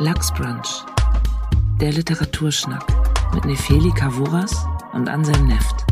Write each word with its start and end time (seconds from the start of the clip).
Lachsbrunch, 0.00 0.84
der 1.80 1.90
Literaturschnack 1.90 2.86
mit 3.34 3.44
Nefeli 3.44 3.90
Kavuras 3.90 4.64
und 4.92 5.08
Anselm 5.08 5.48
Neft. 5.48 5.84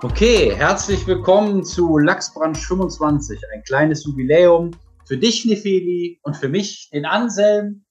Okay, 0.00 0.54
herzlich 0.54 1.04
willkommen 1.08 1.64
zu 1.64 1.98
Lachsbrunch 1.98 2.64
25, 2.64 3.40
ein 3.52 3.64
kleines 3.64 4.04
Jubiläum 4.04 4.70
für 5.06 5.18
dich, 5.18 5.44
Nefeli, 5.44 6.20
und 6.22 6.36
für 6.36 6.48
mich, 6.48 6.88
den 6.92 7.04
Anselm, 7.04 7.84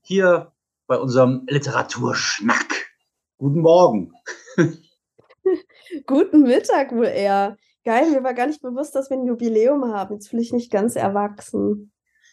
hier 0.00 0.54
bei 0.86 0.96
unserem 0.96 1.44
Literaturschnack. 1.46 2.88
Guten 3.36 3.60
Morgen. 3.60 4.14
Guten 6.06 6.44
Mittag 6.44 6.92
wohl 6.92 7.04
eher. 7.04 7.58
Geil, 7.84 8.10
mir 8.10 8.22
war 8.22 8.34
gar 8.34 8.46
nicht 8.46 8.60
bewusst, 8.60 8.94
dass 8.94 9.08
wir 9.08 9.16
ein 9.16 9.26
Jubiläum 9.26 9.84
haben. 9.86 10.14
Jetzt 10.14 10.28
fühle 10.28 10.42
ich 10.42 10.52
mich 10.52 10.70
ganz 10.70 10.96
erwachsen. 10.96 11.92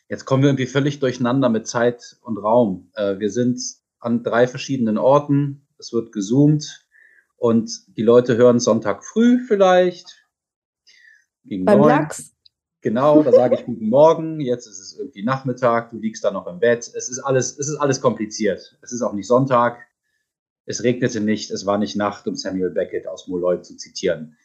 Jetzt 0.10 0.26
kommen 0.26 0.44
wir 0.44 0.50
irgendwie 0.50 0.68
völlig 0.68 1.00
durcheinander 1.00 1.50
mit 1.50 1.68
Zeit 1.68 2.18
und 2.22 2.38
Raum. 2.38 2.92
Äh, 2.96 3.20
wir 3.20 3.30
sind 3.30 3.62
an 4.00 4.24
drei 4.24 4.48
verschiedenen 4.48 4.98
Orten. 4.98 5.68
Es 5.78 5.94
wird 5.94 6.12
gezoomt 6.12 6.88
und 7.38 7.98
die 7.98 8.04
Leute 8.04 8.36
hören 8.36 8.60
Sonntag 8.60 9.06
früh 9.06 9.40
vielleicht. 9.40 10.28
Gegen 11.44 11.66
Beim 11.66 11.80
neun. 11.80 11.90
Lachs. 11.90 12.34
Genau, 12.82 13.24
da 13.24 13.32
sage 13.32 13.56
ich 13.56 13.66
guten 13.66 13.90
Morgen. 13.90 14.40
Jetzt 14.40 14.68
ist 14.68 14.80
es 14.80 14.98
irgendwie 14.98 15.24
Nachmittag. 15.24 15.90
Du 15.90 15.98
liegst 15.98 16.24
da 16.24 16.32
noch 16.32 16.48
im 16.48 16.60
Bett. 16.60 16.92
Es 16.94 17.10
ist 17.10 17.20
alles, 17.20 17.58
es 17.58 17.68
ist 17.68 17.78
alles 17.78 18.02
kompliziert. 18.02 18.78
Es 18.82 18.92
ist 18.92 19.02
auch 19.02 19.14
nicht 19.14 19.28
Sonntag. 19.28 19.80
Es 20.66 20.84
regnete 20.84 21.20
nicht. 21.20 21.52
Es 21.52 21.66
war 21.66 21.78
nicht 21.78 21.96
Nacht, 21.96 22.28
um 22.28 22.36
Samuel 22.36 22.70
Beckett 22.70 23.08
aus 23.08 23.28
Molloy 23.28 23.62
zu 23.62 23.76
zitieren. 23.76 24.38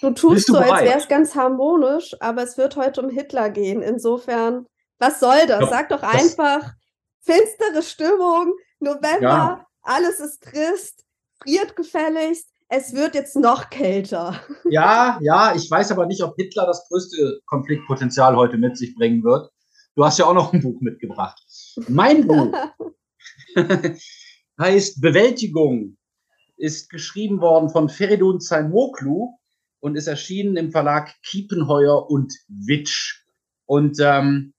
Du 0.00 0.10
tust 0.10 0.48
du 0.48 0.54
so, 0.54 0.58
als 0.58 0.82
wäre 0.82 0.98
es 0.98 1.08
ganz 1.08 1.34
harmonisch, 1.34 2.14
aber 2.20 2.42
es 2.42 2.56
wird 2.56 2.76
heute 2.76 3.02
um 3.02 3.10
Hitler 3.10 3.50
gehen. 3.50 3.82
Insofern, 3.82 4.66
was 4.98 5.20
soll 5.20 5.46
das? 5.46 5.60
Doch, 5.60 5.70
Sag 5.70 5.88
doch 5.88 6.02
einfach, 6.02 6.72
finstere 7.20 7.82
Stimmung, 7.82 8.54
November, 8.80 9.20
ja. 9.20 9.66
alles 9.82 10.20
ist 10.20 10.42
trist, 10.42 11.04
friert 11.42 11.74
gefälligst. 11.74 12.48
Es 12.70 12.92
wird 12.92 13.14
jetzt 13.14 13.34
noch 13.34 13.70
kälter. 13.70 14.40
Ja, 14.70 15.18
ja, 15.22 15.54
ich 15.56 15.70
weiß 15.70 15.90
aber 15.92 16.04
nicht, 16.04 16.22
ob 16.22 16.36
Hitler 16.36 16.66
das 16.66 16.86
größte 16.88 17.40
Konfliktpotenzial 17.46 18.36
heute 18.36 18.58
mit 18.58 18.76
sich 18.76 18.94
bringen 18.94 19.24
wird. 19.24 19.50
Du 19.96 20.04
hast 20.04 20.18
ja 20.18 20.26
auch 20.26 20.34
noch 20.34 20.52
ein 20.52 20.60
Buch 20.60 20.78
mitgebracht. 20.80 21.42
Mein 21.88 22.26
Buch 22.26 22.52
heißt 24.60 25.00
Bewältigung, 25.00 25.96
ist 26.58 26.90
geschrieben 26.90 27.40
worden 27.40 27.70
von 27.70 27.88
Feridun 27.88 28.40
Zaimoklu 28.40 29.37
und 29.80 29.96
ist 29.96 30.06
erschienen 30.06 30.56
im 30.56 30.70
Verlag 30.70 31.14
Kiepenheuer 31.22 32.10
und 32.10 32.32
Witsch. 32.48 33.24
Und 33.66 33.98
ähm, 34.00 34.54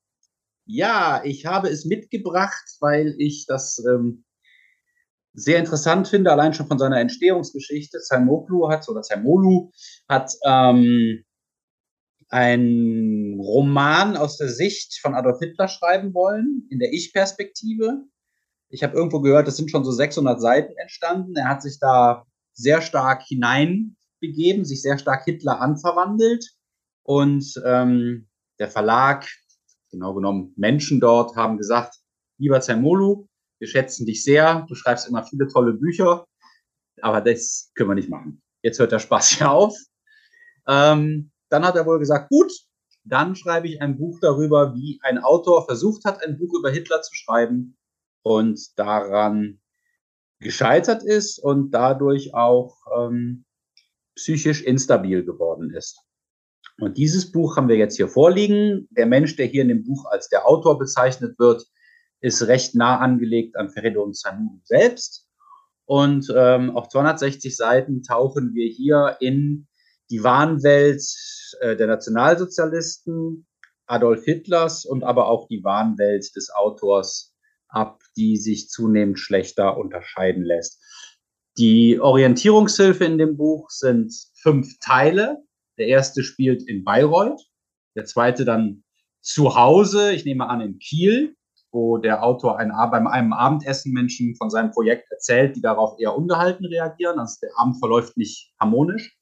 ja, 0.66 1.22
ich 1.24 1.46
habe 1.46 1.70
es 1.70 1.86
mitgebracht, 1.86 2.64
weil 2.80 3.16
ich 3.18 3.46
das 3.48 3.84
ähm, 3.86 4.24
sehr 5.34 5.60
interessant 5.60 6.08
finde, 6.08 6.32
allein 6.32 6.54
schon 6.54 6.68
von 6.68 6.80
seiner 6.80 7.00
Entstehungsgeschichte. 7.00 8.00
Zaimoglu 8.00 8.70
hat, 8.70 8.88
oder 8.88 9.02
Zaimolu 9.02 9.72
hat 10.08 10.32
ähm, 10.46 11.24
ein 12.30 13.38
Roman 13.40 14.16
aus 14.16 14.38
der 14.38 14.50
Sicht 14.50 15.00
von 15.02 15.16
Adolf 15.16 15.40
Hitler 15.40 15.68
schreiben 15.68 16.14
wollen, 16.14 16.68
in 16.70 16.80
der 16.80 16.94
Ich-Perspektive. 16.94 18.04
Ich 18.70 18.84
habe 18.84 18.96
irgendwo 18.96 19.22
gehört, 19.22 19.48
es 19.48 19.58
sind 19.58 19.72
schon 19.72 19.84
so 19.84 19.92
600 19.92 20.40
Seiten 20.40 20.74
entstanden. 20.78 21.36
Er 21.36 21.48
hat 21.48 21.64
sich 21.64 21.80
da 21.80 22.26
sehr 22.54 22.82
stark 22.82 23.24
hinein 23.24 23.96
begeben, 24.20 24.66
sich 24.66 24.82
sehr 24.82 24.98
stark 24.98 25.26
Hitler 25.26 25.62
anverwandelt. 25.62 26.46
Und 27.04 27.62
ähm, 27.66 28.28
der 28.60 28.70
Verlag, 28.70 29.28
genau 29.92 30.14
genommen 30.14 30.54
Menschen 30.58 31.00
dort, 31.00 31.36
haben 31.36 31.58
gesagt, 31.58 31.96
lieber 32.38 32.62
Zermolu, 32.62 33.28
wir 33.60 33.68
schätzen 33.68 34.06
dich 34.06 34.24
sehr, 34.24 34.66
du 34.68 34.76
schreibst 34.76 35.08
immer 35.08 35.24
viele 35.24 35.48
tolle 35.48 35.74
Bücher, 35.74 36.26
aber 37.02 37.22
das 37.22 37.72
können 37.76 37.90
wir 37.90 37.96
nicht 37.96 38.10
machen. 38.10 38.42
Jetzt 38.62 38.80
hört 38.80 38.92
der 38.92 39.00
Spaß 39.00 39.40
ja 39.40 39.52
auf. 39.52 39.76
Ähm, 40.68 41.32
dann 41.50 41.66
hat 41.66 41.76
er 41.76 41.86
wohl 41.86 42.00
gesagt, 42.00 42.30
gut, 42.30 42.52
dann 43.04 43.36
schreibe 43.36 43.68
ich 43.68 43.82
ein 43.82 43.98
Buch 43.98 44.20
darüber, 44.22 44.76
wie 44.76 45.00
ein 45.02 45.18
Autor 45.18 45.66
versucht 45.66 46.06
hat, 46.06 46.24
ein 46.24 46.38
Buch 46.38 46.54
über 46.58 46.70
Hitler 46.70 47.02
zu 47.02 47.16
schreiben 47.16 47.78
und 48.22 48.78
daran 48.78 49.60
gescheitert 50.40 51.04
ist 51.04 51.40
und 51.40 51.72
dadurch 51.72 52.34
auch 52.34 52.78
ähm, 52.96 53.46
psychisch 54.20 54.62
instabil 54.62 55.24
geworden 55.24 55.72
ist. 55.74 56.02
Und 56.80 56.98
dieses 56.98 57.32
Buch 57.32 57.58
haben 57.58 57.70
wir 57.70 57.78
jetzt 57.78 57.96
hier 57.96 58.08
vorliegen. 58.08 58.88
Der 58.92 59.06
Mensch, 59.06 59.36
der 59.36 59.46
hier 59.46 59.64
in 59.64 59.70
dem 59.70 59.84
Buch 59.84 60.06
als 60.06 60.30
der 60.30 60.48
Autor 60.48 60.78
bezeichnet 60.78 61.40
wird, 61.40 61.66
ist 62.22 62.48
recht 62.48 62.76
nah 62.76 63.00
angelegt 63.00 63.56
an 63.56 63.70
Feridun 63.70 64.14
Sanu 64.14 64.60
selbst. 64.64 65.26
Und 65.86 66.32
ähm, 66.36 66.76
auf 66.76 66.90
260 66.90 67.56
Seiten 67.56 68.04
tauchen 68.04 68.54
wir 68.54 68.68
hier 68.68 69.18
in 69.20 69.68
die 70.12 70.24
Wahnwelt 70.24 71.02
äh, 71.62 71.76
der 71.76 71.88
Nationalsozialisten, 71.88 73.48
Adolf 73.88 74.24
Hitlers 74.24 74.86
und 74.86 75.04
aber 75.04 75.28
auch 75.28 75.48
die 75.48 75.64
Wahnwelt 75.64 76.36
des 76.36 76.52
Autors 76.52 77.34
ab, 77.70 78.04
die 78.18 78.38
sich 78.38 78.70
zunehmend 78.70 79.20
schlechter 79.20 79.78
unterscheiden 79.78 80.44
lässt. 80.44 80.84
Die 81.60 82.00
Orientierungshilfe 82.00 83.04
in 83.04 83.18
dem 83.18 83.36
Buch 83.36 83.70
sind 83.70 84.14
fünf 84.42 84.80
Teile. 84.80 85.44
Der 85.78 85.88
erste 85.88 86.24
spielt 86.24 86.66
in 86.66 86.86
Bayreuth, 86.86 87.42
der 87.98 88.06
zweite 88.06 88.46
dann 88.46 88.86
zu 89.22 89.56
Hause, 89.56 90.14
ich 90.14 90.24
nehme 90.24 90.48
an 90.48 90.62
in 90.62 90.80
Kiel, 90.80 91.36
wo 91.74 91.98
der 91.98 92.24
Autor 92.24 92.58
ein, 92.58 92.72
beim 92.92 93.08
einem 93.08 93.34
Abendessen 93.34 93.92
Menschen 93.92 94.36
von 94.38 94.50
seinem 94.50 94.72
Projekt 94.72 95.12
erzählt, 95.12 95.58
die 95.58 95.62
darauf 95.62 96.00
eher 96.00 96.16
ungehalten 96.16 96.66
reagieren. 96.66 97.20
Also 97.20 97.40
der 97.42 97.52
Abend 97.58 97.78
verläuft 97.78 98.16
nicht 98.16 98.54
harmonisch. 98.58 99.18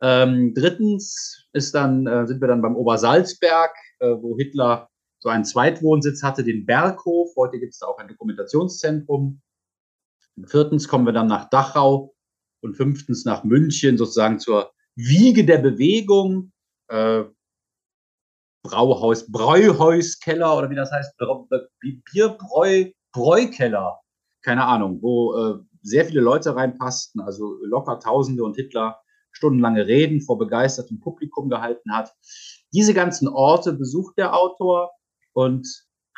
Ähm, 0.00 0.54
drittens 0.54 1.46
ist 1.52 1.76
dann, 1.76 2.08
äh, 2.08 2.26
sind 2.26 2.40
wir 2.40 2.48
dann 2.48 2.60
beim 2.60 2.74
Obersalzberg, 2.74 3.70
äh, 4.00 4.08
wo 4.08 4.36
Hitler 4.36 4.88
so 5.20 5.28
einen 5.28 5.44
Zweitwohnsitz 5.44 6.24
hatte, 6.24 6.42
den 6.42 6.66
Berghof. 6.66 7.30
Heute 7.36 7.60
gibt 7.60 7.74
es 7.74 7.78
da 7.78 7.86
auch 7.86 7.98
ein 7.98 8.08
Dokumentationszentrum. 8.08 9.40
Viertens 10.44 10.88
kommen 10.88 11.06
wir 11.06 11.12
dann 11.12 11.26
nach 11.26 11.48
Dachau 11.50 12.14
und 12.62 12.76
fünftens 12.76 13.24
nach 13.24 13.44
München, 13.44 13.98
sozusagen 13.98 14.38
zur 14.38 14.72
Wiege 14.94 15.44
der 15.44 15.58
Bewegung. 15.58 16.52
Äh, 16.88 17.24
Brauhaus, 18.64 19.30
Bräuhauskeller 19.30 20.56
oder 20.56 20.70
wie 20.70 20.76
das 20.76 20.92
heißt, 20.92 21.16
Bierbräu, 22.12 22.90
Bräukeller, 23.12 24.00
keine 24.42 24.64
Ahnung, 24.64 25.02
wo 25.02 25.34
äh, 25.34 25.58
sehr 25.82 26.04
viele 26.04 26.20
Leute 26.20 26.54
reinpassten, 26.54 27.20
also 27.20 27.58
locker 27.64 27.98
Tausende 27.98 28.44
und 28.44 28.54
Hitler 28.54 29.00
stundenlange 29.32 29.86
Reden 29.86 30.20
vor 30.20 30.38
begeistertem 30.38 31.00
Publikum 31.00 31.48
gehalten 31.48 31.92
hat. 31.92 32.12
Diese 32.72 32.94
ganzen 32.94 33.28
Orte 33.28 33.72
besucht 33.72 34.16
der 34.18 34.34
Autor 34.34 34.92
und 35.32 35.66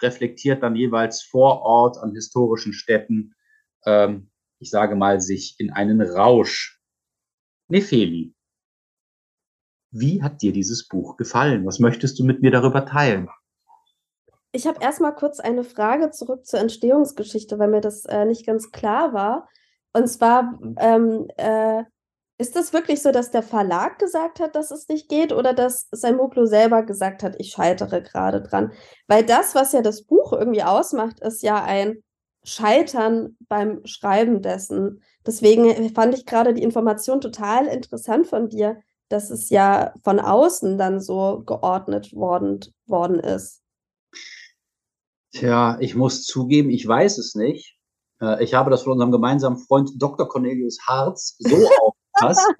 reflektiert 0.02 0.62
dann 0.62 0.76
jeweils 0.76 1.22
vor 1.22 1.62
Ort 1.62 1.96
an 1.98 2.12
historischen 2.12 2.72
Städten 2.72 3.33
ähm, 3.86 4.30
ich 4.58 4.70
sage 4.70 4.96
mal, 4.96 5.20
sich 5.20 5.56
in 5.58 5.70
einen 5.70 6.00
Rausch. 6.00 6.80
Nefeli, 7.68 8.34
wie 9.90 10.22
hat 10.22 10.42
dir 10.42 10.52
dieses 10.52 10.88
Buch 10.88 11.16
gefallen? 11.16 11.64
Was 11.66 11.78
möchtest 11.78 12.18
du 12.18 12.24
mit 12.24 12.42
mir 12.42 12.50
darüber 12.50 12.84
teilen? 12.84 13.28
Ich 14.52 14.66
habe 14.66 14.80
erstmal 14.80 15.14
kurz 15.14 15.40
eine 15.40 15.64
Frage 15.64 16.10
zurück 16.10 16.46
zur 16.46 16.60
Entstehungsgeschichte, 16.60 17.58
weil 17.58 17.68
mir 17.68 17.80
das 17.80 18.04
äh, 18.04 18.24
nicht 18.24 18.46
ganz 18.46 18.70
klar 18.70 19.12
war. 19.12 19.48
Und 19.92 20.06
zwar, 20.06 20.60
ähm, 20.78 21.26
äh, 21.36 21.82
ist 22.38 22.54
das 22.54 22.72
wirklich 22.72 23.02
so, 23.02 23.10
dass 23.10 23.32
der 23.32 23.42
Verlag 23.42 23.98
gesagt 23.98 24.38
hat, 24.38 24.54
dass 24.54 24.70
es 24.70 24.88
nicht 24.88 25.08
geht 25.08 25.32
oder 25.32 25.54
dass 25.54 25.88
Saimoklo 25.90 26.46
selber 26.46 26.84
gesagt 26.84 27.24
hat, 27.24 27.34
ich 27.38 27.50
scheitere 27.50 28.02
gerade 28.02 28.42
dran? 28.42 28.72
Weil 29.08 29.24
das, 29.24 29.56
was 29.56 29.72
ja 29.72 29.82
das 29.82 30.02
Buch 30.04 30.32
irgendwie 30.32 30.62
ausmacht, 30.62 31.18
ist 31.20 31.42
ja 31.42 31.62
ein 31.64 32.03
Scheitern 32.44 33.36
beim 33.48 33.84
Schreiben 33.84 34.42
dessen. 34.42 35.02
Deswegen 35.26 35.94
fand 35.94 36.14
ich 36.14 36.26
gerade 36.26 36.54
die 36.54 36.62
Information 36.62 37.20
total 37.20 37.66
interessant 37.66 38.26
von 38.26 38.48
dir, 38.48 38.80
dass 39.08 39.30
es 39.30 39.50
ja 39.50 39.92
von 40.02 40.20
außen 40.20 40.78
dann 40.78 41.00
so 41.00 41.42
geordnet 41.46 42.14
worden, 42.14 42.60
worden 42.86 43.18
ist. 43.18 43.62
Tja, 45.32 45.78
ich 45.80 45.94
muss 45.94 46.24
zugeben, 46.24 46.70
ich 46.70 46.86
weiß 46.86 47.18
es 47.18 47.34
nicht. 47.34 47.76
Äh, 48.20 48.44
ich 48.44 48.54
habe 48.54 48.70
das 48.70 48.82
von 48.82 48.92
unserem 48.92 49.10
gemeinsamen 49.10 49.58
Freund 49.58 49.90
Dr. 49.96 50.28
Cornelius 50.28 50.78
Harz 50.86 51.36
so 51.38 51.56
aufgepasst, 52.14 52.54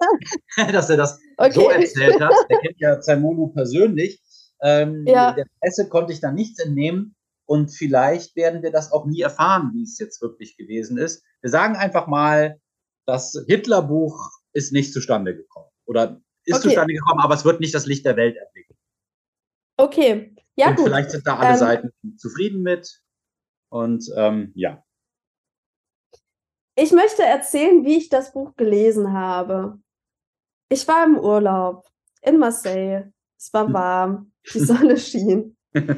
dass 0.71 0.89
er 0.89 0.97
das 0.97 1.19
okay. 1.37 1.53
so 1.53 1.69
erzählt 1.69 2.19
hat. 2.19 2.33
Er 2.49 2.59
kennt 2.59 2.79
ja 2.79 2.99
Zaimonu 2.99 3.47
persönlich. 3.47 4.21
Ähm, 4.61 5.05
ja. 5.07 5.33
Der 5.33 5.45
Presse 5.59 5.87
konnte 5.89 6.13
ich 6.13 6.19
da 6.19 6.31
nichts 6.31 6.59
entnehmen. 6.59 7.14
Und 7.45 7.69
vielleicht 7.69 8.35
werden 8.35 8.63
wir 8.63 8.71
das 8.71 8.91
auch 8.91 9.05
nie 9.05 9.21
erfahren, 9.21 9.71
wie 9.73 9.83
es 9.83 9.99
jetzt 9.99 10.21
wirklich 10.21 10.57
gewesen 10.57 10.97
ist. 10.97 11.23
Wir 11.41 11.49
sagen 11.49 11.75
einfach 11.75 12.07
mal, 12.07 12.59
das 13.05 13.37
Hitlerbuch 13.47 14.31
ist 14.53 14.71
nicht 14.71 14.93
zustande 14.93 15.35
gekommen. 15.35 15.69
Oder 15.85 16.21
ist 16.45 16.55
okay. 16.55 16.69
zustande 16.69 16.93
gekommen, 16.93 17.21
aber 17.21 17.35
es 17.35 17.45
wird 17.45 17.59
nicht 17.59 17.73
das 17.73 17.85
Licht 17.85 18.05
der 18.05 18.17
Welt 18.17 18.35
erblicken. 18.37 18.75
Okay, 19.77 20.35
ja 20.55 20.69
und 20.69 20.77
gut. 20.77 20.85
vielleicht 20.85 21.11
sind 21.11 21.27
da 21.27 21.37
alle 21.37 21.51
Ähm, 21.51 21.57
Seiten 21.57 22.17
zufrieden 22.17 22.61
mit. 22.61 23.01
Und 23.69 24.09
ähm, 24.15 24.51
ja. 24.55 24.83
Ich 26.75 26.91
möchte 26.91 27.23
erzählen, 27.23 27.85
wie 27.85 27.97
ich 27.97 28.09
das 28.09 28.33
Buch 28.33 28.55
gelesen 28.55 29.13
habe. 29.13 29.79
Ich 30.69 30.87
war 30.87 31.05
im 31.05 31.17
Urlaub 31.17 31.85
in 32.21 32.37
Marseille. 32.37 33.11
Es 33.37 33.53
war 33.53 33.71
warm, 33.71 34.31
die 34.53 34.59
Sonne 34.65 34.97
schien. 34.97 35.54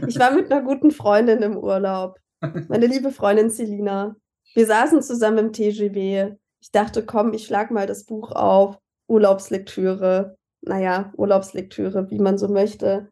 Ich 0.08 0.18
war 0.18 0.32
mit 0.32 0.52
einer 0.52 0.64
guten 0.64 0.92
Freundin 0.92 1.44
im 1.44 1.56
Urlaub, 1.56 2.20
meine 2.68 2.88
liebe 2.88 3.12
Freundin 3.12 3.50
Selina. 3.52 4.16
Wir 4.56 4.66
saßen 4.66 5.02
zusammen 5.04 5.38
im 5.38 5.54
TGW. 5.54 6.34
Ich 6.62 6.72
dachte, 6.72 7.06
komm, 7.06 7.34
ich 7.34 7.46
schlag 7.46 7.70
mal 7.70 7.86
das 7.86 8.06
Buch 8.06 8.32
auf. 8.32 8.78
Urlaubslektüre. 9.08 10.36
Naja, 10.62 11.14
Urlaubslektüre, 11.16 12.10
wie 12.10 12.20
man 12.20 12.38
so 12.38 12.48
möchte. 12.48 13.10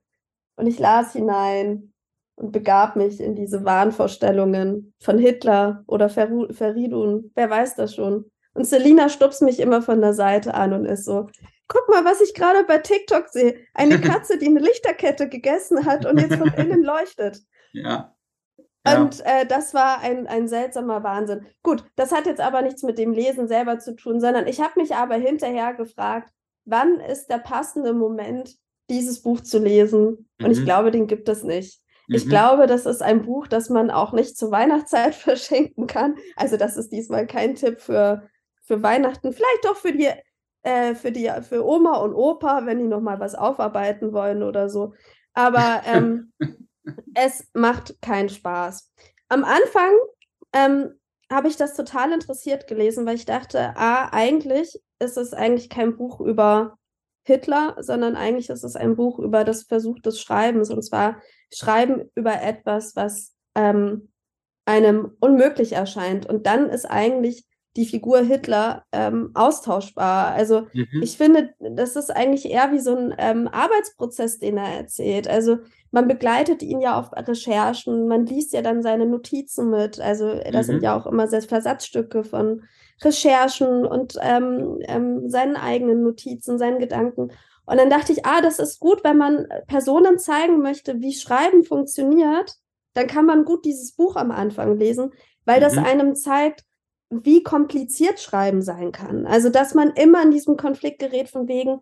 Und 0.58 0.68
ich 0.68 0.80
las 0.80 1.14
hinein 1.14 1.94
und 2.36 2.52
begab 2.52 2.96
mich 2.96 3.22
in 3.22 3.36
diese 3.36 3.64
Wahnvorstellungen 3.64 4.94
von 5.00 5.18
Hitler 5.18 5.84
oder 5.88 6.10
Feridun, 6.10 7.32
wer 7.36 7.50
weiß 7.50 7.76
das 7.76 7.96
schon. 7.96 8.32
Und 8.54 8.66
Selina 8.66 9.10
stupst 9.10 9.42
mich 9.42 9.60
immer 9.60 9.82
von 9.82 10.02
der 10.02 10.14
Seite 10.14 10.54
an 10.54 10.74
und 10.74 10.86
ist 10.86 11.06
so, 11.06 11.28
guck 11.68 11.88
mal, 11.90 12.06
was 12.06 12.22
ich 12.22 12.34
gerade 12.34 12.64
bei 12.66 12.78
TikTok 12.80 13.30
sehe. 13.30 13.58
Eine 13.74 14.00
Katze, 14.02 14.38
die 14.38 14.48
eine 14.48 14.60
Lichterkette 14.60 15.30
gegessen 15.30 15.86
hat 15.86 16.06
und 16.06 16.20
jetzt 16.20 16.36
von 16.36 16.54
innen 16.58 16.84
leuchtet. 16.84 17.40
Ja. 17.74 18.12
Ja. 18.88 19.02
Und 19.02 19.20
äh, 19.26 19.48
das 19.48 19.74
war 19.74 20.00
ein, 20.02 20.28
ein 20.28 20.48
seltsamer 20.48 21.02
Wahnsinn. 21.04 21.48
Gut, 21.64 21.84
das 21.96 22.12
hat 22.12 22.28
jetzt 22.28 22.40
aber 22.42 22.62
nichts 22.62 22.84
mit 22.84 23.00
dem 23.00 23.14
Lesen 23.14 23.48
selber 23.48 23.80
zu 23.80 23.96
tun, 23.96 24.22
sondern 24.22 24.46
ich 24.46 24.62
habe 24.62 24.80
mich 24.80 24.94
aber 24.96 25.16
hinterher 25.16 25.74
gefragt, 25.74 26.30
wann 26.66 27.00
ist 27.00 27.28
der 27.28 27.40
passende 27.40 27.94
Moment, 27.94 28.56
dieses 28.92 29.24
Buch 29.24 29.42
zu 29.42 29.58
lesen? 29.58 30.30
Und 30.40 30.52
ich 30.52 30.60
Mhm. 30.60 30.66
glaube, 30.66 30.92
den 30.92 31.08
gibt 31.08 31.28
es 31.30 31.42
nicht. 31.44 31.82
Ich 32.10 32.26
Mhm. 32.26 32.30
glaube, 32.30 32.68
das 32.68 32.86
ist 32.86 33.02
ein 33.02 33.24
Buch, 33.24 33.48
das 33.48 33.70
man 33.70 33.90
auch 33.90 34.14
nicht 34.14 34.38
zur 34.38 34.52
Weihnachtszeit 34.52 35.16
verschenken 35.16 35.88
kann. 35.88 36.16
Also 36.36 36.56
das 36.56 36.78
ist 36.78 36.90
diesmal 36.92 37.26
kein 37.26 37.56
Tipp 37.56 37.82
für, 37.82 38.30
für 38.62 38.84
Weihnachten. 38.84 39.34
Vielleicht 39.34 39.66
doch 39.66 39.78
für 39.78 39.94
die, 39.94 40.10
äh, 40.66 40.96
für 40.96 41.12
die, 41.12 41.32
für 41.48 41.64
Oma 41.64 41.98
und 41.98 42.14
Opa, 42.14 42.66
wenn 42.66 42.80
die 42.80 42.88
noch 42.88 43.02
mal 43.02 43.20
was 43.20 43.36
aufarbeiten 43.36 44.14
wollen 44.14 44.44
oder 44.44 44.68
so. 44.68 44.94
Aber 45.34 45.82
ähm, 45.86 46.34
es 47.14 47.48
macht 47.54 48.02
keinen 48.02 48.30
Spaß. 48.30 48.92
Am 49.30 49.44
Anfang 49.44 49.92
ähm, 50.54 51.00
habe 51.32 51.48
ich 51.48 51.58
das 51.58 51.76
total 51.76 52.12
interessiert 52.12 52.68
gelesen, 52.68 53.06
weil 53.06 53.16
ich 53.16 53.26
dachte, 53.26 53.74
ah, 53.76 54.10
eigentlich 54.12 54.82
ist 55.00 55.18
es 55.18 55.34
eigentlich 55.34 55.70
kein 55.70 55.98
Buch 55.98 56.20
über 56.20 56.78
Hitler, 57.24 57.76
sondern 57.80 58.16
eigentlich 58.16 58.50
ist 58.50 58.64
es 58.64 58.76
ein 58.76 58.96
Buch 58.96 59.20
über 59.20 59.44
das 59.44 59.64
Versuch 59.64 60.00
des 60.00 60.22
Schreibens 60.22 60.70
und 60.70 60.84
zwar 60.84 61.22
Schreiben 61.54 62.10
über 62.16 62.42
etwas, 62.42 62.96
was 62.96 63.36
ähm, 63.56 64.12
einem 64.66 65.16
unmöglich 65.20 65.74
erscheint. 65.74 66.28
Und 66.28 66.48
dann 66.48 66.70
ist 66.70 66.86
eigentlich 66.86 67.46
die 67.76 67.86
Figur 67.86 68.20
Hitler 68.22 68.86
ähm, 68.92 69.32
austauschbar. 69.34 70.28
Also 70.34 70.68
Mhm. 70.74 70.88
ich 71.02 71.18
finde, 71.18 71.54
das 71.60 71.96
ist 71.96 72.10
eigentlich 72.16 72.50
eher 72.50 72.72
wie 72.72 72.80
so 72.80 72.96
ein 72.96 73.14
ähm, 73.18 73.48
Arbeitsprozess, 73.48 74.40
den 74.40 74.58
er 74.58 74.78
erzählt. 74.78 75.28
Also 75.28 75.58
man 75.92 76.08
begleitet 76.08 76.64
ihn 76.64 76.80
ja 76.82 76.98
auf 77.00 77.12
Recherchen, 77.14 78.08
man 78.08 78.26
liest 78.26 78.54
ja 78.54 78.62
dann 78.62 78.82
seine 78.82 79.06
Notizen 79.06 79.70
mit. 79.70 80.00
Also 80.00 80.40
das 80.52 80.68
sind 80.68 80.78
Mhm. 80.78 80.84
ja 80.84 80.98
auch 80.98 81.06
immer 81.06 81.28
sehr 81.28 81.42
Versatzstücke 81.42 82.24
von 82.24 82.64
Recherchen 83.04 83.86
und 83.86 84.16
ähm, 84.22 84.80
ähm, 84.88 85.30
seinen 85.30 85.56
eigenen 85.58 86.02
Notizen, 86.04 86.58
seinen 86.58 86.80
Gedanken. 86.80 87.32
Und 87.66 87.78
dann 87.78 87.90
dachte 87.90 88.12
ich, 88.14 88.26
ah, 88.26 88.42
das 88.42 88.60
ist 88.60 88.80
gut, 88.80 89.04
wenn 89.04 89.18
man 89.18 89.48
Personen 89.68 90.20
zeigen 90.20 90.60
möchte, 90.60 91.02
wie 91.02 91.14
Schreiben 91.14 91.64
funktioniert, 91.64 92.54
dann 92.94 93.08
kann 93.08 93.26
man 93.26 93.44
gut 93.44 93.66
dieses 93.66 93.94
Buch 93.94 94.16
am 94.16 94.32
Anfang 94.32 94.78
lesen, 94.78 95.12
weil 95.46 95.60
das 95.60 95.76
Mhm. 95.76 95.84
einem 95.84 96.16
zeigt, 96.16 96.64
wie 97.10 97.44
kompliziert 97.44 98.20
Schreiben 98.20 98.62
sein 98.62 98.92
kann. 98.92 99.26
Also, 99.26 99.50
dass 99.50 99.74
man 99.74 99.92
immer 99.92 100.24
in 100.24 100.32
diesem 100.32 100.58
Konflikt 100.58 101.00
gerät 101.00 101.30
von 101.30 101.48
wegen, 101.48 101.82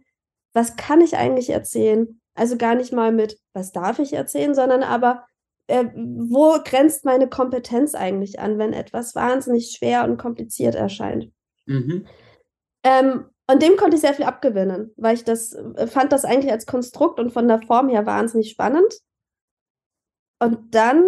was 0.54 0.75
kann 0.75 1.02
ich 1.02 1.18
eigentlich 1.18 1.50
erzählen? 1.50 2.20
Also 2.36 2.58
gar 2.58 2.75
nicht 2.75 2.94
mal 2.94 3.12
mit, 3.12 3.40
was 3.54 3.72
darf 3.72 4.00
ich 4.00 4.14
erzählen, 4.14 4.56
sondern 4.56 4.84
aber, 4.84 5.25
äh, 5.68 5.86
wo 5.96 6.58
grenzt 6.64 7.06
meine 7.06 7.30
Kompetenz 7.30 7.96
eigentlich 7.96 8.40
an, 8.40 8.58
wenn 8.58 8.74
etwas 8.74 9.16
wahnsinnig 9.16 9.72
schwer 9.72 10.04
und 10.04 10.18
kompliziert 10.18 10.75
erscheint? 10.75 11.31
Mhm. 11.66 12.08
Ähm, 12.84 13.26
und 13.50 13.62
dem 13.62 13.76
konnte 13.76 13.96
ich 13.96 14.02
sehr 14.02 14.14
viel 14.14 14.26
abgewinnen, 14.26 14.94
weil 14.96 15.16
ich 15.16 15.24
das 15.24 15.54
äh, 15.54 15.88
fand 15.88 16.12
das 16.12 16.26
eigentlich 16.26 16.52
als 16.52 16.66
Konstrukt 16.66 17.19
und 17.19 17.31
von 17.31 17.48
der 17.48 17.62
Form 17.62 17.90
her 17.90 18.06
wahnsinnig 18.06 18.50
spannend. 18.50 18.94
Und 20.40 20.76
dann 20.76 21.04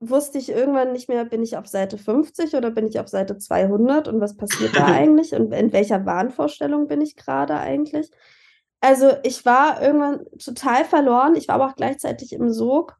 wusste 0.00 0.38
ich 0.38 0.48
irgendwann 0.48 0.92
nicht 0.92 1.08
mehr, 1.08 1.24
bin 1.26 1.42
ich 1.42 1.56
auf 1.56 1.66
Seite 1.66 1.98
50 1.98 2.54
oder 2.54 2.70
bin 2.70 2.86
ich 2.86 2.98
auf 2.98 3.08
Seite 3.08 3.36
200 3.36 4.08
und 4.08 4.20
was 4.20 4.36
passiert 4.36 4.74
da 4.74 4.86
eigentlich 4.86 5.34
und 5.34 5.52
in 5.52 5.72
welcher 5.72 6.06
Wahnvorstellung 6.06 6.88
bin 6.88 7.00
ich 7.02 7.16
gerade 7.16 7.56
eigentlich? 7.56 8.10
Also 8.80 9.12
ich 9.22 9.44
war 9.44 9.82
irgendwann 9.82 10.24
total 10.42 10.84
verloren. 10.84 11.36
Ich 11.36 11.48
war 11.48 11.56
aber 11.56 11.68
auch 11.68 11.76
gleichzeitig 11.76 12.32
im 12.32 12.50
Sog. 12.50 12.96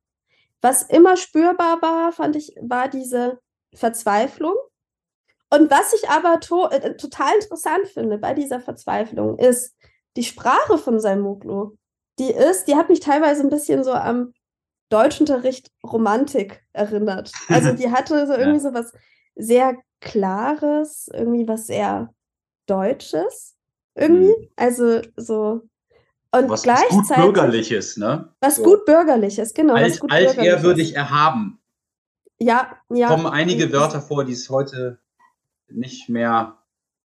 Was 0.61 0.82
immer 0.82 1.17
spürbar 1.17 1.81
war, 1.81 2.12
fand 2.12 2.37
ich, 2.37 2.55
war 2.61 2.88
diese 2.88 3.38
Verzweiflung. 3.75 4.55
Und 5.49 5.70
was 5.70 5.94
ich 5.94 6.08
aber 6.11 6.38
to 6.41 6.69
äh, 6.69 6.97
total 6.97 7.35
interessant 7.35 7.88
finde 7.88 8.19
bei 8.19 8.35
dieser 8.35 8.61
Verzweiflung 8.61 9.38
ist 9.38 9.75
die 10.17 10.23
Sprache 10.23 10.76
von 10.76 11.00
Salmoglu. 11.00 11.76
Die 12.19 12.31
ist, 12.31 12.67
die 12.67 12.76
hat 12.76 12.91
mich 12.91 13.00
teilweise 13.00 13.43
ein 13.43 13.49
bisschen 13.49 13.82
so 13.82 13.93
am 13.93 14.35
Deutschunterricht 14.90 15.70
Romantik 15.84 16.62
erinnert. 16.72 17.32
Also 17.48 17.72
die 17.76 17.90
hatte 17.90 18.26
so 18.26 18.34
irgendwie 18.34 18.60
so 18.60 18.75
was 18.75 18.92
sehr 19.37 19.76
Klares, 20.00 21.08
irgendwie 21.12 21.48
was 21.48 21.66
sehr 21.66 22.12
Deutsches. 22.66 23.56
Irgendwie. 23.94 24.28
Mhm. 24.28 24.48
Also 24.56 25.00
so. 25.16 25.62
Und 26.32 26.48
Was, 26.48 26.64
was 26.66 26.81
gut 26.81 26.88
gleichzeitig. 26.90 27.25
bürgerliches, 27.25 27.96
ne? 27.96 28.32
Was 28.40 28.56
So. 28.56 28.62
gut 28.62 28.84
Bürgerliches, 28.84 29.52
genau. 29.52 29.75
was 29.75 29.82
Alt, 29.82 30.00
gut 30.00 30.12
altehrwürdig 30.12 30.62
Bürgerliches. 30.62 30.92
erhaben. 30.96 31.60
Ja, 32.38 32.76
ja. 32.88 33.08
Kommen 33.08 33.26
einige 33.26 33.72
Wörter 33.72 34.00
vor, 34.00 34.25
die 34.25 34.32
es 34.32 34.48
heute 34.48 35.00
nicht 35.69 36.08
mehr 36.08 36.56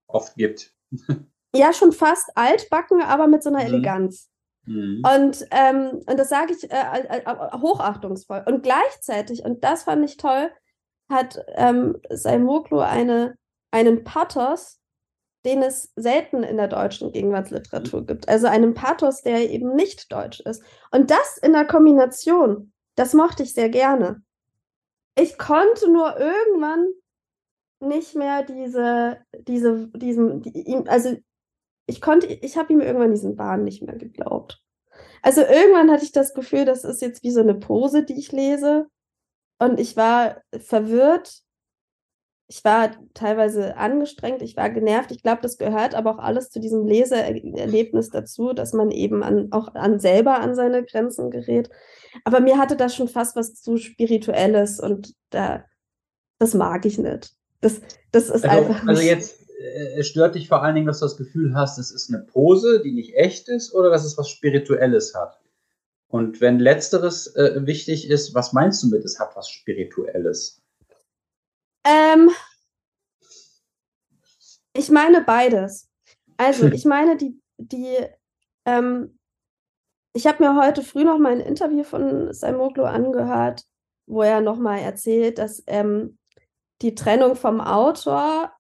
oft 0.07 0.35
gibt. 0.37 0.73
Ja, 1.57 1.73
schon 1.73 1.93
fast 1.93 2.31
altbacken, 2.37 3.01
aber 3.03 3.27
mit 3.27 3.43
so 3.43 3.49
einer 3.49 3.61
Mhm. 3.61 3.67
Eleganz. 3.75 4.29
Mhm. 4.67 5.03
Und, 5.05 5.47
ähm, 5.51 6.01
und 6.07 6.19
das 6.19 6.29
sage 6.29 6.55
ich 6.55 6.71
äh, 6.71 6.77
äh, 6.77 7.23
äh, 7.25 7.59
hochachtungsvoll. 7.61 8.43
Und 8.47 8.63
gleichzeitig, 8.63 9.45
und 9.45 9.63
das 9.65 9.85
fand 9.85 10.05
ich 10.05 10.17
toll, 10.17 10.51
hat 11.09 11.45
ähm, 11.55 12.01
Saimoglu 12.11 12.79
eine, 12.79 13.37
einen 13.71 14.05
Pathos, 14.05 14.81
den 15.45 15.63
es 15.63 15.93
selten 15.97 16.43
in 16.43 16.57
der 16.57 16.69
deutschen 16.69 17.13
Gegenwartsliteratur 17.13 18.07
gibt. 18.07 18.29
Also 18.29 18.47
einen 18.47 18.73
Pathos, 18.73 19.21
der 19.21 19.51
eben 19.51 19.75
nicht 19.75 20.11
deutsch 20.11 20.41
ist. 20.41 20.63
Und 20.91 21.11
das 21.11 21.37
in 21.39 21.53
der 21.53 21.67
Kombination, 21.67 22.73
das 22.95 23.13
mochte 23.13 23.43
ich 23.43 23.53
sehr 23.53 23.69
gerne. 23.69 24.23
Ich 25.17 25.37
konnte 25.37 25.93
nur 25.93 26.19
irgendwann 26.19 26.87
nicht 27.81 28.15
mehr 28.15 28.43
diese, 28.43 29.19
diese, 29.47 29.89
diesen, 29.89 30.41
die, 30.41 30.63
ihm, 30.63 30.85
also 30.87 31.15
ich 31.87 32.01
konnte, 32.01 32.27
ich 32.27 32.57
habe 32.57 32.73
ihm 32.73 32.81
irgendwann 32.81 33.11
diesen 33.11 33.37
Wahn 33.37 33.65
nicht 33.65 33.83
mehr 33.83 33.97
geglaubt. 33.97 34.64
Also 35.23 35.41
irgendwann 35.41 35.91
hatte 35.91 36.05
ich 36.05 36.13
das 36.13 36.35
Gefühl, 36.35 36.65
das 36.65 36.85
ist 36.85 37.01
jetzt 37.01 37.23
wie 37.23 37.31
so 37.31 37.41
eine 37.41 37.55
Pose, 37.55 38.05
die 38.05 38.19
ich 38.19 38.33
lese. 38.33 38.87
Und 39.59 39.81
ich 39.81 39.97
war 39.97 40.43
verwirrt. 40.53 41.41
Ich 42.47 42.63
war 42.63 42.91
teilweise 43.15 43.79
angestrengt, 43.79 44.43
ich 44.43 44.55
war 44.55 44.69
genervt. 44.69 45.11
Ich 45.11 45.23
glaube, 45.23 45.41
das 45.41 45.57
gehört 45.57 45.95
aber 45.95 46.15
auch 46.15 46.19
alles 46.19 46.51
zu 46.51 46.61
diesem 46.61 46.87
Leseerlebnis 46.87 48.11
dazu, 48.11 48.53
dass 48.53 48.75
man 48.75 48.91
eben 48.91 49.23
an, 49.23 49.51
auch 49.51 49.75
an 49.75 49.99
selber 49.99 50.41
an 50.41 50.55
seine 50.55 50.85
Grenzen 50.85 51.31
gerät. 51.31 51.71
Aber 52.25 52.41
mir 52.41 52.59
hatte 52.59 52.77
das 52.77 52.95
schon 52.95 53.09
fast 53.09 53.35
was 53.35 53.55
zu 53.55 53.79
Spirituelles 53.79 54.79
und 54.79 55.15
da, 55.31 55.65
das 56.39 56.53
mag 56.53 56.85
ich 56.85 56.99
nicht. 56.99 57.35
Das, 57.63 57.81
das 58.13 58.29
ist 58.29 58.45
Also, 58.45 58.69
einfach 58.69 58.87
also 58.87 59.01
jetzt 59.01 59.44
es 59.59 60.09
stört 60.09 60.35
dich 60.35 60.49
vor 60.49 60.63
allen 60.63 60.75
Dingen, 60.75 60.87
dass 60.87 61.01
du 61.01 61.07
das 61.07 61.17
Gefühl 61.17 61.55
hast, 61.55 61.79
es 61.79 61.91
ist 61.91 62.13
eine 62.13 62.23
Pose, 62.23 62.81
die 62.83 62.93
nicht 62.93 63.15
echt 63.15 63.49
ist, 63.49 63.75
oder 63.75 63.91
dass 63.91 64.05
es 64.05 64.19
was 64.19 64.29
Spirituelles 64.29 65.15
hat. 65.15 65.41
Und 66.09 66.41
wenn 66.41 66.59
letzteres 66.59 67.35
äh, 67.35 67.67
wichtig 67.67 68.09
ist, 68.09 68.35
was 68.35 68.53
meinst 68.53 68.83
du 68.83 68.89
mit, 68.89 69.05
es 69.05 69.19
hat 69.19 69.35
was 69.37 69.49
Spirituelles? 69.49 70.63
Ähm, 71.85 72.31
ich 74.77 74.91
meine 74.91 75.23
beides. 75.23 75.89
Also, 76.37 76.67
ich 76.73 76.85
meine, 76.85 77.17
die, 77.17 77.41
die, 77.59 77.97
ähm, 78.65 79.19
ich 80.13 80.27
habe 80.27 80.45
mir 80.45 80.57
heute 80.57 80.83
früh 80.83 81.05
noch 81.05 81.19
mal 81.19 81.33
ein 81.33 81.41
Interview 81.41 81.83
von 81.83 82.33
Saimoglu 82.33 82.85
angehört, 82.85 83.65
wo 84.07 84.23
er 84.23 84.41
noch 84.41 84.59
mal 84.59 84.79
erzählt, 84.79 85.39
dass 85.39 85.63
ähm, 85.67 86.19
die 86.83 86.95
Trennung 86.95 87.35
vom 87.35 87.61
Autor 87.61 88.54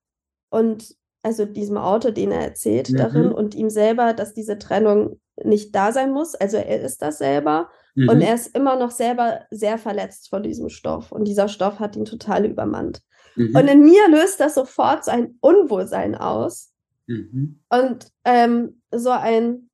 und 0.54 0.94
also 1.22 1.46
diesem 1.46 1.78
Autor, 1.78 2.12
den 2.12 2.30
er 2.30 2.42
erzählt 2.42 2.90
Mhm. 2.90 2.96
darin 2.96 3.32
und 3.32 3.54
ihm 3.54 3.70
selber, 3.70 4.12
dass 4.12 4.34
diese 4.34 4.58
Trennung 4.58 5.20
nicht 5.42 5.74
da 5.74 5.90
sein 5.90 6.12
muss. 6.12 6.34
Also 6.34 6.58
er 6.58 6.80
ist 6.82 7.02
das 7.02 7.18
selber 7.18 7.70
mhm. 7.94 8.08
und 8.08 8.20
er 8.20 8.34
ist 8.34 8.54
immer 8.54 8.76
noch 8.76 8.90
selber 8.90 9.40
sehr 9.50 9.78
verletzt 9.78 10.28
von 10.28 10.42
diesem 10.42 10.68
Stoff 10.68 11.10
und 11.10 11.24
dieser 11.24 11.48
Stoff 11.48 11.80
hat 11.80 11.96
ihn 11.96 12.04
total 12.04 12.44
übermannt. 12.44 13.00
Mhm. 13.34 13.56
Und 13.56 13.68
in 13.68 13.80
mir 13.80 14.08
löst 14.08 14.38
das 14.38 14.54
sofort 14.54 15.04
so 15.04 15.10
ein 15.10 15.36
Unwohlsein 15.40 16.14
aus 16.14 16.72
mhm. 17.06 17.60
und 17.68 18.06
ähm, 18.24 18.80
so 18.92 19.10
ein 19.10 19.70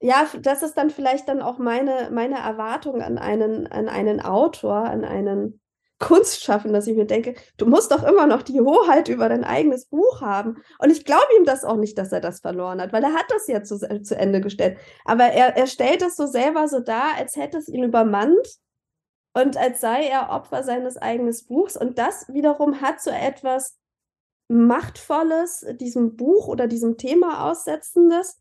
ja, 0.00 0.28
das 0.40 0.62
ist 0.62 0.74
dann 0.74 0.90
vielleicht 0.90 1.28
dann 1.28 1.42
auch 1.42 1.58
meine, 1.58 2.10
meine 2.12 2.38
Erwartung 2.38 3.02
an 3.02 3.18
einen, 3.18 3.66
an 3.66 3.88
einen 3.88 4.20
Autor, 4.20 4.84
an 4.84 5.04
einen 5.04 5.60
Kunst 5.98 6.44
schaffen, 6.44 6.72
dass 6.72 6.86
ich 6.86 6.96
mir 6.96 7.06
denke, 7.06 7.34
du 7.56 7.66
musst 7.66 7.90
doch 7.90 8.04
immer 8.04 8.26
noch 8.26 8.42
die 8.42 8.60
Hoheit 8.60 9.08
über 9.08 9.28
dein 9.28 9.44
eigenes 9.44 9.86
Buch 9.86 10.20
haben. 10.20 10.62
Und 10.78 10.90
ich 10.90 11.04
glaube 11.04 11.26
ihm 11.38 11.44
das 11.44 11.64
auch 11.64 11.76
nicht, 11.76 11.98
dass 11.98 12.12
er 12.12 12.20
das 12.20 12.40
verloren 12.40 12.80
hat, 12.80 12.92
weil 12.92 13.02
er 13.02 13.14
hat 13.14 13.26
das 13.30 13.48
ja 13.48 13.62
zu, 13.62 13.78
zu 13.78 14.16
Ende 14.16 14.40
gestellt. 14.40 14.78
Aber 15.04 15.24
er, 15.24 15.56
er 15.56 15.66
stellt 15.66 16.02
es 16.02 16.16
so 16.16 16.26
selber 16.26 16.68
so 16.68 16.80
dar, 16.80 17.16
als 17.16 17.36
hätte 17.36 17.58
es 17.58 17.68
ihn 17.68 17.82
übermannt 17.82 18.58
und 19.34 19.56
als 19.56 19.80
sei 19.80 20.06
er 20.06 20.30
Opfer 20.30 20.62
seines 20.62 20.96
eigenen 20.96 21.34
Buchs. 21.48 21.76
Und 21.76 21.98
das 21.98 22.28
wiederum 22.28 22.80
hat 22.80 23.00
so 23.00 23.10
etwas 23.10 23.76
Machtvolles, 24.48 25.66
diesem 25.80 26.16
Buch 26.16 26.48
oder 26.48 26.68
diesem 26.68 26.96
Thema 26.96 27.50
aussetzendes. 27.50 28.40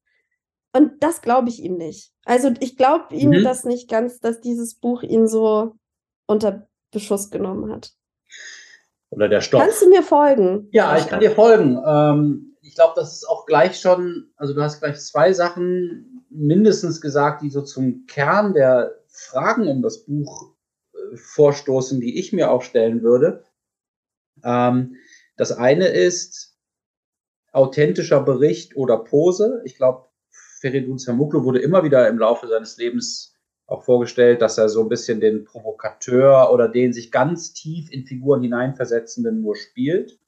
Und 0.73 1.01
das 1.01 1.21
glaube 1.21 1.49
ich 1.49 1.63
ihm 1.63 1.77
nicht. 1.77 2.13
Also 2.23 2.51
ich 2.59 2.77
glaube 2.77 3.15
ihm 3.15 3.31
mhm. 3.31 3.43
das 3.43 3.63
nicht 3.63 3.89
ganz, 3.89 4.19
dass 4.19 4.41
dieses 4.41 4.75
Buch 4.75 5.01
ihn 5.01 5.27
so 5.27 5.75
unter 6.27 6.67
Beschuss 6.91 7.29
genommen 7.29 7.71
hat. 7.71 7.93
Oder 9.09 9.29
der 9.29 9.41
Stoff. 9.41 9.61
Kannst 9.61 9.81
du 9.81 9.89
mir 9.89 10.03
folgen? 10.03 10.67
Ja, 10.71 10.97
ich 10.97 11.07
kann 11.07 11.19
dir 11.19 11.31
folgen. 11.31 11.81
Ähm, 11.85 12.57
ich 12.61 12.75
glaube, 12.75 12.93
das 12.95 13.13
ist 13.13 13.29
auch 13.29 13.45
gleich 13.45 13.79
schon, 13.79 14.31
also 14.35 14.53
du 14.53 14.61
hast 14.61 14.79
gleich 14.79 14.99
zwei 14.99 15.31
Sachen 15.31 16.25
mindestens 16.29 16.99
gesagt, 16.99 17.41
die 17.41 17.49
so 17.49 17.61
zum 17.61 18.05
Kern 18.07 18.53
der 18.53 18.99
Fragen 19.07 19.67
um 19.67 19.81
das 19.81 20.03
Buch 20.05 20.53
äh, 20.93 21.15
vorstoßen, 21.15 22.01
die 22.01 22.19
ich 22.19 22.33
mir 22.33 22.51
auch 22.51 22.61
stellen 22.61 23.01
würde. 23.01 23.43
Ähm, 24.43 24.95
das 25.37 25.51
eine 25.51 25.87
ist 25.87 26.57
authentischer 27.53 28.21
Bericht 28.21 28.75
oder 28.75 28.97
Pose. 28.97 29.61
Ich 29.63 29.77
glaube, 29.77 30.09
Feridun 30.59 30.97
Samuklu 30.97 31.43
wurde 31.43 31.59
immer 31.59 31.83
wieder 31.83 32.07
im 32.07 32.19
Laufe 32.19 32.47
seines 32.47 32.77
Lebens 32.77 33.36
auch 33.67 33.83
vorgestellt, 33.83 34.41
dass 34.41 34.57
er 34.57 34.69
so 34.69 34.81
ein 34.81 34.89
bisschen 34.89 35.19
den 35.19 35.43
Provokateur 35.43 36.51
oder 36.51 36.69
den 36.69 36.93
sich 36.93 37.11
ganz 37.11 37.53
tief 37.53 37.91
in 37.91 38.05
Figuren 38.05 38.41
hineinversetzenden 38.41 39.41
nur 39.41 39.55
spielt. 39.55 40.19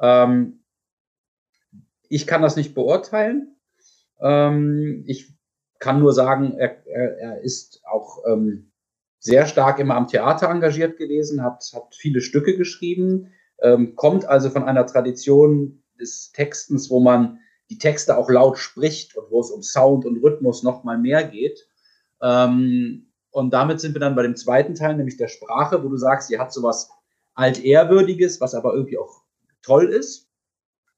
Ähm, 0.00 0.64
ich 2.08 2.26
kann 2.26 2.42
das 2.42 2.56
nicht 2.56 2.74
beurteilen. 2.74 3.56
Ähm, 4.20 5.04
ich 5.06 5.32
kann 5.78 6.00
nur 6.00 6.12
sagen, 6.12 6.54
er, 6.58 6.86
er, 6.86 7.18
er 7.18 7.40
ist 7.40 7.82
auch 7.84 8.18
ähm, 8.26 8.72
sehr 9.20 9.46
stark 9.46 9.78
immer 9.78 9.94
am 9.94 10.08
Theater 10.08 10.50
engagiert 10.50 10.98
gewesen, 10.98 11.42
hat, 11.42 11.64
hat 11.74 11.94
viele 11.94 12.20
Stücke 12.20 12.56
geschrieben, 12.56 13.32
ähm, 13.60 13.94
kommt 13.94 14.24
also 14.24 14.50
von 14.50 14.64
einer 14.64 14.86
Tradition 14.86 15.84
des 16.00 16.32
Textens, 16.32 16.90
wo 16.90 16.98
man 16.98 17.38
die 17.70 17.78
Texte 17.78 18.16
auch 18.16 18.28
laut 18.28 18.58
spricht 18.58 19.16
und 19.16 19.30
wo 19.30 19.40
es 19.40 19.50
um 19.50 19.62
Sound 19.62 20.04
und 20.04 20.22
Rhythmus 20.22 20.64
noch 20.64 20.82
mal 20.82 20.98
mehr 20.98 21.22
geht. 21.22 21.68
Ähm, 22.22 23.12
und 23.30 23.52
damit 23.52 23.80
sind 23.80 23.94
wir 23.94 24.00
dann 24.00 24.14
bei 24.14 24.22
dem 24.22 24.36
zweiten 24.36 24.74
Teil, 24.74 24.96
nämlich 24.96 25.16
der 25.16 25.28
Sprache, 25.28 25.82
wo 25.82 25.88
du 25.88 25.96
sagst, 25.96 26.28
sie 26.28 26.38
hat 26.38 26.52
sowas 26.52 26.90
Altehrwürdiges, 27.34 28.40
was 28.40 28.54
aber 28.54 28.74
irgendwie 28.74 28.98
auch 28.98 29.22
toll 29.62 29.88
ist. 29.88 30.28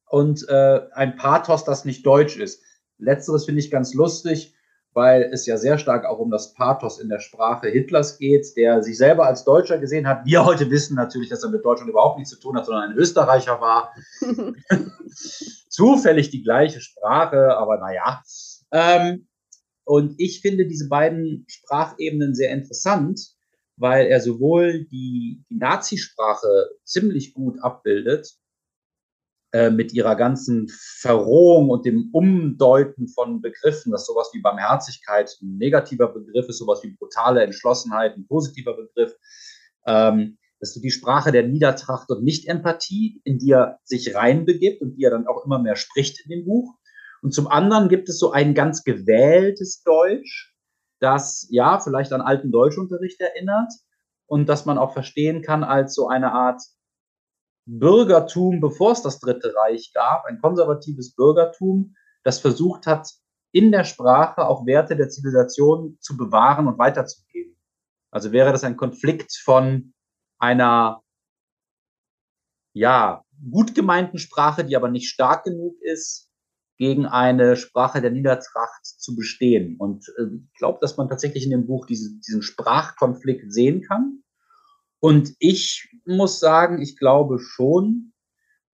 Und 0.07 0.49
äh, 0.49 0.81
ein 0.93 1.17
Pathos, 1.17 1.65
das 1.65 1.85
nicht 1.85 2.05
deutsch 2.05 2.37
ist. 2.37 2.63
Letzteres 2.99 3.45
finde 3.45 3.61
ich 3.61 3.71
ganz 3.71 3.95
lustig, 3.95 4.55
weil 4.93 5.23
es 5.33 5.47
ja 5.47 5.57
sehr 5.57 5.79
stark 5.79 6.05
auch 6.05 6.19
um 6.19 6.31
das 6.31 6.55
Pathos 6.55 7.01
in 7.01 7.09
der 7.09 7.19
Sprache 7.21 7.69
Hitlers 7.69 8.19
geht, 8.19 8.57
der 8.57 8.83
sich 8.83 8.97
selber 8.97 9.27
als 9.27 9.45
Deutscher 9.45 9.79
gesehen 9.79 10.07
hat. 10.07 10.25
Wir 10.25 10.45
heute 10.45 10.71
wissen 10.71 10.95
natürlich, 10.95 11.31
dass 11.31 11.43
er 11.43 11.51
mit 11.51 11.65
Deutschland 11.65 11.91
überhaupt 11.91 12.19
nichts 12.19 12.33
zu 12.33 12.41
tun 12.41 12.57
hat, 12.57 12.67
sondern 12.67 12.91
ein 12.91 12.97
Österreicher 12.97 13.61
war. 13.61 13.93
Zufällig 15.69 16.31
die 16.31 16.43
gleiche 16.43 16.81
Sprache, 16.81 17.57
aber 17.57 17.79
naja. 17.79 18.23
Ähm, 18.71 19.27
und 19.85 20.15
ich 20.19 20.41
finde 20.41 20.67
diese 20.67 20.89
beiden 20.89 21.45
Sprachebenen 21.49 22.35
sehr 22.35 22.51
interessant, 22.51 23.21
weil 23.77 24.07
er 24.07 24.21
sowohl 24.21 24.85
die, 24.85 25.45
die 25.51 25.57
Nazisprache 25.57 26.71
ziemlich 26.85 27.35
gut 27.35 27.63
abbildet, 27.63 28.39
äh, 29.55 29.71
mit 29.71 29.93
ihrer 29.93 30.17
ganzen 30.17 30.69
Verrohung 30.69 31.71
und 31.71 31.87
dem 31.87 32.11
Umdeuten 32.13 33.07
von 33.07 33.41
Begriffen, 33.41 33.93
dass 33.93 34.05
sowas 34.05 34.31
wie 34.33 34.41
Barmherzigkeit 34.41 35.31
ein 35.41 35.59
negativer 35.59 36.13
Begriff 36.13 36.49
ist, 36.49 36.59
sowas 36.59 36.83
wie 36.83 36.91
brutale 36.91 37.45
Entschlossenheit 37.45 38.17
ein 38.17 38.27
positiver 38.27 38.75
Begriff, 38.75 39.15
ähm, 39.87 40.39
dass 40.59 40.75
du 40.75 40.81
die 40.81 40.91
Sprache 40.91 41.31
der 41.31 41.47
Niedertracht 41.47 42.11
und 42.11 42.25
Nicht-Empathie, 42.25 43.21
in 43.23 43.39
die 43.39 43.53
er 43.53 43.79
sich 43.85 44.17
reinbegibt 44.17 44.83
und 44.83 44.97
die 44.97 45.05
er 45.05 45.13
dann 45.13 45.29
auch 45.29 45.45
immer 45.45 45.61
mehr 45.61 45.77
spricht 45.77 46.25
in 46.25 46.31
dem 46.31 46.47
Buch, 46.47 46.75
und 47.25 47.33
zum 47.33 47.49
anderen 47.49 47.89
gibt 47.89 48.11
es 48.11 48.19
so 48.19 48.33
ein 48.33 48.53
ganz 48.53 48.85
gewähltes 48.85 49.83
Deutsch, 49.83 50.55
das 51.01 51.47
ja 51.49 51.81
vielleicht 51.81 52.13
an 52.13 52.21
alten 52.21 52.53
Deutschunterricht 52.53 53.19
erinnert 53.19 53.73
und 54.27 54.47
das 54.47 54.67
man 54.67 54.77
auch 54.77 54.93
verstehen 54.93 55.41
kann 55.41 55.65
als 55.65 55.95
so 55.95 56.07
eine 56.07 56.33
Art 56.33 56.61
Bürgertum, 57.65 58.61
bevor 58.61 58.93
es 58.93 59.01
das 59.01 59.21
Dritte 59.21 59.55
Reich 59.57 59.93
gab, 59.95 60.27
ein 60.27 60.39
konservatives 60.39 61.15
Bürgertum, 61.15 61.95
das 62.25 62.41
versucht 62.41 62.87
hat, 62.87 63.11
in 63.53 63.73
der 63.73 63.85
Sprache 63.85 64.47
auch 64.47 64.67
Werte 64.67 64.95
der 64.95 65.09
Zivilisation 65.09 65.97
zu 66.01 66.19
bewahren 66.19 66.67
und 66.67 66.79
weiterzugeben. 66.79 67.57
Also 68.11 68.33
wäre 68.33 68.53
das 68.53 68.65
ein 68.65 68.77
Konflikt 68.77 69.35
von 69.35 69.95
einer, 70.39 71.03
ja, 72.75 73.25
gut 73.51 73.75
gemeinten 73.75 74.19
Sprache, 74.19 74.63
die 74.63 74.77
aber 74.77 74.91
nicht 74.91 75.09
stark 75.09 75.45
genug 75.45 75.81
ist, 75.81 76.31
gegen 76.77 77.07
eine 77.07 77.57
Sprache 77.57 78.01
der 78.01 78.11
Niedertracht 78.11 78.85
zu 78.85 79.15
bestehen. 79.15 79.77
Und 79.79 80.09
äh, 80.19 80.25
ich 80.53 80.59
glaube, 80.59 80.79
dass 80.81 80.97
man 80.97 81.09
tatsächlich 81.09 81.45
in 81.45 81.51
dem 81.51 81.67
Buch 81.67 81.87
diese, 81.87 82.17
diesen 82.17 82.43
Sprachkonflikt 82.43 83.53
sehen 83.53 83.83
kann. 83.83 84.23
Und 85.01 85.35
ich 85.39 85.89
muss 86.05 86.41
sagen, 86.41 86.81
ich 86.81 86.97
glaube 86.99 87.39
schon, 87.39 88.13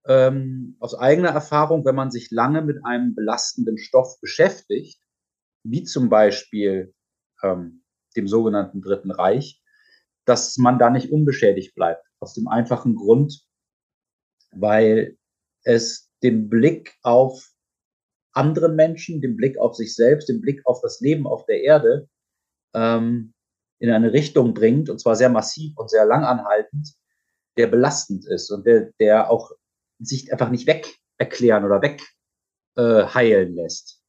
ähm, 0.07 0.77
aus 0.81 0.95
eigener 0.95 1.31
Erfahrung, 1.31 1.85
wenn 1.85 1.95
man 1.95 2.11
sich 2.11 2.31
lange 2.31 2.63
mit 2.63 2.85
einem 2.85 3.15
belastenden 3.15 3.79
Stoff 3.79 4.19
beschäftigt, 4.21 4.99
wie 5.63 5.85
zum 5.85 6.09
Beispiel 6.09 6.95
ähm, 7.43 7.83
dem 8.17 8.29
sogenannten 8.29 8.81
Dritten 8.81 9.11
Reich, 9.11 9.63
dass 10.25 10.57
man 10.57 10.79
da 10.79 10.91
nicht 10.91 11.13
unbeschädigt 11.13 11.75
bleibt. 11.75 12.05
Aus 12.21 12.35
dem 12.35 12.49
einfachen 12.49 12.95
Grund, 12.95 13.43
weil 14.53 15.19
es 15.65 16.11
den 16.23 16.49
Blick 16.49 16.97
auf 17.03 17.50
anderen 18.33 18.77
Menschen, 18.77 19.21
den 19.21 19.37
Blick 19.37 19.59
auf 19.59 19.75
sich 19.75 19.95
selbst, 19.95 20.29
den 20.29 20.41
Blick 20.41 20.65
auf 20.67 20.81
das 20.81 21.01
Leben 21.01 21.27
auf 21.27 21.47
der 21.47 21.63
Erde 21.63 22.09
ähm, 22.75 23.33
in 23.79 23.91
eine 23.91 24.13
Richtung 24.13 24.55
bringt, 24.55 24.91
und 24.91 25.01
zwar 25.01 25.17
sehr 25.17 25.31
massiv 25.31 25.77
und 25.77 25.91
sehr 25.91 26.05
langanhaltend, 26.05 26.95
der 27.57 27.67
belastend 27.67 28.27
ist 28.27 28.51
und 28.51 28.67
der, 28.67 28.91
der 29.01 29.31
auch 29.31 29.51
sich 29.99 30.33
einfach 30.33 30.51
nicht 30.51 30.67
weg 30.67 30.97
erklären 31.19 31.65
oder 31.65 31.83
weg 31.83 32.03
äh, 32.77 33.05
heilen 33.05 33.55
lässt. 33.55 34.01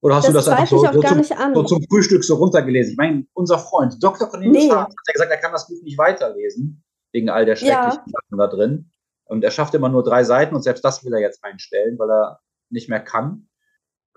Oder 0.00 0.16
hast 0.16 0.24
das 0.26 0.32
du 0.32 0.36
das 0.38 0.48
einfach 0.48 0.68
so, 0.68 0.78
so, 0.78 1.02
zum, 1.02 1.24
so, 1.54 1.62
zum, 1.64 1.84
Frühstück 1.88 2.22
so 2.22 2.36
runtergelesen? 2.36 2.92
Ich 2.92 2.96
meine, 2.96 3.26
unser 3.32 3.58
Freund 3.58 3.96
Dr. 4.00 4.28
Cornelius 4.28 4.64
nee. 4.64 4.70
hat 4.70 4.92
ja 5.06 5.12
gesagt, 5.12 5.30
er 5.30 5.38
kann 5.38 5.52
das 5.52 5.66
Buch 5.66 5.82
nicht 5.82 5.98
weiterlesen, 5.98 6.84
wegen 7.12 7.28
all 7.28 7.44
der 7.44 7.56
schrecklichen 7.56 8.02
ja. 8.06 8.12
Sachen 8.12 8.38
da 8.38 8.46
drin. 8.46 8.90
Und 9.24 9.42
er 9.42 9.50
schafft 9.50 9.74
immer 9.74 9.88
nur 9.88 10.04
drei 10.04 10.22
Seiten 10.22 10.54
und 10.54 10.62
selbst 10.62 10.84
das 10.84 11.04
will 11.04 11.12
er 11.12 11.20
jetzt 11.20 11.44
einstellen, 11.44 11.98
weil 11.98 12.10
er 12.10 12.40
nicht 12.70 12.88
mehr 12.88 13.00
kann. 13.00 13.48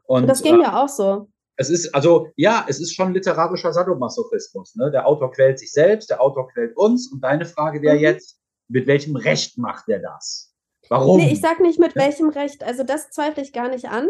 Und, 0.03 0.27
das 0.27 0.43
ging 0.43 0.59
äh, 0.59 0.63
ja 0.63 0.83
auch 0.83 0.89
so. 0.89 1.29
Es 1.55 1.69
ist, 1.69 1.93
also, 1.93 2.29
ja, 2.35 2.65
es 2.67 2.79
ist 2.79 2.95
schon 2.95 3.13
literarischer 3.13 3.71
Sadomasochismus. 3.71 4.75
Ne? 4.75 4.89
Der 4.91 5.07
Autor 5.07 5.31
quält 5.31 5.59
sich 5.59 5.71
selbst, 5.71 6.09
der 6.09 6.21
Autor 6.21 6.49
quält 6.49 6.75
uns. 6.75 7.11
Und 7.11 7.21
deine 7.21 7.45
Frage 7.45 7.81
wäre 7.81 7.95
mhm. 7.95 8.01
jetzt, 8.01 8.39
mit 8.67 8.87
welchem 8.87 9.15
Recht 9.15 9.57
macht 9.57 9.87
er 9.89 9.99
das? 9.99 10.53
Warum? 10.89 11.19
Nee, 11.19 11.31
ich 11.31 11.39
sage 11.39 11.61
nicht 11.61 11.79
mit 11.79 11.95
welchem 11.95 12.29
Recht. 12.29 12.63
Also, 12.63 12.83
das 12.83 13.11
zweifle 13.11 13.43
ich 13.43 13.53
gar 13.53 13.69
nicht 13.69 13.89
an. 13.89 14.09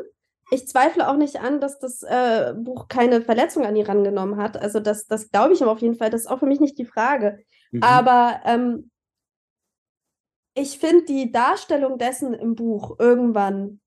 Ich 0.50 0.68
zweifle 0.68 1.10
auch 1.10 1.18
nicht 1.18 1.40
an, 1.40 1.60
dass 1.60 1.80
das 1.80 2.04
äh, 2.04 2.54
Buch 2.56 2.88
keine 2.88 3.22
Verletzung 3.22 3.66
an 3.66 3.76
ihn 3.76 3.86
rangenommen 3.86 4.38
hat. 4.38 4.58
Also, 4.58 4.80
das, 4.80 5.08
das 5.08 5.30
glaube 5.30 5.54
ich 5.54 5.62
ihm 5.62 5.68
auf 5.68 5.80
jeden 5.80 5.96
Fall. 5.96 6.10
Das 6.10 6.22
ist 6.22 6.28
auch 6.28 6.40
für 6.40 6.48
mich 6.48 6.60
nicht 6.60 6.78
die 6.78 6.86
Frage. 6.86 7.40
Mhm. 7.72 7.84
Aber 7.84 8.40
ähm, 8.46 8.92
ich 10.54 10.80
finde 10.80 11.04
die 11.06 11.32
Darstellung 11.32 11.98
dessen 11.98 12.34
im 12.34 12.56
Buch 12.56 12.98
irgendwann 12.98 13.81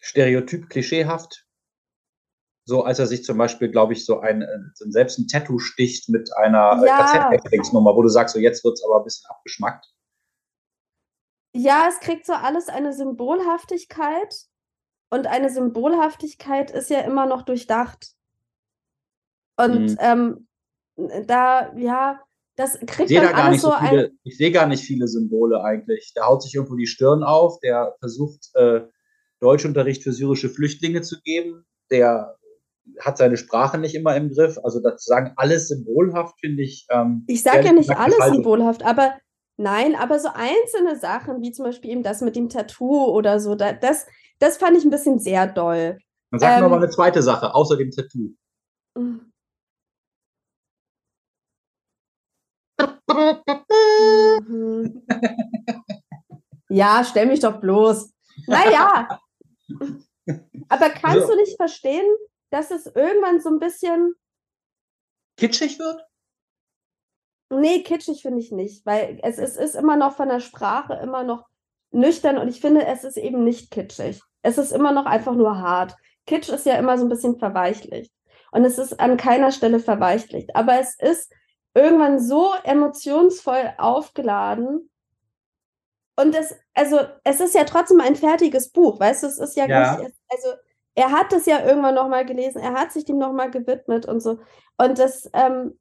Stereotyp, 0.00 0.68
klischeehaft. 0.68 1.46
So 2.66 2.84
als 2.84 2.98
er 2.98 3.06
sich 3.06 3.24
zum 3.24 3.36
Beispiel, 3.36 3.70
glaube 3.70 3.92
ich, 3.92 4.06
so 4.06 4.20
ein, 4.20 4.42
äh, 4.42 4.58
selbst 4.74 5.18
ein 5.18 5.28
Tattoo 5.28 5.58
sticht 5.58 6.08
mit 6.08 6.34
einer 6.36 6.82
äh, 6.82 6.86
ja. 6.86 7.30
KZ-Nummer, 7.36 7.94
wo 7.94 8.02
du 8.02 8.08
sagst, 8.08 8.34
so 8.34 8.40
jetzt 8.40 8.64
wird 8.64 8.74
es 8.74 8.84
aber 8.84 8.98
ein 8.98 9.04
bisschen 9.04 9.28
abgeschmackt. 9.28 9.86
Ja, 11.54 11.86
es 11.88 12.00
kriegt 12.00 12.26
so 12.26 12.32
alles 12.32 12.68
eine 12.68 12.92
Symbolhaftigkeit. 12.92 14.46
und 15.10 15.26
eine 15.28 15.50
Symbolhaftigkeit 15.50 16.70
ist 16.70 16.90
ja 16.90 17.00
immer 17.00 17.26
noch 17.26 17.42
durchdacht. 17.42 18.14
Und 19.56 19.90
mhm. 19.90 19.98
ähm, 20.00 20.48
da, 21.26 21.72
ja, 21.76 22.20
das 22.56 22.78
kriegt 22.86 23.10
ich 23.10 23.16
dann 23.16 23.34
alles 23.34 23.62
so, 23.62 23.70
so 23.70 23.76
viele, 23.78 24.04
ein. 24.06 24.18
Ich 24.22 24.36
sehe 24.36 24.52
gar 24.52 24.66
nicht 24.66 24.84
viele 24.84 25.08
Symbole 25.08 25.62
eigentlich. 25.62 26.12
Der 26.14 26.26
haut 26.26 26.42
sich 26.42 26.54
irgendwo 26.54 26.76
die 26.76 26.86
Stirn 26.86 27.22
auf, 27.22 27.58
der 27.60 27.96
versucht, 27.98 28.50
äh, 28.54 28.82
Deutschunterricht 29.40 30.02
für 30.02 30.12
syrische 30.12 30.48
Flüchtlinge 30.48 31.02
zu 31.02 31.20
geben. 31.22 31.64
Der 31.90 32.36
hat 33.00 33.18
seine 33.18 33.36
Sprache 33.36 33.78
nicht 33.78 33.94
immer 33.94 34.16
im 34.16 34.30
Griff. 34.30 34.58
Also 34.62 34.80
das 34.80 35.04
sagen 35.04 35.32
alles 35.36 35.68
symbolhaft, 35.68 36.38
finde 36.40 36.62
ich. 36.62 36.86
Ähm, 36.90 37.24
ich 37.26 37.42
sage 37.42 37.64
ja 37.64 37.72
nicht 37.72 37.90
alles 37.90 38.18
symbolhaft, 38.30 38.84
aber 38.84 39.14
nein, 39.56 39.94
aber 39.96 40.18
so 40.18 40.28
einzelne 40.32 40.96
Sachen, 40.98 41.42
wie 41.42 41.52
zum 41.52 41.64
Beispiel 41.64 41.90
eben 41.90 42.02
das 42.02 42.20
mit 42.20 42.36
dem 42.36 42.48
Tattoo 42.48 43.06
oder 43.06 43.40
so, 43.40 43.54
da, 43.54 43.72
das, 43.72 44.06
das 44.38 44.58
fand 44.58 44.76
ich 44.76 44.84
ein 44.84 44.90
bisschen 44.90 45.18
sehr 45.18 45.46
doll. 45.46 45.98
Dann 46.30 46.40
sag 46.40 46.56
ähm, 46.56 46.62
noch 46.62 46.70
mal 46.70 46.76
eine 46.76 46.90
zweite 46.90 47.22
Sache, 47.22 47.54
außer 47.54 47.76
dem 47.76 47.90
Tattoo. 47.90 48.34
Mhm. 53.08 55.06
Ja, 56.70 57.04
stell 57.04 57.26
mich 57.26 57.38
doch 57.38 57.60
bloß. 57.60 58.12
Naja. 58.48 59.20
Aber 60.68 60.90
kannst 60.90 61.18
also, 61.18 61.28
du 61.28 61.36
nicht 61.36 61.56
verstehen, 61.56 62.04
dass 62.50 62.72
es 62.72 62.86
irgendwann 62.86 63.40
so 63.40 63.50
ein 63.50 63.60
bisschen 63.60 64.14
kitschig 65.36 65.78
wird? 65.78 66.04
Nee, 67.50 67.84
kitschig 67.84 68.22
finde 68.22 68.40
ich 68.40 68.50
nicht, 68.50 68.84
weil 68.84 69.20
es, 69.22 69.38
es 69.38 69.56
ist 69.56 69.76
immer 69.76 69.96
noch 69.96 70.16
von 70.16 70.28
der 70.28 70.40
Sprache 70.40 70.94
immer 70.94 71.22
noch 71.22 71.46
nüchtern 71.92 72.38
und 72.38 72.48
ich 72.48 72.60
finde, 72.60 72.84
es 72.86 73.04
ist 73.04 73.18
eben 73.18 73.44
nicht 73.44 73.70
kitschig. 73.70 74.20
Es 74.42 74.58
ist 74.58 74.72
immer 74.72 74.90
noch 74.90 75.06
einfach 75.06 75.34
nur 75.34 75.58
hart. 75.58 75.94
Kitsch 76.26 76.48
ist 76.48 76.66
ja 76.66 76.76
immer 76.76 76.98
so 76.98 77.04
ein 77.04 77.08
bisschen 77.08 77.38
verweichlicht. 77.38 78.12
Und 78.50 78.64
es 78.64 78.78
ist 78.78 78.98
an 79.00 79.16
keiner 79.16 79.52
Stelle 79.52 79.80
verweichlicht. 79.80 80.54
Aber 80.56 80.78
es 80.78 80.98
ist 80.98 81.32
irgendwann 81.74 82.20
so 82.20 82.54
emotionsvoll 82.62 83.74
aufgeladen. 83.78 84.90
Und 86.16 86.34
es, 86.34 86.54
also, 86.74 87.00
es 87.24 87.40
ist 87.40 87.54
ja 87.54 87.64
trotzdem 87.64 88.00
ein 88.00 88.14
fertiges 88.14 88.70
Buch, 88.70 89.00
weißt 89.00 89.24
du, 89.24 89.26
es 89.26 89.38
ist 89.38 89.56
ja, 89.56 89.66
ja. 89.66 89.96
Gleich, 89.96 90.12
also, 90.28 90.48
er 90.94 91.10
hat 91.10 91.32
es 91.32 91.46
ja 91.46 91.64
irgendwann 91.64 91.96
nochmal 91.96 92.24
gelesen, 92.24 92.60
er 92.60 92.74
hat 92.74 92.92
sich 92.92 93.04
dem 93.04 93.18
nochmal 93.18 93.50
gewidmet 93.50 94.06
und 94.06 94.20
so. 94.20 94.38
Und 94.76 94.98
das, 94.98 95.28
ähm, 95.32 95.76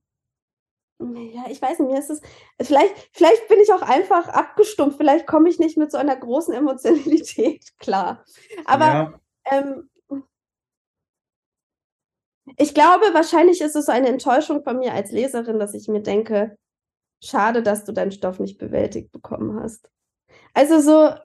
ja, 0.99 1.43
ich 1.49 1.61
weiß 1.61 1.79
nicht, 1.79 1.91
mir 1.91 1.99
ist 1.99 2.09
es, 2.09 2.21
vielleicht, 2.61 2.93
vielleicht 3.11 3.47
bin 3.47 3.59
ich 3.59 3.71
auch 3.71 3.81
einfach 3.81 4.27
abgestumpft, 4.27 4.97
vielleicht 4.97 5.27
komme 5.27 5.49
ich 5.49 5.59
nicht 5.59 5.77
mit 5.77 5.91
so 5.91 5.97
einer 5.97 6.15
großen 6.15 6.53
Emotionalität 6.53 7.65
klar. 7.79 8.25
Aber 8.65 8.85
ja. 8.85 9.19
ähm, 9.51 9.89
ich 12.57 12.73
glaube, 12.73 13.05
wahrscheinlich 13.13 13.61
ist 13.61 13.75
es 13.75 13.85
so 13.85 13.91
eine 13.91 14.09
Enttäuschung 14.09 14.63
von 14.63 14.79
mir 14.79 14.93
als 14.93 15.11
Leserin, 15.11 15.59
dass 15.59 15.73
ich 15.73 15.87
mir 15.87 16.01
denke, 16.01 16.57
schade, 17.23 17.63
dass 17.63 17.85
du 17.85 17.93
deinen 17.93 18.11
Stoff 18.11 18.39
nicht 18.39 18.57
bewältigt 18.57 19.11
bekommen 19.11 19.61
hast. 19.61 19.89
Also 20.53 20.79
so, 20.79 21.15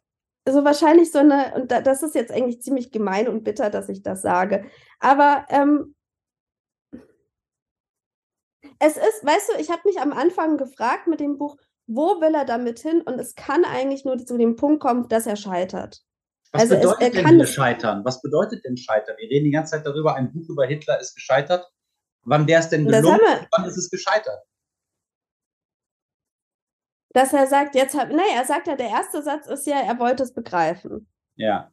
so 0.48 0.64
wahrscheinlich 0.64 1.10
so 1.10 1.18
eine, 1.18 1.54
und 1.54 1.70
das 1.70 2.02
ist 2.02 2.14
jetzt 2.14 2.30
eigentlich 2.30 2.62
ziemlich 2.62 2.92
gemein 2.92 3.28
und 3.28 3.44
bitter, 3.44 3.68
dass 3.70 3.88
ich 3.88 4.02
das 4.02 4.22
sage. 4.22 4.64
Aber 5.00 5.46
ähm, 5.50 5.94
es 8.78 8.96
ist, 8.96 9.24
weißt 9.24 9.52
du, 9.52 9.60
ich 9.60 9.70
habe 9.70 9.82
mich 9.84 10.00
am 10.00 10.12
Anfang 10.12 10.56
gefragt 10.56 11.08
mit 11.08 11.20
dem 11.20 11.36
Buch, 11.36 11.56
wo 11.86 12.20
will 12.20 12.34
er 12.34 12.44
damit 12.44 12.78
hin? 12.78 13.00
Und 13.00 13.18
es 13.18 13.34
kann 13.34 13.64
eigentlich 13.64 14.04
nur 14.04 14.18
zu 14.18 14.38
dem 14.38 14.56
Punkt 14.56 14.80
kommen, 14.80 15.08
dass 15.08 15.26
er 15.26 15.36
scheitert. 15.36 16.02
Was 16.52 16.62
also 16.62 16.76
bedeutet 16.76 17.14
es, 17.14 17.22
denn 17.22 17.36
hier 17.36 17.46
scheitern? 17.46 18.04
Was 18.04 18.22
bedeutet 18.22 18.64
denn 18.64 18.76
scheitern? 18.76 19.16
Wir 19.18 19.28
reden 19.28 19.44
die 19.44 19.50
ganze 19.50 19.72
Zeit 19.72 19.86
darüber, 19.86 20.14
ein 20.14 20.32
Buch 20.32 20.48
über 20.48 20.66
Hitler 20.66 21.00
ist 21.00 21.14
gescheitert. 21.14 21.70
Wann 22.22 22.46
wäre 22.46 22.60
es 22.60 22.68
denn 22.68 22.86
gelungen? 22.86 23.20
Wann 23.50 23.64
ist 23.64 23.76
es 23.76 23.90
gescheitert? 23.90 24.42
Dass 27.14 27.32
er 27.32 27.46
sagt, 27.46 27.74
jetzt 27.74 27.96
hat, 27.96 28.10
nee, 28.10 28.34
er 28.34 28.44
sagt 28.44 28.66
ja, 28.66 28.76
der 28.76 28.88
erste 28.88 29.22
Satz 29.22 29.46
ist 29.46 29.66
ja, 29.66 29.80
er 29.80 29.98
wollte 29.98 30.22
es 30.22 30.32
begreifen. 30.32 31.08
Ja. 31.36 31.72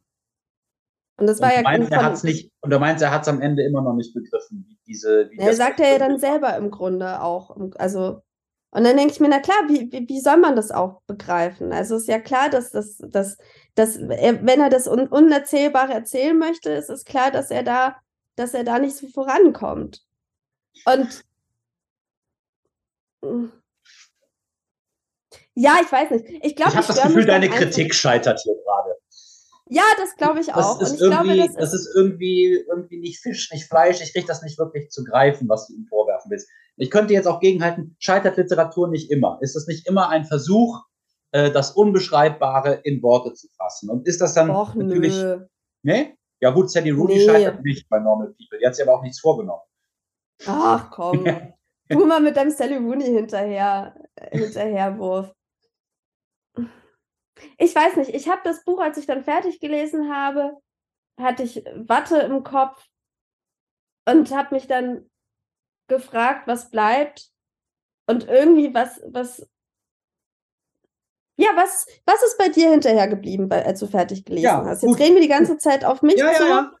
Und 1.18 1.26
das 1.26 1.40
war 1.40 1.48
und 1.48 1.54
ja 1.56 1.62
meinst, 1.62 1.92
er 1.92 2.04
hat's 2.04 2.22
nicht 2.22 2.52
Und 2.60 2.70
du 2.70 2.78
meinst, 2.78 3.02
er 3.02 3.10
hat 3.10 3.22
es 3.22 3.28
am 3.28 3.40
Ende 3.40 3.64
immer 3.64 3.82
noch 3.82 3.94
nicht 3.94 4.12
begriffen, 4.14 4.66
wie 4.68 4.78
diese. 4.86 5.30
Wie 5.30 5.38
er 5.38 5.54
sagt 5.54 5.80
er 5.80 5.92
ja 5.92 5.98
dann 5.98 6.18
selber 6.18 6.56
im 6.56 6.70
Grunde 6.70 7.22
auch. 7.22 7.56
Also, 7.76 8.22
und 8.70 8.84
dann 8.84 8.96
denke 8.96 9.12
ich 9.12 9.20
mir, 9.20 9.28
na 9.28 9.40
klar, 9.40 9.56
wie, 9.68 9.90
wie, 9.90 10.08
wie 10.08 10.20
soll 10.20 10.36
man 10.36 10.56
das 10.56 10.70
auch 10.70 11.00
begreifen? 11.06 11.72
Also 11.72 11.96
ist 11.96 12.08
ja 12.08 12.18
klar, 12.18 12.50
dass 12.50 12.70
das, 12.70 12.98
dass, 12.98 13.38
dass 13.76 13.96
er, 13.96 14.44
wenn 14.44 14.60
er 14.60 14.70
das 14.70 14.88
Un 14.88 15.06
Unerzählbare 15.06 15.92
erzählen 15.92 16.36
möchte, 16.36 16.70
ist 16.70 16.90
es 16.90 17.04
klar, 17.04 17.30
dass 17.30 17.50
er 17.50 17.62
da, 17.62 17.96
dass 18.34 18.54
er 18.54 18.64
da 18.64 18.78
nicht 18.78 18.96
so 18.96 19.06
vorankommt. 19.06 20.02
Und 20.84 21.24
ja, 25.54 25.78
ich 25.82 25.92
weiß 25.92 26.10
nicht. 26.10 26.24
Ich 26.42 26.56
glaube, 26.56 26.72
ich 26.72 26.76
habe 26.76 26.86
das 26.86 27.02
Gefühl, 27.02 27.26
deine 27.26 27.48
Kritik 27.48 27.94
scheitert 27.94 28.40
hier 28.42 28.54
gerade. 28.54 28.96
Ja, 29.68 29.82
das 29.98 30.14
glaube 30.16 30.40
ich 30.40 30.54
auch. 30.54 30.78
Das 30.78 30.92
ist, 30.92 31.00
irgendwie, 31.00 31.34
glaube, 31.34 31.52
das, 31.54 31.56
das 31.56 31.74
ist 31.74 31.94
irgendwie, 31.94 32.64
irgendwie 32.68 33.00
nicht 33.00 33.20
Fisch, 33.20 33.50
nicht 33.52 33.68
Fleisch. 33.68 34.00
Ich 34.00 34.12
kriege 34.12 34.26
das 34.26 34.42
nicht 34.42 34.58
wirklich 34.58 34.90
zu 34.90 35.02
greifen, 35.04 35.48
was 35.48 35.66
du 35.66 35.74
ihm 35.74 35.86
vorwerfen 35.86 36.30
willst. 36.30 36.48
Ich 36.76 36.90
könnte 36.90 37.14
jetzt 37.14 37.26
auch 37.26 37.40
gegenhalten, 37.40 37.96
scheitert 37.98 38.36
Literatur 38.36 38.88
nicht 38.88 39.10
immer? 39.10 39.38
Ist 39.40 39.56
es 39.56 39.66
nicht 39.66 39.86
immer 39.86 40.08
ein 40.08 40.24
Versuch, 40.24 40.82
äh, 41.36 41.50
das 41.50 41.72
Unbeschreibbare 41.72 42.80
in 42.84 43.02
Worte 43.02 43.34
zu 43.34 43.48
fassen? 43.48 43.90
Und 43.90 44.06
ist 44.06 44.22
das 44.22 44.32
dann 44.32 44.50
Och, 44.50 44.74
natürlich. 44.74 45.14
Nö. 45.14 45.46
Nee? 45.82 46.16
Ja, 46.40 46.50
gut, 46.50 46.70
Sandy 46.70 46.90
Rooney 46.90 47.16
nee. 47.16 47.26
scheitert 47.26 47.62
nicht 47.62 47.88
bei 47.90 47.98
Normal 47.98 48.28
People. 48.28 48.58
Die 48.58 48.66
hat 48.66 48.74
sich 48.74 48.86
aber 48.86 48.98
auch 48.98 49.02
nichts 49.02 49.20
vorgenommen. 49.20 49.62
Ach 50.46 50.90
komm. 50.90 51.24
du 51.88 52.06
mal 52.06 52.20
mit 52.20 52.36
deinem 52.36 52.50
Sally 52.50 52.76
Rooney 52.76 53.04
hinterher, 53.04 53.94
Hinterherwurf. 54.30 55.32
Ich 57.58 57.74
weiß 57.74 57.96
nicht, 57.96 58.14
ich 58.14 58.28
habe 58.28 58.40
das 58.44 58.64
Buch, 58.64 58.80
als 58.80 58.96
ich 58.96 59.06
dann 59.06 59.22
fertig 59.22 59.60
gelesen 59.60 60.10
habe, 60.10 60.56
hatte 61.20 61.42
ich 61.42 61.64
Watte 61.74 62.18
im 62.18 62.44
Kopf 62.44 62.82
und 64.08 64.34
habe 64.34 64.54
mich 64.54 64.66
dann 64.66 65.10
gefragt, 65.88 66.46
was 66.46 66.70
bleibt 66.70 67.30
und 68.08 68.26
irgendwie 68.26 68.72
was, 68.72 69.02
was, 69.06 69.46
ja, 71.36 71.50
was, 71.54 71.86
was 72.06 72.22
ist 72.22 72.38
bei 72.38 72.48
dir 72.48 72.70
hinterher 72.70 73.08
geblieben, 73.08 73.50
als 73.50 73.80
du 73.80 73.86
fertig 73.86 74.24
gelesen 74.24 74.44
ja, 74.44 74.64
hast? 74.64 74.82
Jetzt 74.82 74.90
gut. 74.90 75.00
reden 75.00 75.14
wir 75.14 75.22
die 75.22 75.28
ganze 75.28 75.58
Zeit 75.58 75.84
auf 75.84 76.02
mich 76.02 76.16
ja, 76.16 76.32
zu. 76.32 76.42
Ja, 76.42 76.48
ja. 76.48 76.72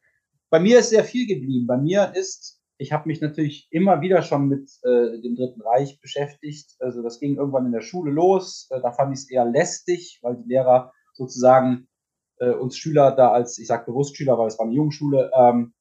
Bei 0.50 0.60
mir 0.60 0.78
ist 0.78 0.90
sehr 0.90 1.04
viel 1.04 1.26
geblieben. 1.26 1.66
Bei 1.66 1.76
mir 1.76 2.12
ist, 2.14 2.60
ich 2.78 2.92
habe 2.92 3.06
mich 3.08 3.20
natürlich 3.20 3.68
immer 3.70 4.00
wieder 4.00 4.22
schon 4.22 4.48
mit 4.48 4.70
äh, 4.82 5.20
dem 5.20 5.36
Dritten 5.36 5.60
Reich 5.60 6.00
beschäftigt. 6.00 6.74
Also 6.78 7.02
das 7.02 7.20
ging 7.20 7.36
irgendwann 7.36 7.66
in 7.66 7.72
der 7.72 7.82
Schule 7.82 8.12
los. 8.12 8.68
Äh, 8.70 8.80
da 8.80 8.92
fand 8.92 9.12
ich 9.12 9.20
es 9.20 9.30
eher 9.30 9.44
lästig, 9.44 10.20
weil 10.22 10.36
die 10.36 10.48
Lehrer 10.48 10.92
sozusagen 11.12 11.88
äh, 12.38 12.50
uns 12.50 12.78
Schüler 12.78 13.12
da 13.12 13.32
als, 13.32 13.58
ich 13.58 13.66
sage 13.66 13.86
bewusst 13.86 14.16
Schüler, 14.16 14.38
weil 14.38 14.48
es 14.48 14.58
war 14.58 14.66
eine 14.66 14.74
Jungenschule, 14.74 15.30
ähm, 15.38 15.74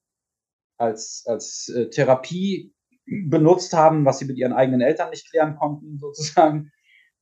als, 0.78 1.24
als 1.28 1.70
äh, 1.70 1.90
Therapie 1.90 2.74
benutzt 3.06 3.74
haben, 3.74 4.04
was 4.04 4.20
sie 4.20 4.26
mit 4.26 4.38
ihren 4.38 4.54
eigenen 4.54 4.82
Eltern 4.82 5.12
nicht 5.12 5.30
klären 5.30 5.56
konnten, 5.56 5.98
sozusagen. 6.00 6.72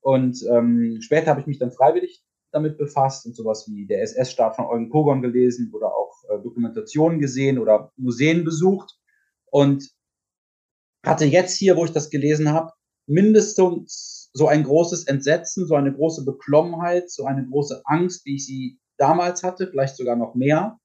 Und 0.03 0.43
ähm, 0.49 0.99
später 1.01 1.31
habe 1.31 1.41
ich 1.41 1.47
mich 1.47 1.59
dann 1.59 1.71
freiwillig 1.71 2.23
damit 2.51 2.77
befasst 2.77 3.25
und 3.25 3.35
sowas 3.35 3.67
wie 3.67 3.87
der 3.87 4.03
SS-Staat 4.03 4.55
von 4.55 4.65
Eugen 4.65 4.89
Kogon 4.89 5.21
gelesen 5.21 5.71
oder 5.73 5.95
auch 5.95 6.13
äh, 6.29 6.41
Dokumentationen 6.43 7.19
gesehen 7.19 7.57
oder 7.57 7.91
Museen 7.97 8.43
besucht 8.43 8.95
und 9.49 9.89
hatte 11.03 11.25
jetzt 11.25 11.57
hier, 11.57 11.75
wo 11.75 11.85
ich 11.85 11.91
das 11.91 12.09
gelesen 12.09 12.51
habe, 12.51 12.71
mindestens 13.07 14.29
so 14.33 14.47
ein 14.47 14.63
großes 14.63 15.05
Entsetzen, 15.05 15.67
so 15.67 15.75
eine 15.75 15.93
große 15.93 16.25
Beklommenheit, 16.25 17.09
so 17.09 17.25
eine 17.25 17.45
große 17.47 17.81
Angst, 17.85 18.25
wie 18.25 18.35
ich 18.35 18.45
sie 18.45 18.79
damals 18.97 19.41
hatte, 19.43 19.67
vielleicht 19.67 19.97
sogar 19.97 20.15
noch 20.15 20.35
mehr. 20.35 20.77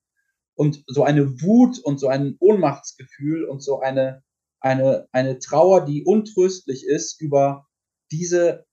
Und 0.55 0.83
so 0.87 1.05
eine 1.05 1.41
Wut 1.43 1.79
und 1.79 2.01
so 2.01 2.09
ein 2.09 2.37
Ohnmachtsgefühl 2.41 3.45
und 3.45 3.63
so 3.63 3.81
eine 3.81 4.23
eine, 4.61 5.09
eine 5.13 5.39
Trauer, 5.39 5.85
die 5.85 6.05
untröstlich 6.05 6.87
ist 6.87 7.21
über 7.21 7.67
diese 8.11 8.67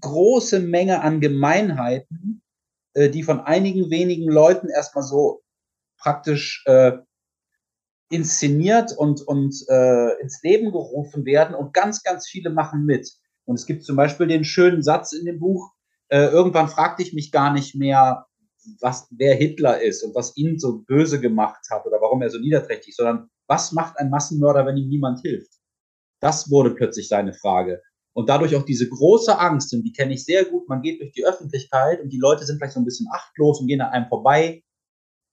große 0.00 0.60
Menge 0.60 1.02
an 1.02 1.20
Gemeinheiten, 1.20 2.42
äh, 2.94 3.10
die 3.10 3.22
von 3.22 3.40
einigen 3.40 3.90
wenigen 3.90 4.30
Leuten 4.30 4.68
erstmal 4.68 5.04
so 5.04 5.42
praktisch 5.98 6.64
äh, 6.66 6.92
inszeniert 8.10 8.92
und, 8.96 9.22
und 9.22 9.54
äh, 9.68 10.20
ins 10.20 10.42
Leben 10.42 10.70
gerufen 10.72 11.24
werden 11.24 11.54
und 11.54 11.72
ganz, 11.72 12.02
ganz 12.02 12.28
viele 12.28 12.50
machen 12.50 12.84
mit. 12.84 13.10
Und 13.44 13.58
es 13.58 13.66
gibt 13.66 13.84
zum 13.84 13.96
Beispiel 13.96 14.26
den 14.26 14.44
schönen 14.44 14.82
Satz 14.82 15.12
in 15.12 15.24
dem 15.24 15.38
Buch, 15.38 15.72
äh, 16.08 16.26
irgendwann 16.26 16.68
fragte 16.68 17.02
ich 17.02 17.14
mich 17.14 17.32
gar 17.32 17.52
nicht 17.52 17.74
mehr, 17.74 18.26
was, 18.80 19.08
wer 19.10 19.34
Hitler 19.34 19.80
ist 19.80 20.04
und 20.04 20.14
was 20.14 20.36
ihn 20.36 20.58
so 20.58 20.82
böse 20.82 21.20
gemacht 21.20 21.64
hat 21.70 21.86
oder 21.86 22.00
warum 22.00 22.22
er 22.22 22.30
so 22.30 22.38
niederträchtig, 22.38 22.94
sondern 22.94 23.30
was 23.46 23.72
macht 23.72 23.98
ein 23.98 24.10
Massenmörder, 24.10 24.66
wenn 24.66 24.76
ihm 24.76 24.88
niemand 24.88 25.20
hilft? 25.20 25.52
Das 26.20 26.50
wurde 26.50 26.70
plötzlich 26.70 27.08
seine 27.08 27.32
Frage. 27.32 27.82
Und 28.14 28.28
dadurch 28.28 28.54
auch 28.56 28.64
diese 28.64 28.88
große 28.88 29.38
Angst, 29.38 29.72
und 29.72 29.82
die 29.82 29.92
kenne 29.92 30.14
ich 30.14 30.24
sehr 30.24 30.44
gut, 30.44 30.68
man 30.68 30.82
geht 30.82 31.00
durch 31.00 31.12
die 31.12 31.24
Öffentlichkeit 31.24 32.00
und 32.00 32.10
die 32.10 32.18
Leute 32.18 32.44
sind 32.44 32.58
vielleicht 32.58 32.74
so 32.74 32.80
ein 32.80 32.84
bisschen 32.84 33.08
achtlos 33.10 33.60
und 33.60 33.68
gehen 33.68 33.80
an 33.80 33.92
einem 33.92 34.08
vorbei. 34.08 34.62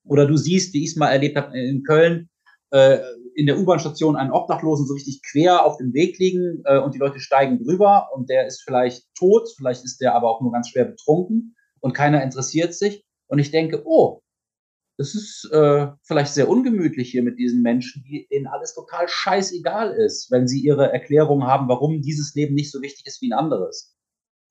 Oder 0.06 0.26
du 0.26 0.38
siehst, 0.38 0.74
wie 0.74 0.84
ich 0.84 0.92
es 0.92 0.96
mal 0.96 1.10
erlebt 1.10 1.36
habe 1.36 1.58
in 1.58 1.84
Köln, 1.84 2.30
äh, 2.72 3.00
in 3.36 3.46
der 3.46 3.60
U-Bahn-Station 3.60 4.16
einen 4.16 4.32
Obdachlosen 4.32 4.86
so 4.86 4.94
richtig 4.94 5.22
quer 5.30 5.66
auf 5.66 5.78
dem 5.78 5.94
Weg 5.94 6.18
liegen 6.20 6.62
äh, 6.66 6.80
und 6.80 6.94
die 6.94 7.00
Leute 7.00 7.20
steigen 7.20 7.58
drüber 7.64 8.10
und 8.14 8.30
der 8.30 8.48
ist 8.48 8.62
vielleicht 8.62 9.04
tot, 9.16 9.50
vielleicht 9.58 9.84
ist 9.84 10.00
der 10.00 10.16
aber 10.16 10.30
auch 10.30 10.42
nur 10.42 10.52
ganz 10.52 10.70
schwer 10.70 10.86
betrunken 10.86 11.56
und 11.82 11.94
keiner 11.94 12.24
interessiert 12.24 12.74
sich. 12.74 13.06
Und 13.28 13.40
ich 13.40 13.52
denke, 13.52 13.84
oh, 13.86 14.22
das 15.00 15.16
ist 15.16 15.50
äh, 15.54 15.88
vielleicht 16.04 16.34
sehr 16.34 16.50
ungemütlich 16.50 17.10
hier 17.10 17.24
mit 17.24 17.40
diesen 17.40 17.62
Menschen, 17.62 18.04
die, 18.04 18.28
denen 18.30 18.48
alles 18.48 18.74
total 18.74 19.08
scheißegal 19.08 19.94
ist, 19.94 20.30
wenn 20.30 20.46
sie 20.46 20.60
ihre 20.60 20.92
Erklärung 20.92 21.46
haben, 21.46 21.70
warum 21.70 22.02
dieses 22.02 22.36
Leben 22.36 22.54
nicht 22.54 22.70
so 22.70 22.82
wichtig 22.82 23.06
ist 23.08 23.22
wie 23.22 23.32
ein 23.32 23.40
anderes. 23.40 23.96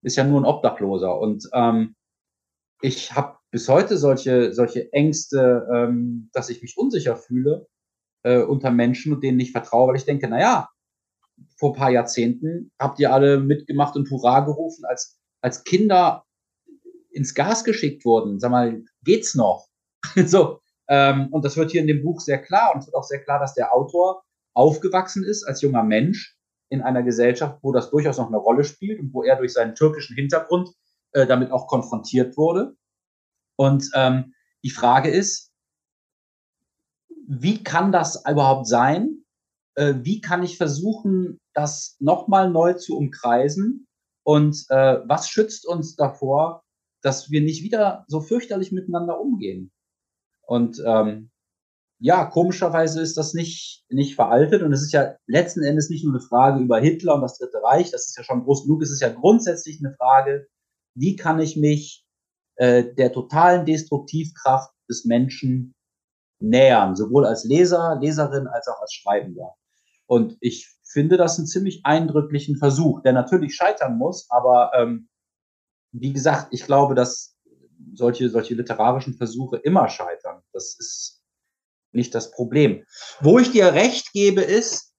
Ist 0.01 0.17
ja 0.17 0.25
nur 0.25 0.41
ein 0.41 0.47
Obdachloser. 0.47 1.19
Und 1.19 1.47
ähm, 1.53 1.97
ich 2.81 3.15
habe 3.15 3.37
bis 3.51 3.69
heute 3.69 3.99
solche, 3.99 4.55
solche 4.55 4.91
Ängste, 4.95 5.69
ähm, 5.71 6.31
dass 6.33 6.49
ich 6.49 6.63
mich 6.63 6.79
unsicher 6.79 7.17
fühle 7.17 7.67
äh, 8.23 8.41
unter 8.41 8.71
Menschen 8.71 9.13
und 9.13 9.23
denen 9.23 9.37
nicht 9.37 9.53
vertraue, 9.53 9.89
weil 9.89 9.97
ich 9.97 10.07
denke, 10.07 10.29
na 10.31 10.41
ja, 10.41 10.69
vor 11.59 11.75
paar 11.75 11.91
Jahrzehnten 11.91 12.73
habt 12.79 12.99
ihr 13.01 13.13
alle 13.13 13.39
mitgemacht 13.39 13.97
und 13.97 14.11
Hurra 14.11 14.41
gerufen, 14.41 14.87
als, 14.87 15.21
als 15.43 15.65
Kinder 15.65 16.25
ins 17.11 17.35
Gas 17.35 17.65
geschickt 17.65 18.07
wurden. 18.07 18.41
Sag 18.41 18.51
mal, 18.51 18.83
geht's 19.05 19.35
noch? 19.35 19.68
so, 20.27 20.61
ähm, 20.89 21.29
und 21.33 21.45
das 21.45 21.57
wird 21.57 21.71
hier 21.71 21.81
in 21.81 21.87
dem 21.87 22.03
Buch 22.03 22.21
sehr 22.21 22.41
klar 22.41 22.73
und 22.73 22.81
es 22.81 22.87
wird 22.87 22.97
auch 22.97 23.05
sehr 23.05 23.23
klar, 23.23 23.39
dass 23.39 23.55
der 23.55 23.75
Autor 23.75 24.23
aufgewachsen 24.55 25.25
ist 25.25 25.45
als 25.45 25.61
junger 25.61 25.83
Mensch 25.83 26.37
in 26.71 26.83
einer 26.83 27.03
Gesellschaft, 27.03 27.59
wo 27.63 27.73
das 27.73 27.91
durchaus 27.91 28.19
noch 28.19 28.29
eine 28.29 28.37
Rolle 28.37 28.65
spielt 28.65 29.01
und 29.01 29.13
wo 29.15 29.23
er 29.23 29.37
durch 29.37 29.53
seinen 29.53 29.75
türkischen 29.75 30.17
Hintergrund 30.17 30.71
äh, 31.13 31.27
damit 31.27 31.51
auch 31.51 31.67
konfrontiert 31.67 32.37
wurde. 32.37 32.77
Und 33.57 33.91
ähm, 33.95 34.35
die 34.63 34.71
Frage 34.71 35.11
ist, 35.11 35.53
wie 37.27 37.63
kann 37.63 37.93
das 37.93 38.25
überhaupt 38.29 38.67
sein? 38.67 39.25
Äh, 39.75 39.95
wie 40.03 40.21
kann 40.21 40.43
ich 40.43 40.57
versuchen, 40.57 41.39
das 41.55 41.97
nochmal 42.01 42.51
neu 42.51 42.75
zu 42.75 42.97
umkreisen? 42.97 43.87
Und 44.25 44.65
äh, 44.69 44.99
was 45.07 45.29
schützt 45.29 45.67
uns 45.67 45.97
davor, 45.97 46.63
dass 47.03 47.31
wir 47.31 47.41
nicht 47.41 47.63
wieder 47.63 48.05
so 48.09 48.21
fürchterlich 48.21 48.73
miteinander 48.73 49.21
umgehen? 49.21 49.71
Und 50.49 50.83
ähm, 50.87 51.31
ja, 52.01 52.25
komischerweise 52.25 53.03
ist 53.03 53.19
das 53.19 53.35
nicht, 53.35 53.85
nicht 53.91 54.15
veraltet 54.15 54.63
und 54.63 54.73
es 54.73 54.83
ist 54.83 54.93
ja 54.93 55.17
letzten 55.27 55.63
Endes 55.63 55.91
nicht 55.91 56.05
nur 56.05 56.15
eine 56.15 56.23
Frage 56.23 56.63
über 56.63 56.81
Hitler 56.81 57.17
und 57.17 57.21
das 57.21 57.37
Dritte 57.37 57.61
Reich, 57.63 57.91
das 57.91 58.09
ist 58.09 58.17
ja 58.17 58.25
schon 58.25 58.45
groß 58.45 58.63
genug, 58.63 58.83
es 58.83 58.91
ist 58.91 59.03
ja 59.03 59.11
grundsätzlich 59.11 59.79
eine 59.85 59.95
Frage, 59.95 60.47
wie 60.95 61.17
kann 61.17 61.39
ich 61.39 61.57
mich 61.57 62.07
äh, 62.57 62.95
der 62.95 63.13
totalen 63.13 63.67
Destruktivkraft 63.67 64.73
des 64.89 65.05
Menschen 65.05 65.75
nähern, 66.41 66.97
sowohl 66.97 67.27
als 67.27 67.45
Leser, 67.45 67.99
Leserin 68.01 68.47
als 68.47 68.69
auch 68.69 68.81
als 68.81 68.95
Schreibender. 68.95 69.55
Und 70.07 70.39
ich 70.41 70.67
finde 70.85 71.19
das 71.19 71.37
einen 71.37 71.47
ziemlich 71.47 71.83
eindrücklichen 71.85 72.57
Versuch, 72.57 73.03
der 73.03 73.13
natürlich 73.13 73.55
scheitern 73.55 73.99
muss, 73.99 74.31
aber 74.31 74.71
ähm, 74.75 75.09
wie 75.93 76.15
gesagt, 76.15 76.49
ich 76.53 76.65
glaube, 76.65 76.95
dass 76.95 77.37
solche, 77.95 78.31
solche 78.31 78.55
literarischen 78.55 79.15
Versuche 79.15 79.59
immer 79.59 79.89
scheitern. 79.89 80.38
Das 80.59 80.77
ist 80.79 81.23
nicht 81.93 82.15
das 82.15 82.33
Problem. 82.33 82.85
Wo 83.21 83.39
ich 83.39 83.53
dir 83.53 83.73
recht 83.73 84.13
gebe, 84.13 84.43
ist, 84.43 84.93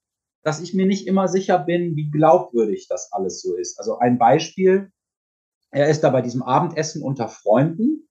dass 0.44 0.62
ich 0.62 0.74
mir 0.74 0.86
nicht 0.86 1.06
immer 1.06 1.28
sicher 1.28 1.60
bin, 1.60 1.96
wie 1.98 2.10
glaubwürdig 2.10 2.88
das 2.88 3.12
alles 3.12 3.42
so 3.42 3.56
ist. 3.56 3.78
Also 3.78 4.00
ein 4.00 4.18
Beispiel, 4.18 4.92
er 5.72 5.90
ist 5.90 6.02
da 6.02 6.10
bei 6.10 6.22
diesem 6.22 6.42
Abendessen 6.42 7.04
unter 7.04 7.28
Freunden 7.28 8.08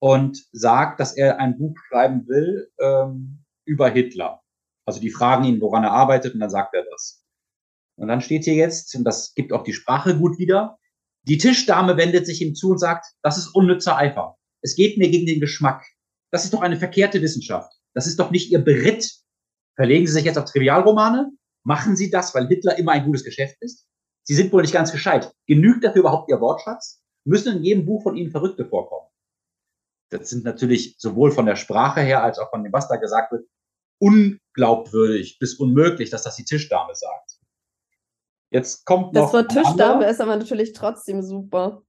und 0.00 0.44
sagt, 0.52 0.98
dass 0.98 1.16
er 1.16 1.38
ein 1.38 1.56
Buch 1.58 1.76
schreiben 1.88 2.26
will 2.26 2.70
ähm, 2.80 3.44
über 3.64 3.88
Hitler. 3.88 4.42
Also 4.84 5.00
die 5.00 5.10
fragen 5.10 5.44
ihn, 5.44 5.60
woran 5.60 5.84
er 5.84 5.92
arbeitet, 5.92 6.34
und 6.34 6.40
dann 6.40 6.50
sagt 6.50 6.74
er 6.74 6.84
das. 6.90 7.24
Und 7.96 8.08
dann 8.08 8.20
steht 8.20 8.44
hier 8.44 8.54
jetzt, 8.54 8.94
und 8.96 9.04
das 9.04 9.34
gibt 9.34 9.52
auch 9.52 9.62
die 9.62 9.74
Sprache 9.74 10.18
gut 10.18 10.38
wieder, 10.38 10.78
die 11.22 11.38
Tischdame 11.38 11.96
wendet 11.96 12.26
sich 12.26 12.40
ihm 12.42 12.54
zu 12.54 12.70
und 12.70 12.78
sagt, 12.78 13.06
das 13.22 13.38
ist 13.38 13.54
unnützer 13.54 13.96
Eifer. 13.96 14.36
Es 14.62 14.74
geht 14.74 14.98
mir 14.98 15.10
gegen 15.10 15.26
den 15.26 15.40
Geschmack. 15.40 15.84
Das 16.30 16.44
ist 16.44 16.52
doch 16.52 16.62
eine 16.62 16.76
verkehrte 16.76 17.20
Wissenschaft. 17.22 17.72
Das 17.94 18.06
ist 18.06 18.18
doch 18.18 18.30
nicht 18.30 18.50
Ihr 18.50 18.62
Beritt. 18.62 19.10
Verlegen 19.74 20.06
Sie 20.06 20.12
sich 20.12 20.24
jetzt 20.24 20.38
auf 20.38 20.44
Trivialromane? 20.44 21.30
Machen 21.64 21.96
Sie 21.96 22.10
das, 22.10 22.34
weil 22.34 22.46
Hitler 22.46 22.78
immer 22.78 22.92
ein 22.92 23.04
gutes 23.04 23.24
Geschäft 23.24 23.56
ist? 23.60 23.86
Sie 24.22 24.34
sind 24.34 24.52
wohl 24.52 24.62
nicht 24.62 24.74
ganz 24.74 24.92
gescheit. 24.92 25.32
Genügt 25.46 25.84
dafür 25.84 26.00
überhaupt 26.00 26.30
Ihr 26.30 26.40
Wortschatz? 26.40 27.02
Müssen 27.24 27.56
in 27.56 27.64
jedem 27.64 27.86
Buch 27.86 28.02
von 28.02 28.16
Ihnen 28.16 28.30
Verrückte 28.30 28.64
vorkommen? 28.64 29.08
Das 30.10 30.28
sind 30.28 30.44
natürlich 30.44 30.96
sowohl 30.98 31.30
von 31.30 31.46
der 31.46 31.56
Sprache 31.56 32.00
her 32.00 32.22
als 32.22 32.38
auch 32.38 32.50
von 32.50 32.64
dem, 32.64 32.72
was 32.72 32.88
da 32.88 32.96
gesagt 32.96 33.32
wird, 33.32 33.46
unglaubwürdig 33.98 35.38
bis 35.38 35.54
unmöglich, 35.54 36.10
dass 36.10 36.22
das 36.22 36.36
die 36.36 36.44
Tischdame 36.44 36.94
sagt. 36.94 37.38
Jetzt 38.50 38.84
kommt 38.84 39.12
noch. 39.12 39.30
Das 39.30 39.32
Wort 39.32 39.52
Tischdame 39.52 40.06
ist 40.06 40.20
aber 40.20 40.36
natürlich 40.36 40.72
trotzdem 40.72 41.22
super. 41.22 41.82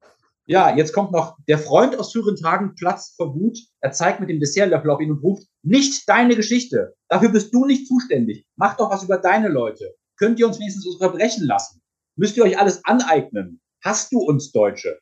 Ja, 0.46 0.76
jetzt 0.76 0.94
kommt 0.94 1.12
noch, 1.12 1.38
der 1.48 1.60
Freund 1.60 1.98
aus 1.98 2.12
Tragen 2.12 2.76
platzt 2.76 3.16
vor 3.16 3.36
Wut. 3.36 3.58
Er 3.80 3.92
zeigt 3.92 4.20
mit 4.20 4.30
dem 4.30 4.40
Dessertlöffel 4.40 4.90
auf 4.90 5.00
ihn 5.00 5.12
und 5.12 5.24
ruft, 5.24 5.48
nicht 5.64 6.08
deine 6.10 6.36
Geschichte. 6.36 6.96
Dafür 7.08 7.30
bist 7.30 7.54
du 7.54 7.66
nicht 7.66 7.88
zuständig. 7.88 8.46
Mach 8.56 8.76
doch 8.76 8.90
was 8.90 9.04
über 9.04 9.18
deine 9.18 9.50
Leute. 9.50 9.96
Könnt 10.18 10.40
ihr 10.40 10.48
uns 10.48 10.60
wenigstens 10.60 10.86
unsere 10.86 11.10
Verbrechen 11.10 11.46
lassen? 11.46 11.82
Müsst 12.16 12.38
ihr 12.38 12.44
euch 12.44 12.60
alles 12.60 12.84
aneignen? 12.86 13.62
Hast 13.84 14.12
du 14.12 14.20
uns 14.20 14.52
Deutsche? 14.52 15.00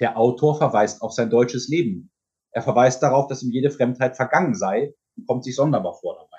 Der 0.00 0.16
Autor 0.18 0.58
verweist 0.58 1.02
auf 1.02 1.12
sein 1.12 1.30
deutsches 1.30 1.68
Leben. 1.68 2.10
Er 2.52 2.62
verweist 2.62 3.02
darauf, 3.02 3.26
dass 3.28 3.42
ihm 3.42 3.50
jede 3.50 3.70
Fremdheit 3.70 4.16
vergangen 4.16 4.54
sei 4.54 4.94
und 5.16 5.26
kommt 5.26 5.44
sich 5.44 5.56
sonderbar 5.56 5.94
vor 5.94 6.16
dabei 6.16 6.34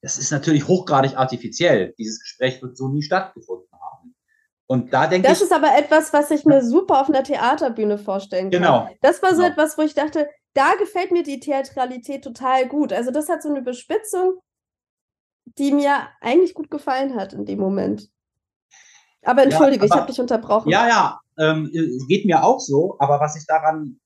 das 0.00 0.16
ist 0.16 0.30
natürlich 0.30 0.68
hochgradig 0.68 1.16
artifiziell. 1.16 1.94
Dieses 1.98 2.20
Gespräch 2.20 2.62
wird 2.62 2.76
so 2.76 2.88
nie 2.88 3.02
stattgefunden. 3.02 3.67
Und 4.68 4.92
da 4.92 5.06
denke 5.06 5.26
das 5.26 5.40
ich. 5.40 5.48
Das 5.48 5.50
ist 5.50 5.64
aber 5.64 5.76
etwas, 5.76 6.12
was 6.12 6.30
ich 6.30 6.44
mir 6.44 6.62
super 6.62 7.00
auf 7.00 7.08
einer 7.08 7.24
Theaterbühne 7.24 7.96
vorstellen 7.96 8.50
kann. 8.50 8.62
Genau. 8.62 8.90
Das 9.00 9.22
war 9.22 9.30
so 9.30 9.42
genau. 9.42 9.48
etwas, 9.48 9.78
wo 9.78 9.82
ich 9.82 9.94
dachte, 9.94 10.28
da 10.52 10.74
gefällt 10.78 11.10
mir 11.10 11.22
die 11.22 11.40
Theatralität 11.40 12.22
total 12.22 12.68
gut. 12.68 12.92
Also, 12.92 13.10
das 13.10 13.30
hat 13.30 13.42
so 13.42 13.48
eine 13.48 13.62
Bespitzung, 13.62 14.34
die 15.56 15.72
mir 15.72 16.08
eigentlich 16.20 16.52
gut 16.52 16.70
gefallen 16.70 17.16
hat 17.16 17.32
in 17.32 17.46
dem 17.46 17.58
Moment. 17.58 18.10
Aber 19.22 19.42
entschuldige, 19.42 19.86
ja, 19.86 19.92
aber, 19.92 19.94
ich 19.94 20.00
habe 20.00 20.12
dich 20.12 20.20
unterbrochen. 20.20 20.70
Ja, 20.70 20.86
ja, 20.86 21.20
ähm, 21.38 21.70
geht 22.06 22.26
mir 22.26 22.44
auch 22.44 22.60
so. 22.60 22.96
Aber 22.98 23.20
was 23.20 23.36
ich 23.36 23.46
daran 23.46 23.98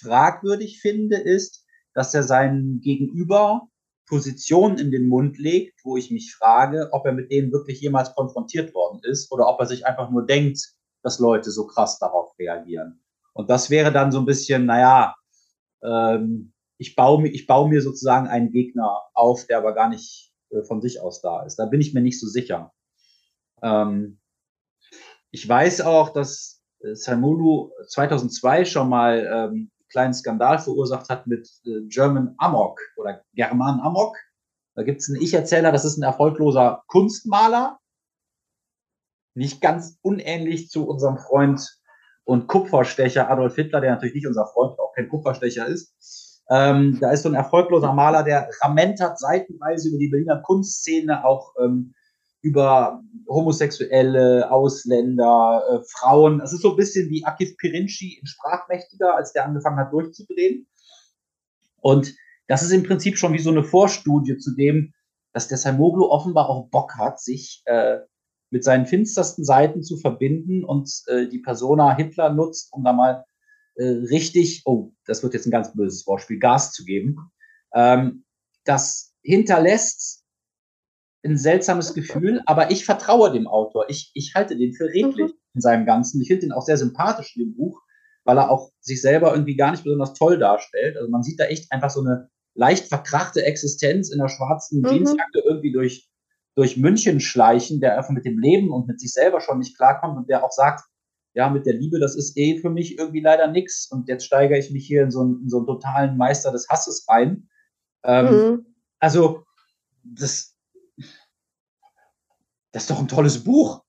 fragwürdig 0.00 0.80
finde, 0.80 1.16
ist, 1.16 1.64
dass 1.92 2.14
er 2.14 2.22
seinen 2.22 2.80
Gegenüber 2.80 3.68
Positionen 4.08 4.78
in 4.78 4.90
den 4.90 5.08
Mund 5.08 5.38
legt, 5.38 5.84
wo 5.84 5.96
ich 5.96 6.10
mich 6.10 6.34
frage, 6.34 6.88
ob 6.92 7.06
er 7.06 7.12
mit 7.12 7.30
denen 7.30 7.52
wirklich 7.52 7.80
jemals 7.80 8.14
konfrontiert 8.14 8.74
worden 8.74 9.00
ist 9.02 9.30
oder 9.30 9.46
ob 9.48 9.60
er 9.60 9.66
sich 9.66 9.86
einfach 9.86 10.10
nur 10.10 10.26
denkt, 10.26 10.74
dass 11.02 11.18
Leute 11.18 11.50
so 11.50 11.66
krass 11.66 11.98
darauf 11.98 12.38
reagieren. 12.38 13.00
Und 13.32 13.50
das 13.50 13.70
wäre 13.70 13.92
dann 13.92 14.10
so 14.10 14.18
ein 14.18 14.26
bisschen, 14.26 14.66
naja, 14.66 15.14
ähm, 15.82 16.52
ich 16.78 16.96
baue, 16.96 17.22
mir, 17.22 17.28
ich 17.28 17.46
baue 17.46 17.68
mir 17.68 17.82
sozusagen 17.82 18.28
einen 18.28 18.50
Gegner 18.50 19.02
auf, 19.14 19.46
der 19.46 19.58
aber 19.58 19.74
gar 19.74 19.88
nicht 19.88 20.32
äh, 20.50 20.62
von 20.62 20.80
sich 20.80 21.00
aus 21.00 21.20
da 21.20 21.44
ist. 21.44 21.56
Da 21.56 21.66
bin 21.66 21.80
ich 21.80 21.94
mir 21.94 22.00
nicht 22.00 22.20
so 22.20 22.26
sicher. 22.26 22.72
Ähm, 23.62 24.18
ich 25.30 25.48
weiß 25.48 25.82
auch, 25.82 26.10
dass 26.10 26.62
äh, 26.80 26.94
Salmulu 26.94 27.70
2002 27.88 28.64
schon 28.64 28.88
mal 28.88 29.50
ähm, 29.52 29.70
kleinen 29.88 30.14
Skandal 30.14 30.58
verursacht 30.58 31.08
hat 31.08 31.26
mit 31.26 31.48
äh, 31.64 31.86
German 31.88 32.34
Amok 32.38 32.80
oder 32.96 33.22
German 33.34 33.80
Amok. 33.80 34.16
Da 34.74 34.82
gibt 34.82 35.00
es 35.00 35.08
einen 35.08 35.20
Ich-Erzähler, 35.20 35.72
das 35.72 35.84
ist 35.84 35.98
ein 35.98 36.02
erfolgloser 36.02 36.84
Kunstmaler. 36.86 37.78
Nicht 39.34 39.60
ganz 39.60 39.98
unähnlich 40.02 40.68
zu 40.68 40.88
unserem 40.88 41.18
Freund 41.18 41.78
und 42.24 42.46
Kupferstecher 42.46 43.30
Adolf 43.30 43.54
Hitler, 43.54 43.80
der 43.80 43.92
natürlich 43.92 44.14
nicht 44.14 44.26
unser 44.26 44.46
Freund, 44.46 44.78
auch 44.78 44.92
kein 44.94 45.08
Kupferstecher 45.08 45.66
ist. 45.66 46.42
Ähm, 46.50 46.98
da 47.00 47.10
ist 47.10 47.22
so 47.22 47.28
ein 47.28 47.34
erfolgloser 47.34 47.92
Maler, 47.92 48.22
der 48.22 48.48
ramentert 48.62 49.18
seitenweise 49.18 49.88
über 49.88 49.98
die 49.98 50.08
Berliner 50.08 50.40
Kunstszene, 50.42 51.24
auch 51.24 51.54
ähm, 51.62 51.94
über 52.48 53.02
Homosexuelle, 53.28 54.50
Ausländer, 54.50 55.62
äh, 55.70 55.84
Frauen. 55.86 56.40
Es 56.40 56.52
ist 56.52 56.62
so 56.62 56.70
ein 56.70 56.76
bisschen 56.76 57.10
wie 57.10 57.24
Akif 57.24 57.56
Pirinci 57.58 58.18
in 58.18 58.26
Sprachmächtiger, 58.26 59.14
als 59.14 59.32
der 59.32 59.44
angefangen 59.44 59.78
hat 59.78 59.92
durchzudrehen. 59.92 60.66
Und 61.80 62.14
das 62.46 62.62
ist 62.62 62.72
im 62.72 62.84
Prinzip 62.84 63.18
schon 63.18 63.34
wie 63.34 63.38
so 63.38 63.50
eine 63.50 63.62
Vorstudie 63.62 64.38
zu 64.38 64.54
dem, 64.54 64.94
dass 65.32 65.48
der 65.48 65.58
Salmoglu 65.58 66.06
offenbar 66.06 66.48
auch 66.48 66.68
Bock 66.70 66.96
hat, 66.96 67.20
sich 67.20 67.62
äh, 67.66 67.98
mit 68.50 68.64
seinen 68.64 68.86
finstersten 68.86 69.44
Seiten 69.44 69.82
zu 69.82 69.98
verbinden 69.98 70.64
und 70.64 70.90
äh, 71.08 71.28
die 71.28 71.40
Persona 71.40 71.94
Hitler 71.94 72.32
nutzt, 72.32 72.72
um 72.72 72.82
da 72.82 72.94
mal 72.94 73.24
äh, 73.74 73.84
richtig, 73.84 74.62
oh, 74.64 74.92
das 75.04 75.22
wird 75.22 75.34
jetzt 75.34 75.46
ein 75.46 75.50
ganz 75.50 75.74
böses 75.74 76.06
Wortspiel, 76.06 76.38
Gas 76.38 76.72
zu 76.72 76.84
geben. 76.84 77.30
Ähm, 77.74 78.24
das 78.64 79.14
hinterlässt 79.22 80.24
ein 81.28 81.36
seltsames 81.36 81.94
Gefühl, 81.94 82.42
aber 82.46 82.70
ich 82.70 82.84
vertraue 82.84 83.32
dem 83.32 83.46
Autor. 83.46 83.86
Ich, 83.88 84.10
ich 84.14 84.34
halte 84.34 84.56
den 84.56 84.72
für 84.72 84.86
redlich 84.86 85.32
mhm. 85.32 85.38
in 85.54 85.60
seinem 85.60 85.86
Ganzen. 85.86 86.20
Ich 86.20 86.28
finde 86.28 86.46
den 86.46 86.52
auch 86.52 86.62
sehr 86.62 86.76
sympathisch 86.76 87.36
in 87.36 87.44
dem 87.44 87.56
Buch, 87.56 87.80
weil 88.24 88.38
er 88.38 88.50
auch 88.50 88.70
sich 88.80 89.00
selber 89.00 89.32
irgendwie 89.32 89.56
gar 89.56 89.70
nicht 89.70 89.84
besonders 89.84 90.14
toll 90.14 90.38
darstellt. 90.38 90.96
Also 90.96 91.10
man 91.10 91.22
sieht 91.22 91.40
da 91.40 91.44
echt 91.44 91.70
einfach 91.72 91.90
so 91.90 92.00
eine 92.00 92.28
leicht 92.54 92.88
verkrachte 92.88 93.44
Existenz 93.44 94.10
in 94.10 94.18
der 94.18 94.28
schwarzen 94.28 94.80
mhm. 94.80 94.88
Jeansjacke 94.88 95.40
irgendwie 95.44 95.72
durch, 95.72 96.08
durch 96.56 96.76
München 96.76 97.20
schleichen, 97.20 97.80
der 97.80 97.96
einfach 97.96 98.10
mit 98.10 98.24
dem 98.24 98.38
Leben 98.38 98.70
und 98.70 98.88
mit 98.88 99.00
sich 99.00 99.12
selber 99.12 99.40
schon 99.40 99.58
nicht 99.58 99.76
klarkommt 99.76 100.16
und 100.16 100.28
der 100.28 100.44
auch 100.44 100.52
sagt, 100.52 100.82
ja, 101.34 101.48
mit 101.48 101.66
der 101.66 101.74
Liebe, 101.74 102.00
das 102.00 102.16
ist 102.16 102.36
eh 102.36 102.58
für 102.58 102.68
mich 102.68 102.98
irgendwie 102.98 103.20
leider 103.20 103.46
nichts. 103.46 103.88
Und 103.90 104.08
jetzt 104.08 104.24
steigere 104.24 104.58
ich 104.58 104.72
mich 104.72 104.86
hier 104.86 105.04
in 105.04 105.10
so, 105.10 105.20
einen, 105.20 105.42
in 105.42 105.48
so 105.48 105.58
einen 105.58 105.66
totalen 105.66 106.16
Meister 106.16 106.50
des 106.50 106.68
Hasses 106.68 107.06
rein. 107.08 107.48
Ähm, 108.02 108.26
mhm. 108.26 108.66
Also, 108.98 109.44
das, 110.02 110.56
das 112.72 112.84
ist 112.84 112.90
doch 112.90 112.98
ein 112.98 113.08
tolles 113.08 113.44
Buch. 113.44 113.82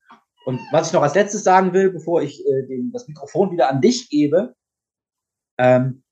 Und 0.45 0.59
was 0.71 0.87
ich 0.87 0.93
noch 0.93 1.01
als 1.01 1.15
letztes 1.15 1.43
sagen 1.43 1.73
will, 1.73 1.91
bevor 1.91 2.21
ich 2.21 2.45
äh, 2.45 2.67
den, 2.67 2.91
das 2.91 3.07
Mikrofon 3.07 3.51
wieder 3.51 3.69
an 3.69 3.81
dich 3.81 4.09
gebe, 4.09 4.55
ähm, 5.57 6.03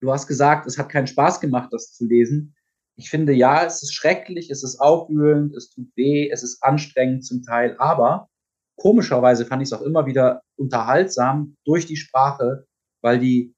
du 0.00 0.12
hast 0.12 0.26
gesagt, 0.26 0.66
es 0.66 0.78
hat 0.78 0.88
keinen 0.88 1.06
Spaß 1.06 1.40
gemacht, 1.40 1.72
das 1.72 1.92
zu 1.92 2.06
lesen. 2.06 2.54
Ich 2.96 3.10
finde, 3.10 3.32
ja, 3.32 3.64
es 3.64 3.82
ist 3.82 3.94
schrecklich, 3.94 4.50
es 4.50 4.64
ist 4.64 4.80
aufwühlend, 4.80 5.54
es 5.54 5.70
tut 5.70 5.88
weh, 5.94 6.28
es 6.30 6.42
ist 6.42 6.62
anstrengend 6.62 7.24
zum 7.24 7.42
Teil, 7.42 7.76
aber 7.78 8.28
komischerweise 8.76 9.44
fand 9.44 9.62
ich 9.62 9.68
es 9.68 9.72
auch 9.72 9.82
immer 9.82 10.06
wieder 10.06 10.42
unterhaltsam 10.56 11.56
durch 11.64 11.86
die 11.86 11.96
Sprache, 11.96 12.66
weil 13.02 13.18
die 13.18 13.54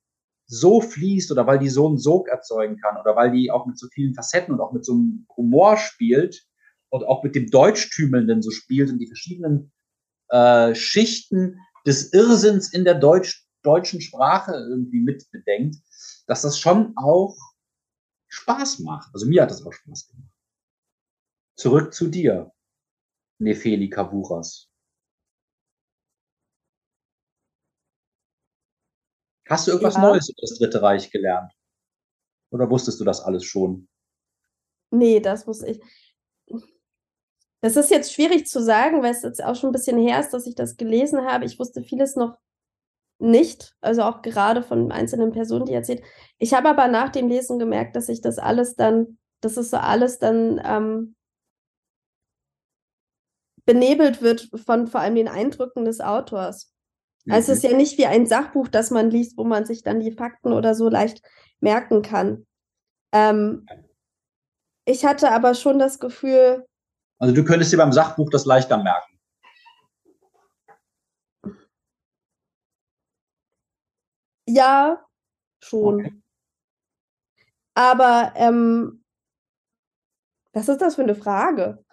so 0.46 0.80
fließt 0.80 1.30
oder 1.30 1.46
weil 1.46 1.60
die 1.60 1.68
so 1.68 1.86
einen 1.86 1.98
Sog 1.98 2.28
erzeugen 2.28 2.76
kann 2.76 2.98
oder 2.98 3.14
weil 3.14 3.30
die 3.30 3.50
auch 3.50 3.66
mit 3.66 3.78
so 3.78 3.86
vielen 3.92 4.14
Facetten 4.14 4.52
und 4.52 4.60
auch 4.60 4.72
mit 4.72 4.84
so 4.84 4.92
einem 4.92 5.26
Humor 5.36 5.76
spielt 5.76 6.44
und 6.90 7.04
auch 7.04 7.22
mit 7.22 7.34
dem 7.34 7.50
Deutschtümelnden 7.50 8.42
so 8.42 8.50
spielt 8.50 8.90
und 8.90 8.98
die 8.98 9.06
verschiedenen 9.06 9.72
äh, 10.28 10.74
Schichten 10.74 11.58
des 11.86 12.12
Irrsinns 12.12 12.72
in 12.72 12.84
der 12.84 12.94
Deutsch, 12.94 13.46
deutschen 13.62 14.00
Sprache 14.00 14.52
irgendwie 14.52 15.00
mitbedenkt, 15.00 15.76
dass 16.26 16.42
das 16.42 16.58
schon 16.58 16.92
auch 16.96 17.36
Spaß 18.28 18.80
macht. 18.80 19.10
Also 19.14 19.26
mir 19.26 19.42
hat 19.42 19.50
das 19.50 19.64
auch 19.64 19.72
Spaß 19.72 20.08
gemacht. 20.08 20.32
Zurück 21.56 21.92
zu 21.92 22.08
dir, 22.08 22.52
Nefeli 23.38 23.88
Kavuras. 23.88 24.68
Hast 29.48 29.66
du 29.66 29.72
irgendwas 29.72 29.94
ja. 29.94 30.02
Neues 30.02 30.28
über 30.28 30.40
das 30.40 30.58
Dritte 30.58 30.80
Reich 30.80 31.10
gelernt? 31.10 31.52
Oder 32.52 32.70
wusstest 32.70 33.00
du 33.00 33.04
das 33.04 33.20
alles 33.20 33.44
schon? 33.44 33.88
Nee, 34.92 35.20
das 35.20 35.46
wusste 35.46 35.66
ich. 35.66 35.80
Das 37.60 37.76
ist 37.76 37.90
jetzt 37.90 38.12
schwierig 38.12 38.46
zu 38.46 38.62
sagen, 38.62 39.02
weil 39.02 39.12
es 39.12 39.22
jetzt 39.22 39.44
auch 39.44 39.54
schon 39.54 39.70
ein 39.70 39.72
bisschen 39.74 39.98
her 39.98 40.18
ist, 40.18 40.30
dass 40.30 40.46
ich 40.46 40.54
das 40.54 40.76
gelesen 40.76 41.26
habe. 41.26 41.44
Ich 41.44 41.58
wusste 41.58 41.82
vieles 41.82 42.16
noch 42.16 42.38
nicht, 43.18 43.76
also 43.82 44.02
auch 44.02 44.22
gerade 44.22 44.62
von 44.62 44.90
einzelnen 44.90 45.30
Personen, 45.30 45.66
die 45.66 45.74
erzählt. 45.74 46.02
Ich 46.38 46.54
habe 46.54 46.70
aber 46.70 46.88
nach 46.88 47.10
dem 47.10 47.28
Lesen 47.28 47.58
gemerkt, 47.58 47.94
dass 47.94 48.08
ich 48.08 48.22
das 48.22 48.38
alles 48.38 48.76
dann, 48.76 49.18
dass 49.42 49.58
es 49.58 49.70
so 49.70 49.76
alles 49.76 50.18
dann 50.18 50.60
ähm, 50.64 51.14
benebelt 53.66 54.22
wird 54.22 54.48
von 54.64 54.86
vor 54.86 55.00
allem 55.00 55.14
den 55.14 55.28
Eindrücken 55.28 55.84
des 55.84 56.00
Autors. 56.00 56.72
Mhm. 57.26 57.34
Also 57.34 57.52
es 57.52 57.58
ist 57.58 57.70
ja 57.70 57.76
nicht 57.76 57.98
wie 57.98 58.06
ein 58.06 58.26
Sachbuch, 58.26 58.68
das 58.68 58.90
man 58.90 59.10
liest, 59.10 59.36
wo 59.36 59.44
man 59.44 59.66
sich 59.66 59.82
dann 59.82 60.00
die 60.00 60.12
Fakten 60.12 60.52
oder 60.52 60.74
so 60.74 60.88
leicht 60.88 61.22
merken 61.60 62.00
kann. 62.00 62.46
Ähm, 63.12 63.66
ich 64.86 65.04
hatte 65.04 65.30
aber 65.30 65.54
schon 65.54 65.78
das 65.78 65.98
Gefühl. 65.98 66.66
Also 67.20 67.34
du 67.34 67.44
könntest 67.44 67.70
dir 67.70 67.76
beim 67.76 67.92
Sachbuch 67.92 68.30
das 68.30 68.46
leichter 68.46 68.82
merken. 68.82 69.18
Ja, 74.48 75.04
schon. 75.62 76.00
Okay. 76.00 76.22
Aber 77.74 78.32
ähm, 78.36 79.04
was 80.52 80.68
ist 80.68 80.80
das 80.80 80.96
für 80.96 81.02
eine 81.02 81.14
Frage? 81.14 81.84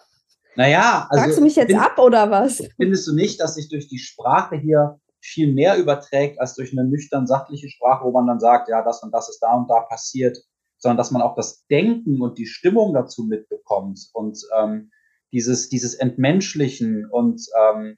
Naja, 0.56 1.08
also. 1.10 1.24
Fragst 1.24 1.38
du 1.38 1.44
mich 1.44 1.56
jetzt 1.56 1.72
find, 1.72 1.82
ab 1.82 2.00
oder 2.00 2.32
was? 2.32 2.63
Findest 2.78 3.06
du 3.08 3.13
nicht, 3.13 3.40
dass 3.40 3.56
sich 3.56 3.70
durch 3.70 3.88
die 3.90 4.00
Sprache 4.00 4.56
hier 4.56 5.00
viel 5.22 5.54
mehr 5.54 5.78
überträgt 5.78 6.40
als 6.40 6.56
durch 6.56 6.72
eine 6.72 6.86
nüchtern 6.86 7.28
sachliche 7.28 7.70
Sprache, 7.70 8.06
wo 8.06 8.12
man 8.12 8.28
dann 8.28 8.40
sagt, 8.40 8.70
ja, 8.70 8.82
das 8.82 9.04
und 9.04 9.12
das 9.12 9.30
ist 9.30 9.40
da 9.40 9.54
und 9.54 9.70
da 9.70 9.82
passiert, 9.82 10.38
sondern 10.78 10.98
dass 10.98 11.12
man 11.12 11.22
auch 11.22 11.36
das 11.36 11.66
Denken 11.68 12.22
und 12.22 12.38
die 12.38 12.48
Stimmung 12.48 12.94
dazu 12.94 13.26
mitbekommt 13.26 14.00
und 14.13 14.40
ähm, 14.58 14.90
dieses, 15.32 15.70
dieses 15.70 15.94
Entmenschlichen 15.94 17.06
und 17.10 17.42
ähm, 17.60 17.98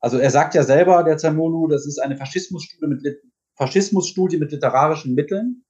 also 0.00 0.18
er 0.18 0.30
sagt 0.30 0.54
ja 0.54 0.62
selber, 0.62 1.02
der 1.02 1.16
Zamolu, 1.18 1.68
das 1.68 1.86
ist 1.86 1.98
eine 1.98 2.16
Faschismusstudie 2.16 2.86
mit, 2.86 3.22
Faschismusstudie 3.56 4.38
mit 4.38 4.52
literarischen 4.52 5.14
Mitteln. 5.14 5.64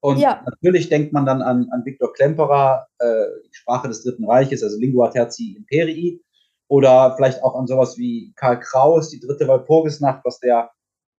Und 0.00 0.18
ja. 0.18 0.44
natürlich 0.44 0.88
denkt 0.88 1.12
man 1.12 1.26
dann 1.26 1.42
an, 1.42 1.68
an 1.70 1.84
Viktor 1.84 2.12
Klemperer, 2.12 2.86
äh, 2.98 3.26
die 3.44 3.54
Sprache 3.54 3.88
des 3.88 4.02
Dritten 4.02 4.24
Reiches, 4.24 4.62
also 4.62 4.78
Lingua 4.78 5.10
Terzi 5.10 5.56
Imperii. 5.56 6.22
Oder 6.68 7.14
vielleicht 7.16 7.44
auch 7.44 7.54
an 7.54 7.66
sowas 7.66 7.96
wie 7.96 8.32
Karl 8.34 8.58
Kraus, 8.58 9.10
die 9.10 9.20
dritte 9.20 9.46
Walpurgisnacht, 9.46 10.24
was 10.24 10.40
der 10.40 10.72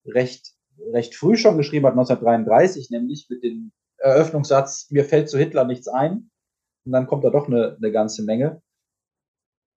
recht, 0.04 0.52
recht 0.92 1.14
früh 1.14 1.36
schon 1.36 1.56
geschrieben 1.56 1.86
hat, 1.86 1.92
1933, 1.92 2.90
nämlich 2.90 3.28
mit 3.30 3.44
dem 3.44 3.70
Eröffnungssatz, 3.98 4.90
mir 4.90 5.04
fällt 5.04 5.28
zu 5.28 5.38
Hitler 5.38 5.64
nichts 5.64 5.86
ein. 5.86 6.30
Und 6.84 6.92
dann 6.92 7.06
kommt 7.06 7.24
da 7.24 7.30
doch 7.30 7.46
eine, 7.46 7.76
eine 7.76 7.92
ganze 7.92 8.24
Menge. 8.24 8.60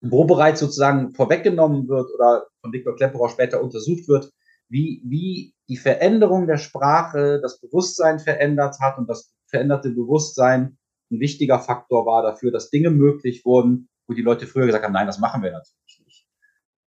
Wo 0.02 0.26
bereits 0.26 0.60
sozusagen 0.60 1.14
vorweggenommen 1.14 1.88
wird 1.88 2.08
oder 2.14 2.46
von 2.62 2.72
Viktor 2.72 2.96
Klemperer 2.96 3.30
später 3.30 3.64
untersucht 3.64 4.08
wird, 4.08 4.32
wie, 4.70 5.02
wie 5.06 5.56
die 5.70 5.78
Veränderung 5.78 6.48
der 6.48 6.58
Sprache 6.58 7.40
das 7.42 7.60
Bewusstsein 7.60 8.20
verändert 8.20 8.78
hat 8.80 8.98
und 8.98 9.10
das 9.10 9.34
veränderte 9.48 9.90
Bewusstsein 9.92 10.78
ein 11.10 11.20
wichtiger 11.20 11.60
Faktor 11.60 12.06
war 12.06 12.22
dafür, 12.22 12.52
dass 12.52 12.70
Dinge 12.70 12.90
möglich 12.90 13.46
wurden, 13.46 13.90
wo 14.08 14.14
die 14.14 14.22
Leute 14.22 14.46
früher 14.46 14.66
gesagt 14.66 14.84
haben, 14.84 14.94
nein, 14.94 15.08
das 15.08 15.20
machen 15.20 15.42
wir 15.42 15.52
natürlich 15.52 16.02
nicht. 16.06 16.28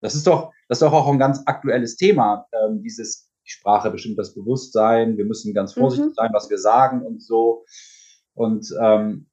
Das 0.01 0.15
ist 0.15 0.27
doch, 0.27 0.53
das 0.69 0.79
ist 0.79 0.83
doch 0.83 0.93
auch 0.93 1.09
ein 1.09 1.19
ganz 1.19 1.43
aktuelles 1.47 1.97
Thema, 1.97 2.47
ähm, 2.53 2.83
dieses 2.83 3.29
die 3.49 3.53
Sprache 3.53 3.91
bestimmt 3.91 4.19
das 4.19 4.35
Bewusstsein, 4.35 5.17
wir 5.17 5.25
müssen 5.25 5.55
ganz 5.55 5.73
vorsichtig 5.73 6.11
mhm. 6.11 6.15
sein, 6.15 6.31
was 6.33 6.51
wir 6.51 6.59
sagen 6.59 7.03
und 7.03 7.23
so. 7.23 7.65
Und 8.35 8.69
ähm, 8.81 9.31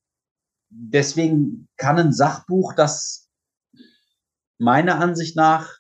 deswegen 0.70 1.68
kann 1.76 2.00
ein 2.00 2.14
Sachbuch 2.14 2.74
das 2.74 3.25
meiner 4.58 5.00
Ansicht 5.00 5.36
nach 5.36 5.80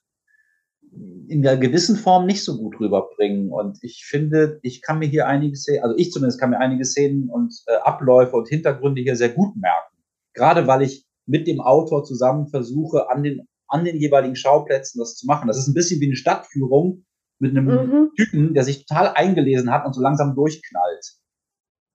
in 1.27 1.41
der 1.41 1.57
gewissen 1.57 1.97
Form 1.97 2.25
nicht 2.25 2.43
so 2.43 2.57
gut 2.57 2.79
rüberbringen. 2.79 3.51
Und 3.51 3.79
ich 3.81 4.05
finde, 4.07 4.59
ich 4.61 4.81
kann 4.81 4.99
mir 4.99 5.07
hier 5.07 5.27
einige 5.27 5.55
Szenen, 5.55 5.83
also 5.83 5.95
ich 5.97 6.11
zumindest 6.11 6.39
kann 6.39 6.51
mir 6.51 6.59
einige 6.59 6.85
Szenen 6.85 7.29
und 7.29 7.53
äh, 7.67 7.75
Abläufe 7.77 8.35
und 8.35 8.47
Hintergründe 8.47 9.01
hier 9.01 9.15
sehr 9.15 9.29
gut 9.29 9.55
merken. 9.55 9.95
Gerade 10.33 10.67
weil 10.67 10.83
ich 10.83 11.05
mit 11.25 11.47
dem 11.47 11.59
Autor 11.59 12.03
zusammen 12.03 12.47
versuche, 12.47 13.09
an 13.09 13.23
den, 13.23 13.47
an 13.67 13.83
den 13.83 13.97
jeweiligen 13.97 14.35
Schauplätzen 14.35 14.99
das 14.99 15.15
zu 15.15 15.25
machen. 15.25 15.47
Das 15.47 15.57
ist 15.57 15.67
ein 15.67 15.73
bisschen 15.73 15.99
wie 15.99 16.05
eine 16.05 16.15
Stadtführung 16.15 17.05
mit 17.39 17.51
einem 17.51 17.65
mhm. 17.65 18.11
Typen, 18.15 18.53
der 18.53 18.63
sich 18.63 18.85
total 18.85 19.09
eingelesen 19.09 19.71
hat 19.71 19.85
und 19.85 19.93
so 19.93 20.01
langsam 20.01 20.35
durchknallt. 20.35 21.17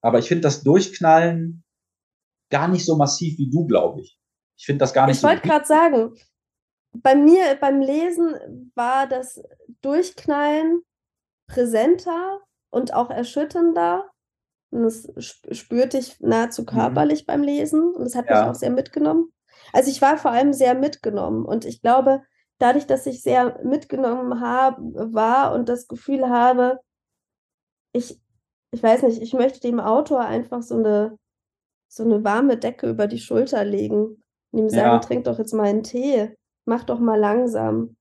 Aber 0.03 0.19
ich 0.19 0.29
finde 0.29 0.43
das 0.43 0.63
Durchknallen 0.63 1.65
gar 2.51 2.69
nicht 2.69 2.85
so 2.85 2.97
massiv 2.97 3.39
wie 3.39 3.51
du, 3.51 3.67
glaube 3.67 4.01
ich. 4.01 4.19
Ich 4.59 4.67
finde 4.67 4.81
das 4.81 4.93
gar 4.93 5.07
nicht 5.07 5.17
ich 5.17 5.21
so. 5.21 5.29
Ich 5.29 5.33
wollte 5.33 5.49
gerade 5.49 5.67
sagen, 5.67 6.15
bei 6.93 7.15
mir 7.15 7.57
beim 7.61 7.81
Lesen 7.81 8.73
war 8.75 9.07
das 9.07 9.43
Durchknallen 9.81 10.83
präsenter 11.47 12.41
und 12.71 12.95
auch 12.95 13.11
erschütternder. 13.11 14.11
Und 14.71 14.85
das 14.85 15.09
spürte 15.51 15.99
ich 15.99 16.21
nahezu 16.21 16.63
mhm. 16.63 16.67
körperlich 16.67 17.23
mhm. 17.23 17.27
beim 17.27 17.43
Lesen 17.43 17.95
und 17.95 18.05
das 18.05 18.15
hat 18.15 18.29
ja. 18.29 18.41
mich 18.41 18.51
auch 18.51 18.55
sehr 18.55 18.71
mitgenommen. 18.71 19.33
Also 19.73 19.91
ich 19.91 20.01
war 20.01 20.17
vor 20.17 20.31
allem 20.31 20.53
sehr 20.53 20.75
mitgenommen 20.75 21.45
und 21.45 21.65
ich 21.65 21.83
glaube, 21.83 22.23
dadurch, 22.59 22.87
dass 22.87 23.07
ich 23.07 23.23
sehr 23.23 23.61
mitgenommen 23.65 24.41
habe, 24.41 25.13
war 25.13 25.55
und 25.55 25.69
das 25.69 25.89
Gefühl 25.89 26.29
habe, 26.29 26.79
ich, 27.93 28.21
ich 28.73 28.83
weiß 28.83 29.03
nicht, 29.03 29.21
ich 29.21 29.33
möchte 29.33 29.61
dem 29.61 29.81
Autor 29.81 30.21
einfach 30.21 30.63
so 30.63 30.77
eine, 30.77 31.19
so 31.89 32.05
eine 32.05 32.23
warme 32.23 32.57
Decke 32.57 32.89
über 32.89 33.07
die 33.07 33.19
Schulter 33.19 33.65
legen 33.65 34.23
und 34.53 34.59
ihm 34.59 34.69
sagen, 34.69 34.83
ja. 34.83 34.99
trink 34.99 35.25
doch 35.25 35.39
jetzt 35.39 35.53
mal 35.53 35.65
einen 35.65 35.83
Tee 35.83 36.37
mach 36.65 36.85
doch 36.85 37.01
mal 37.01 37.19
langsam. 37.19 37.97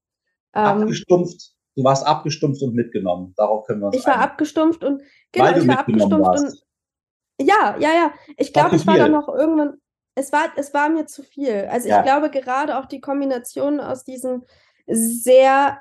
Ähm, 0.54 0.66
abgestumpft. 0.66 1.54
Du 1.76 1.84
warst 1.84 2.06
abgestumpft 2.06 2.62
und 2.62 2.76
mitgenommen. 2.76 3.34
Darauf 3.38 3.66
können 3.66 3.82
wir 3.82 3.88
uns 3.88 3.96
Ich 3.96 4.06
war 4.06 4.18
abgestumpft 4.18 4.84
und 4.84 5.02
genau, 5.32 5.56
ich 5.56 5.68
war 5.68 5.80
abgestumpft 5.80 6.20
warst. 6.20 6.44
und 6.44 7.48
ja, 7.48 7.78
ja, 7.80 7.90
ja. 7.94 8.14
Ich 8.38 8.52
glaube, 8.52 8.76
ich 8.76 8.86
war 8.86 8.98
dann 8.98 9.12
noch 9.12 9.30
irgendwann. 9.30 9.78
Es 10.16 10.34
war, 10.34 10.48
es 10.58 10.74
war 10.74 10.90
mir 10.90 11.06
zu 11.06 11.24
viel. 11.24 11.68
Also 11.72 11.88
ja. 11.88 12.00
ich 12.00 12.04
glaube 12.04 12.30
gerade 12.30 12.78
auch 12.78 12.86
die 12.86 13.00
Kombination 13.00 13.80
aus 13.80 14.04
diesen 14.04 14.44
sehr 14.88 15.80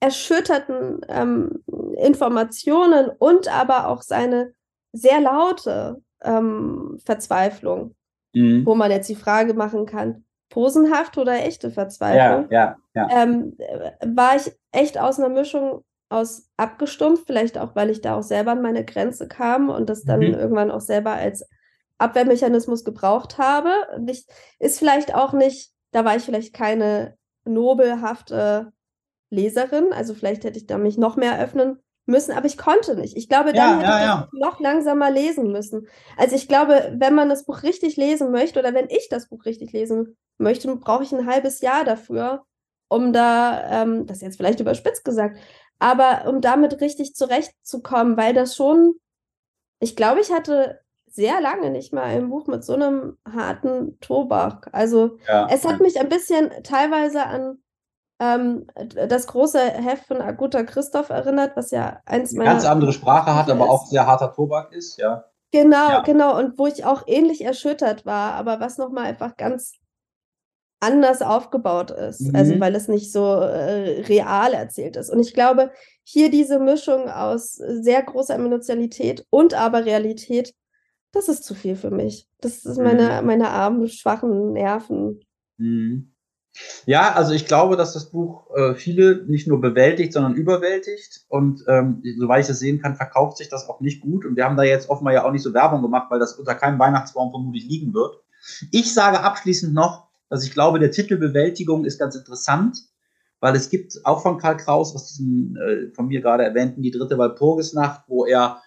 erschütterten 0.00 1.00
ähm, 1.08 1.62
Informationen 1.96 3.10
und 3.18 3.48
aber 3.48 3.88
auch 3.88 4.02
seine 4.02 4.52
sehr 4.92 5.20
laute 5.20 6.02
ähm, 6.22 6.98
Verzweiflung, 7.04 7.94
mhm. 8.34 8.66
wo 8.66 8.74
man 8.74 8.90
jetzt 8.90 9.08
die 9.08 9.14
Frage 9.14 9.54
machen 9.54 9.86
kann, 9.86 10.25
posenhaft 10.48 11.18
oder 11.18 11.44
echte 11.44 11.70
Verzweiflung, 11.70 12.50
ja, 12.50 12.76
ja, 12.94 13.08
ja. 13.08 13.22
Ähm, 13.22 13.56
war 14.04 14.36
ich 14.36 14.52
echt 14.72 14.98
aus 14.98 15.18
einer 15.18 15.28
Mischung 15.28 15.84
aus 16.08 16.48
abgestumpft, 16.56 17.24
vielleicht 17.26 17.58
auch, 17.58 17.74
weil 17.74 17.90
ich 17.90 18.00
da 18.00 18.16
auch 18.16 18.22
selber 18.22 18.52
an 18.52 18.62
meine 18.62 18.84
Grenze 18.84 19.26
kam 19.26 19.70
und 19.70 19.90
das 19.90 20.04
dann 20.04 20.20
mhm. 20.20 20.34
irgendwann 20.34 20.70
auch 20.70 20.80
selber 20.80 21.12
als 21.12 21.48
Abwehrmechanismus 21.98 22.84
gebraucht 22.84 23.38
habe. 23.38 23.70
Nicht, 23.98 24.30
ist 24.58 24.78
vielleicht 24.78 25.14
auch 25.14 25.32
nicht, 25.32 25.72
da 25.90 26.04
war 26.04 26.16
ich 26.16 26.22
vielleicht 26.22 26.54
keine 26.54 27.16
nobelhafte 27.44 28.72
Leserin, 29.30 29.92
also 29.92 30.14
vielleicht 30.14 30.44
hätte 30.44 30.58
ich 30.58 30.66
da 30.66 30.78
mich 30.78 30.98
noch 30.98 31.16
mehr 31.16 31.40
öffnen 31.40 31.80
müssen, 32.06 32.32
aber 32.32 32.46
ich 32.46 32.56
konnte 32.56 32.96
nicht. 32.96 33.16
Ich 33.16 33.28
glaube, 33.28 33.52
dann 33.52 33.80
ja, 33.80 33.86
hätte 33.86 33.90
ja, 33.90 33.98
ich 33.98 34.04
ja. 34.04 34.28
noch 34.32 34.60
langsamer 34.60 35.10
lesen 35.10 35.50
müssen. 35.52 35.88
Also 36.16 36.36
ich 36.36 36.48
glaube, 36.48 36.94
wenn 36.96 37.14
man 37.14 37.28
das 37.28 37.44
Buch 37.44 37.62
richtig 37.62 37.96
lesen 37.96 38.30
möchte 38.30 38.58
oder 38.58 38.74
wenn 38.74 38.88
ich 38.88 39.08
das 39.10 39.28
Buch 39.28 39.44
richtig 39.44 39.72
lesen 39.72 40.16
möchte, 40.38 40.74
brauche 40.76 41.02
ich 41.02 41.12
ein 41.12 41.26
halbes 41.26 41.60
Jahr 41.60 41.84
dafür, 41.84 42.44
um 42.88 43.12
da, 43.12 43.82
ähm, 43.82 44.06
das 44.06 44.18
ist 44.18 44.22
jetzt 44.22 44.36
vielleicht 44.36 44.60
überspitzt 44.60 45.04
gesagt, 45.04 45.38
aber 45.78 46.26
um 46.28 46.40
damit 46.40 46.80
richtig 46.80 47.14
zurechtzukommen, 47.14 48.16
weil 48.16 48.32
das 48.32 48.56
schon, 48.56 48.94
ich 49.80 49.96
glaube, 49.96 50.20
ich 50.20 50.32
hatte 50.32 50.80
sehr 51.06 51.40
lange 51.40 51.70
nicht 51.70 51.92
mal 51.92 52.04
ein 52.04 52.28
Buch 52.28 52.46
mit 52.46 52.62
so 52.62 52.74
einem 52.74 53.16
harten 53.26 53.98
Tobak. 54.00 54.68
Also 54.72 55.18
es 55.48 55.64
hat 55.64 55.80
mich 55.80 55.98
ein 55.98 56.08
bisschen 56.08 56.50
teilweise 56.62 57.24
an 57.24 57.58
ähm, 58.18 58.66
das 59.08 59.26
große 59.26 59.58
Heft 59.58 60.06
von 60.06 60.20
Aguta 60.20 60.62
Christoph 60.62 61.10
erinnert, 61.10 61.56
was 61.56 61.70
ja 61.70 62.00
eins 62.06 62.32
meiner. 62.32 62.52
Ganz 62.52 62.64
andere 62.64 62.92
Sprache 62.92 63.34
hat, 63.34 63.50
aber 63.50 63.68
auch 63.68 63.86
sehr 63.86 64.06
harter 64.06 64.32
Tobak 64.32 64.72
ist, 64.72 64.98
ja. 64.98 65.24
Genau, 65.52 65.88
ja. 65.90 66.00
genau. 66.00 66.38
Und 66.38 66.58
wo 66.58 66.66
ich 66.66 66.84
auch 66.84 67.04
ähnlich 67.06 67.44
erschüttert 67.44 68.06
war, 68.06 68.32
aber 68.32 68.60
was 68.60 68.78
nochmal 68.78 69.04
einfach 69.04 69.36
ganz 69.36 69.74
anders 70.80 71.22
aufgebaut 71.22 71.90
ist. 71.90 72.20
Also, 72.20 72.28
mhm. 72.28 72.36
Also 72.36 72.60
weil 72.60 72.74
es 72.74 72.88
nicht 72.88 73.12
so 73.12 73.24
äh, 73.34 74.02
real 74.02 74.52
erzählt 74.52 74.96
ist. 74.96 75.10
Und 75.10 75.20
ich 75.20 75.32
glaube, 75.32 75.72
hier 76.02 76.30
diese 76.30 76.58
Mischung 76.58 77.08
aus 77.08 77.54
sehr 77.54 78.02
großer 78.02 78.34
Emotionalität 78.34 79.26
und 79.30 79.54
aber 79.54 79.84
Realität, 79.84 80.54
das 81.12 81.28
ist 81.28 81.44
zu 81.44 81.54
viel 81.54 81.76
für 81.76 81.90
mich. 81.90 82.28
Das 82.40 82.64
ist 82.64 82.78
meine, 82.78 83.20
mhm. 83.20 83.26
meine 83.26 83.48
armen, 83.48 83.88
schwachen 83.88 84.52
Nerven. 84.52 85.20
Mhm. 85.56 86.12
Ja, 86.86 87.12
also 87.12 87.32
ich 87.32 87.46
glaube, 87.46 87.76
dass 87.76 87.92
das 87.92 88.10
Buch 88.10 88.46
äh, 88.56 88.74
viele 88.74 89.24
nicht 89.26 89.46
nur 89.46 89.60
bewältigt, 89.60 90.12
sondern 90.12 90.34
überwältigt. 90.34 91.24
Und 91.28 91.64
ähm, 91.68 92.02
soweit 92.18 92.42
ich 92.42 92.46
das 92.46 92.58
sehen 92.58 92.80
kann, 92.80 92.96
verkauft 92.96 93.38
sich 93.38 93.48
das 93.48 93.68
auch 93.68 93.80
nicht 93.80 94.00
gut. 94.00 94.24
Und 94.24 94.36
wir 94.36 94.44
haben 94.44 94.56
da 94.56 94.62
jetzt 94.62 94.88
offenbar 94.88 95.14
ja 95.14 95.24
auch 95.24 95.32
nicht 95.32 95.42
so 95.42 95.54
Werbung 95.54 95.82
gemacht, 95.82 96.10
weil 96.10 96.20
das 96.20 96.34
unter 96.34 96.54
keinem 96.54 96.78
Weihnachtsbaum 96.78 97.30
vermutlich 97.30 97.66
liegen 97.66 97.92
wird. 97.94 98.16
Ich 98.70 98.94
sage 98.94 99.20
abschließend 99.20 99.74
noch, 99.74 100.06
dass 100.28 100.44
ich 100.44 100.52
glaube, 100.52 100.78
der 100.78 100.90
Titel 100.90 101.16
Bewältigung 101.16 101.84
ist 101.84 101.98
ganz 101.98 102.14
interessant, 102.14 102.78
weil 103.40 103.54
es 103.54 103.70
gibt 103.70 104.00
auch 104.04 104.22
von 104.22 104.38
Karl 104.38 104.56
Kraus 104.56 104.94
aus 104.94 105.08
diesem 105.08 105.56
äh, 105.56 105.94
von 105.94 106.06
mir 106.08 106.20
gerade 106.20 106.44
erwähnten 106.44 106.82
Die 106.82 106.90
dritte 106.90 107.18
Walpurgisnacht, 107.18 108.02
wo 108.08 108.24
er 108.24 108.62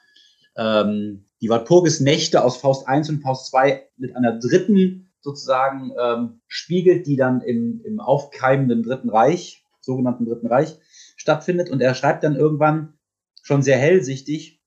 ähm, 0.55 1.25
die 1.41 1.49
Walpurgisnächte 1.49 2.43
aus 2.43 2.57
Faust 2.57 2.87
1 2.87 3.09
und 3.09 3.21
Faust 3.21 3.47
2 3.47 3.87
mit 3.97 4.15
einer 4.15 4.37
dritten 4.37 5.08
sozusagen 5.21 5.91
ähm, 6.01 6.41
spiegelt, 6.47 7.07
die 7.07 7.15
dann 7.15 7.41
im, 7.41 7.81
im 7.83 7.99
aufkeimenden 7.99 8.83
Dritten 8.83 9.09
Reich, 9.09 9.65
sogenannten 9.81 10.25
Dritten 10.25 10.47
Reich, 10.47 10.79
stattfindet. 11.17 11.69
Und 11.69 11.81
er 11.81 11.93
schreibt 11.93 12.23
dann 12.23 12.35
irgendwann 12.35 12.93
schon 13.41 13.61
sehr 13.61 13.77
hellsichtig, 13.77 14.59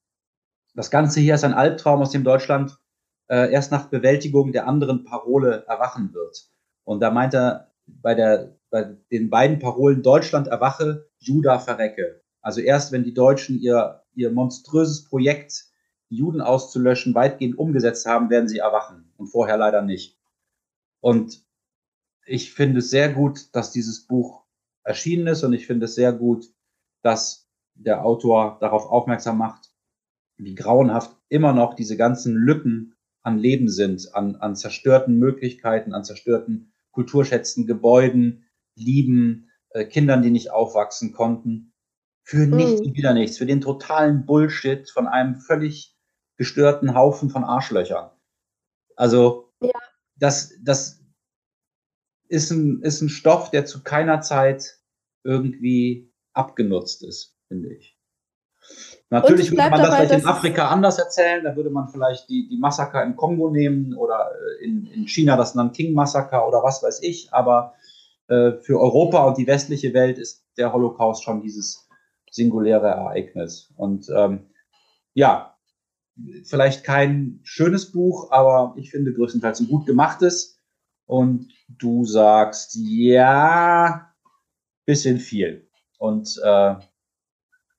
das 0.75 0.91
Ganze 0.91 1.21
hier 1.21 1.35
ist 1.35 1.45
ein 1.45 1.55
Albtraum, 1.55 2.01
aus 2.01 2.11
dem 2.11 2.25
Deutschland 2.25 2.79
äh, 3.29 3.53
erst 3.53 3.73
nach 3.73 3.87
Bewältigung 3.87 4.53
der 4.53 4.67
anderen 4.67 5.05
Parole 5.05 5.65
erwachen 5.67 6.15
wird. 6.15 6.49
Und 6.85 7.01
da 7.01 7.11
meint 7.11 7.35
er 7.35 7.73
bei, 7.87 8.15
der, 8.15 8.57
bei 8.71 8.97
den 9.11 9.29
beiden 9.29 9.59
Parolen 9.59 10.03
Deutschland 10.03 10.49
erwache, 10.49 11.09
Juda 11.19 11.59
verrecke. 11.59 12.23
Also 12.41 12.61
erst 12.61 12.91
wenn 12.91 13.05
die 13.05 13.15
Deutschen 13.15 13.61
ihr, 13.61 14.03
ihr 14.15 14.31
monströses 14.31 15.05
Projekt, 15.05 15.67
Juden 16.09 16.41
auszulöschen, 16.41 17.15
weitgehend 17.15 17.59
umgesetzt 17.59 18.07
haben, 18.07 18.29
werden 18.31 18.49
sie 18.49 18.59
erwachen. 18.59 19.12
Und 19.17 19.29
vorher 19.29 19.57
leider 19.57 19.83
nicht. 19.83 20.19
Und 21.03 21.45
ich 22.25 22.55
finde 22.55 22.79
es 22.79 22.91
sehr 22.91 23.12
gut, 23.12 23.55
dass 23.55 23.73
dieses 23.73 24.07
Buch 24.07 24.45
erschienen 24.85 25.27
ist 25.27 25.43
und 25.43 25.53
ich 25.53 25.67
finde 25.67 25.87
es 25.87 25.95
sehr 25.95 26.12
gut, 26.12 26.47
dass 27.03 27.51
der 27.75 28.05
Autor 28.05 28.59
darauf 28.61 28.87
aufmerksam 28.87 29.38
macht, 29.38 29.71
wie 30.37 30.55
grauenhaft 30.55 31.17
immer 31.29 31.53
noch 31.53 31.75
diese 31.75 31.97
ganzen 31.97 32.35
Lücken 32.35 32.95
an 33.23 33.38
Leben 33.38 33.69
sind, 33.69 34.15
an, 34.15 34.37
an 34.37 34.55
zerstörten 34.55 35.19
Möglichkeiten, 35.19 35.93
an 35.93 36.05
zerstörten 36.05 36.73
Kulturschätzen, 36.93 37.67
Gebäuden, 37.67 38.45
Lieben, 38.77 39.51
äh, 39.71 39.85
Kindern, 39.85 40.23
die 40.23 40.31
nicht 40.31 40.53
aufwachsen 40.53 41.12
konnten, 41.12 41.73
für 42.23 42.47
nichts 42.47 42.81
mhm. 42.81 42.87
und 42.87 42.97
wieder 42.97 43.15
nichts, 43.15 43.38
für 43.38 43.47
den 43.47 43.61
totalen 43.61 44.25
Bullshit 44.25 44.88
von 44.88 45.09
einem 45.09 45.37
völlig 45.37 45.97
gestörten 46.37 46.95
Haufen 46.95 47.31
von 47.31 47.45
Arschlöchern. 47.45 48.11
Also 48.97 49.53
ja 49.61 49.71
das, 50.22 50.54
das 50.62 51.00
ist 52.28 52.52
ein, 52.52 52.80
ist 52.82 53.00
ein 53.00 53.08
Stoff, 53.08 53.50
der 53.50 53.66
zu 53.66 53.82
keiner 53.82 54.20
Zeit 54.20 54.78
irgendwie 55.24 56.12
abgenutzt 56.32 57.02
ist, 57.02 57.37
finde 57.48 57.74
ich. 57.74 57.98
Natürlich 59.11 59.50
würde 59.50 59.68
man 59.68 59.72
das 59.72 59.82
dabei, 59.82 60.06
vielleicht 60.06 60.22
in 60.22 60.28
Afrika 60.28 60.68
anders 60.68 60.98
erzählen, 60.98 61.42
da 61.42 61.56
würde 61.56 61.70
man 61.70 61.88
vielleicht 61.88 62.28
die, 62.28 62.48
die 62.48 62.56
Massaker 62.56 63.02
im 63.02 63.16
Kongo 63.16 63.50
nehmen 63.50 63.94
oder 63.94 64.30
äh, 64.30 64.64
in, 64.64 64.87
in 64.87 65.08
China 65.08 65.37
das 65.37 65.56
Nanking-Massaker 65.56 66.46
oder 66.46 66.62
was 66.62 66.85
weiß 66.85 67.02
ich, 67.02 67.32
aber 67.32 67.74
äh, 68.28 68.52
für 68.61 68.78
Europa 68.78 69.24
und 69.24 69.38
die 69.38 69.48
westliche 69.48 69.92
Welt 69.92 70.18
ist 70.18 70.46
der 70.56 70.72
Holocaust 70.72 71.24
schon 71.24 71.42
dieses 71.42 71.88
singuläre 72.30 72.87
Ereignis. 72.87 73.72
Und 73.76 74.06
ähm, 74.16 74.50
ja, 75.14 75.52
vielleicht 76.44 76.85
kein 76.85 77.40
schönes 77.42 77.92
Buch, 77.92 78.30
aber 78.30 78.74
ich 78.76 78.90
finde 78.90 79.12
größtenteils 79.12 79.61
ein 79.61 79.68
gut 79.68 79.87
gemachtes. 79.87 80.58
Und 81.06 81.52
du 81.68 82.04
sagst, 82.04 82.76
ja, 82.76 84.12
bisschen 84.85 85.18
viel. 85.18 85.68
Und 85.98 86.40
äh, 86.42 86.74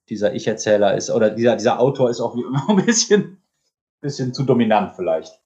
dieser 0.09 0.33
Ich-Erzähler 0.33 0.95
ist, 0.95 1.09
oder 1.09 1.29
dieser, 1.29 1.55
dieser 1.55 1.79
Autor 1.79 2.09
ist 2.09 2.19
auch 2.19 2.35
wie 2.35 2.41
immer 2.41 2.69
ein 2.69 2.85
bisschen, 2.85 3.41
bisschen 4.01 4.33
zu 4.33 4.43
dominant 4.43 4.95
vielleicht. 4.95 5.41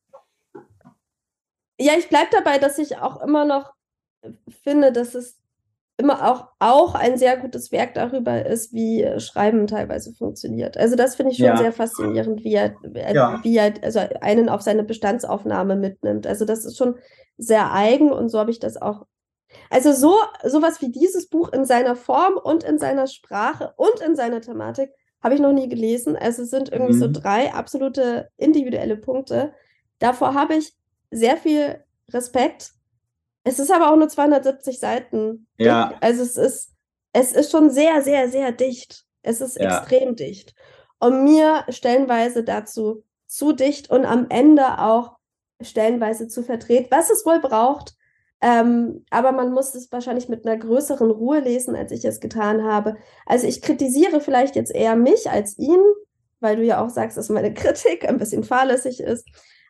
Ja, 1.80 1.94
ich 1.98 2.10
bleibe 2.10 2.30
dabei, 2.32 2.58
dass 2.58 2.80
ich 2.80 2.98
auch 2.98 3.22
immer 3.22 3.46
noch 3.46 3.74
finde, 4.64 4.92
dass 4.92 5.14
es 5.14 5.40
immer 5.98 6.32
auch, 6.32 6.50
auch 6.60 6.94
ein 6.94 7.18
sehr 7.18 7.38
gutes 7.38 7.72
Werk 7.72 7.96
darüber 7.96 8.46
ist, 8.46 8.72
wie 8.72 9.02
äh, 9.02 9.20
Schreiben 9.20 9.66
teilweise 9.66 10.14
funktioniert. 10.14 10.78
Also 10.78 10.96
das 10.96 11.16
finde 11.16 11.32
ich 11.32 11.38
schon 11.38 11.48
ja. 11.48 11.58
sehr 11.58 11.74
faszinierend, 11.74 12.44
wie 12.44 12.54
er, 12.54 12.76
äh, 12.84 13.16
ja. 13.16 13.40
wie 13.44 13.58
er 13.58 13.74
also 13.82 14.00
einen 14.22 14.48
auf 14.48 14.62
seine 14.62 14.84
Bestandsaufnahme 14.84 15.76
mitnimmt. 15.76 16.28
Also 16.28 16.46
das 16.46 16.66
ist 16.66 16.78
schon 16.78 16.96
sehr 17.38 17.74
eigen 17.74 18.12
und 18.12 18.30
so 18.30 18.38
habe 18.40 18.52
ich 18.52 18.60
das 18.60 18.80
auch. 18.80 19.08
Also 19.72 19.92
so 19.92 20.14
sowas 20.46 20.82
wie 20.82 20.92
dieses 20.92 21.30
Buch 21.30 21.52
in 21.52 21.66
seiner 21.66 21.96
Form 21.96 22.38
und 22.38 22.64
in 22.64 22.78
seiner 22.78 23.08
Sprache 23.08 23.74
und 23.78 24.00
in 24.06 24.16
seiner 24.16 24.42
Thematik 24.42 24.92
habe 25.24 25.34
ich 25.34 25.42
noch 25.42 25.54
nie 25.54 25.68
gelesen. 25.68 26.16
Also 26.16 26.44
es 26.44 26.52
sind 26.52 26.72
irgendwie 26.72 26.94
mhm. 26.94 27.00
so 27.00 27.10
drei 27.12 27.54
absolute 27.54 28.30
individuelle 28.38 28.98
Punkte. 28.98 29.54
Davor 29.98 30.36
habe 30.36 30.56
ich 30.56 30.74
sehr 31.10 31.38
viel 31.38 31.84
Respekt 32.10 32.74
es 33.48 33.60
ist 33.60 33.72
aber 33.72 33.92
auch 33.92 33.96
nur 33.96 34.10
270 34.10 34.80
Seiten. 34.80 35.48
Ja. 35.58 35.94
Also 36.02 36.22
es 36.22 36.36
ist, 36.36 36.74
es 37.14 37.32
ist 37.32 37.52
schon 37.52 37.70
sehr, 37.70 38.02
sehr, 38.02 38.30
sehr 38.30 38.52
dicht. 38.52 39.06
Es 39.22 39.40
ist 39.40 39.58
ja. 39.58 39.80
extrem 39.80 40.16
dicht. 40.16 40.54
Und 41.00 41.24
mir 41.24 41.64
stellenweise 41.70 42.44
dazu 42.44 43.04
zu 43.26 43.54
dicht 43.54 43.90
und 43.90 44.06
am 44.06 44.28
Ende 44.30 44.80
auch 44.80 45.18
stellenweise 45.62 46.28
zu 46.28 46.44
verdreht, 46.44 46.88
was 46.92 47.10
es 47.10 47.26
wohl 47.26 47.40
braucht. 47.40 47.96
Ähm, 48.42 49.06
aber 49.10 49.32
man 49.32 49.54
muss 49.54 49.74
es 49.74 49.92
wahrscheinlich 49.92 50.30
mit 50.30 50.46
einer 50.46 50.58
größeren 50.58 51.10
Ruhe 51.10 51.40
lesen, 51.40 51.76
als 51.76 51.92
ich 51.92 52.04
es 52.06 52.20
getan 52.20 52.64
habe. 52.64 52.98
Also 53.26 53.48
ich 53.48 53.62
kritisiere 53.62 54.20
vielleicht 54.20 54.56
jetzt 54.56 54.76
eher 54.76 54.96
mich 54.96 55.30
als 55.32 55.58
ihn, 55.58 55.80
weil 56.40 56.58
du 56.58 56.64
ja 56.64 56.84
auch 56.84 56.90
sagst, 56.90 57.18
dass 57.18 57.30
meine 57.30 57.54
Kritik 57.56 58.08
ein 58.08 58.18
bisschen 58.18 58.44
fahrlässig 58.44 59.00
ist. 59.00 59.26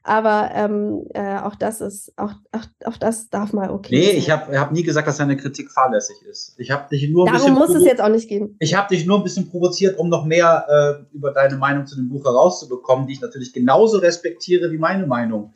Aber 0.07 0.51
ähm, 0.53 1.03
äh, 1.13 1.37
auch 1.39 1.55
das 1.55 1.81
ist, 1.81 2.13
auch, 2.15 2.31
auch, 2.53 2.63
auch 2.85 2.95
das 2.95 3.29
darf 3.29 3.51
mal 3.51 3.69
okay 3.69 3.93
Nee, 3.93 4.05
sein. 4.05 4.15
ich 4.15 4.29
habe 4.29 4.57
hab 4.57 4.71
nie 4.71 4.83
gesagt, 4.83 5.05
dass 5.05 5.17
deine 5.17 5.35
Kritik 5.35 5.69
fahrlässig 5.69 6.15
ist. 6.29 6.55
Ich 6.57 6.71
habe 6.71 6.87
dich 6.89 7.09
nur 7.09 7.27
ein 7.27 7.33
Darum 7.33 7.55
muss 7.55 7.75
es 7.75 7.83
jetzt 7.83 7.99
auch 7.99 8.07
nicht 8.07 8.29
gehen. 8.29 8.55
Ich 8.59 8.73
habe 8.73 8.87
dich 8.87 9.05
nur 9.05 9.17
ein 9.17 9.23
bisschen 9.23 9.49
provoziert, 9.49 9.99
um 9.99 10.07
noch 10.07 10.23
mehr 10.23 10.65
äh, 11.11 11.13
über 11.13 11.33
deine 11.33 11.57
Meinung 11.57 11.85
zu 11.85 11.97
dem 11.97 12.07
Buch 12.07 12.23
herauszubekommen, 12.23 13.05
die 13.05 13.13
ich 13.13 13.21
natürlich 13.21 13.51
genauso 13.51 13.97
respektiere 13.97 14.71
wie 14.71 14.77
meine 14.77 15.05
Meinung. 15.05 15.53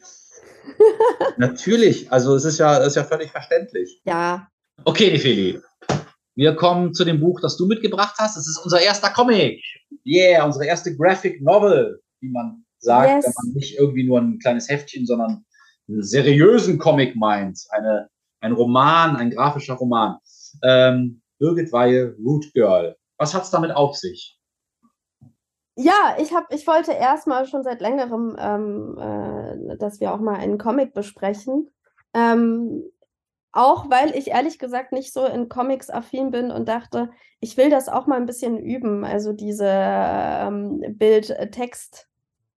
natürlich, 1.37 2.11
also 2.11 2.35
es 2.35 2.43
ist 2.43 2.57
ja, 2.57 2.77
ist 2.79 2.97
ja 2.97 3.05
völlig 3.05 3.31
verständlich. 3.31 4.01
Ja. 4.03 4.49
Okay, 4.83 5.11
Nefeli. 5.11 5.61
Wir 6.35 6.55
kommen 6.57 6.93
zu 6.93 7.05
dem 7.05 7.21
Buch, 7.21 7.39
das 7.39 7.55
du 7.55 7.67
mitgebracht 7.67 8.15
hast. 8.17 8.35
Es 8.35 8.49
ist 8.49 8.59
unser 8.61 8.81
erster 8.81 9.11
Comic. 9.11 9.63
Yeah, 10.05 10.43
unsere 10.43 10.65
erste 10.65 10.93
Graphic 10.93 11.41
Novel, 11.41 12.01
wie 12.19 12.29
man 12.29 12.65
sagt, 12.81 13.09
yes. 13.09 13.25
wenn 13.25 13.33
man 13.37 13.53
nicht 13.55 13.77
irgendwie 13.77 14.03
nur 14.03 14.19
ein 14.19 14.39
kleines 14.39 14.69
Heftchen, 14.69 15.05
sondern 15.05 15.45
einen 15.87 16.03
seriösen 16.03 16.77
Comic 16.77 17.15
meint, 17.15 17.59
eine, 17.69 18.09
ein 18.39 18.51
Roman, 18.51 19.15
ein 19.15 19.31
grafischer 19.31 19.75
Roman. 19.75 20.17
Ähm, 20.63 21.21
Birgit 21.39 21.71
Weihe, 21.71 22.15
Root 22.23 22.53
Girl. 22.53 22.95
Was 23.17 23.33
hat 23.33 23.43
es 23.43 23.51
damit 23.51 23.71
auf 23.71 23.95
sich? 23.95 24.39
Ja, 25.75 26.17
ich 26.19 26.33
habe, 26.33 26.47
ich 26.49 26.67
wollte 26.67 26.91
erstmal 26.91 27.47
schon 27.47 27.63
seit 27.63 27.81
längerem, 27.81 28.35
ähm, 28.37 28.97
äh, 28.99 29.77
dass 29.77 29.99
wir 29.99 30.13
auch 30.13 30.19
mal 30.19 30.35
einen 30.35 30.57
Comic 30.57 30.93
besprechen. 30.93 31.69
Ähm, 32.13 32.83
auch 33.53 33.89
weil 33.89 34.15
ich 34.15 34.27
ehrlich 34.27 34.59
gesagt 34.59 34.91
nicht 34.91 35.13
so 35.13 35.25
in 35.25 35.49
Comics 35.49 35.89
affin 35.89 36.31
bin 36.31 36.51
und 36.51 36.67
dachte, 36.69 37.09
ich 37.39 37.57
will 37.57 37.69
das 37.69 37.89
auch 37.89 38.07
mal 38.07 38.17
ein 38.17 38.25
bisschen 38.25 38.57
üben. 38.57 39.03
Also 39.03 39.33
diese 39.33 39.67
ähm, 39.67 40.81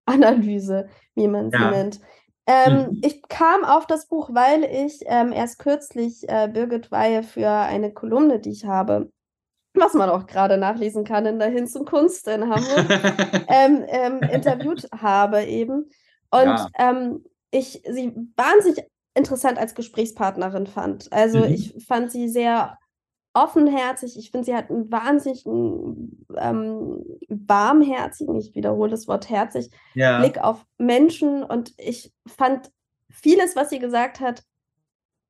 Bild-Text-Analyse, 0.15 0.87
wie 1.15 1.27
man 1.27 1.51
sie 1.51 1.57
ja. 1.57 1.71
nennt. 1.71 1.99
Ähm, 2.47 2.73
mhm. 2.73 3.01
Ich 3.03 3.23
kam 3.27 3.63
auf 3.63 3.87
das 3.87 4.07
Buch, 4.07 4.29
weil 4.33 4.63
ich 4.63 4.99
ähm, 5.05 5.31
erst 5.31 5.59
kürzlich 5.59 6.27
äh, 6.29 6.47
Birgit 6.47 6.91
Weihe 6.91 7.23
für 7.23 7.49
eine 7.49 7.91
Kolumne, 7.91 8.39
die 8.39 8.51
ich 8.51 8.65
habe, 8.65 9.11
was 9.73 9.93
man 9.93 10.09
auch 10.09 10.27
gerade 10.27 10.57
nachlesen 10.57 11.03
kann 11.05 11.25
in 11.25 11.39
der 11.39 11.49
Hinz 11.49 11.75
und 11.75 11.89
Kunst 11.89 12.27
in 12.27 12.43
Hamburg, 12.43 12.85
ähm, 13.47 13.83
ähm, 13.87 14.19
interviewt 14.31 14.87
habe 14.95 15.43
eben. 15.43 15.89
Und 16.29 16.45
ja. 16.45 16.67
ähm, 16.77 17.25
ich 17.49 17.81
sie 17.89 18.13
wahnsinnig 18.35 18.85
interessant 19.15 19.57
als 19.57 19.73
Gesprächspartnerin 19.73 20.67
fand. 20.67 21.11
Also 21.11 21.39
mhm. 21.39 21.45
ich 21.45 21.85
fand 21.87 22.11
sie 22.11 22.29
sehr 22.29 22.77
offenherzig. 23.35 24.17
Ich 24.17 24.31
finde, 24.31 24.45
sie 24.45 24.55
hat 24.55 24.69
einen 24.69 24.91
wahnsinnig 24.91 25.45
ähm, 25.45 27.03
warmherzigen, 27.27 28.35
ich 28.37 28.55
wiederhole 28.55 28.89
das 28.89 29.07
Wort 29.07 29.29
herzig, 29.29 29.69
ja. 29.93 30.19
Blick 30.19 30.39
auf 30.39 30.65
Menschen. 30.77 31.43
Und 31.43 31.73
ich 31.77 32.13
fand 32.25 32.71
vieles, 33.09 33.55
was 33.55 33.69
sie 33.69 33.79
gesagt 33.79 34.19
hat, 34.19 34.43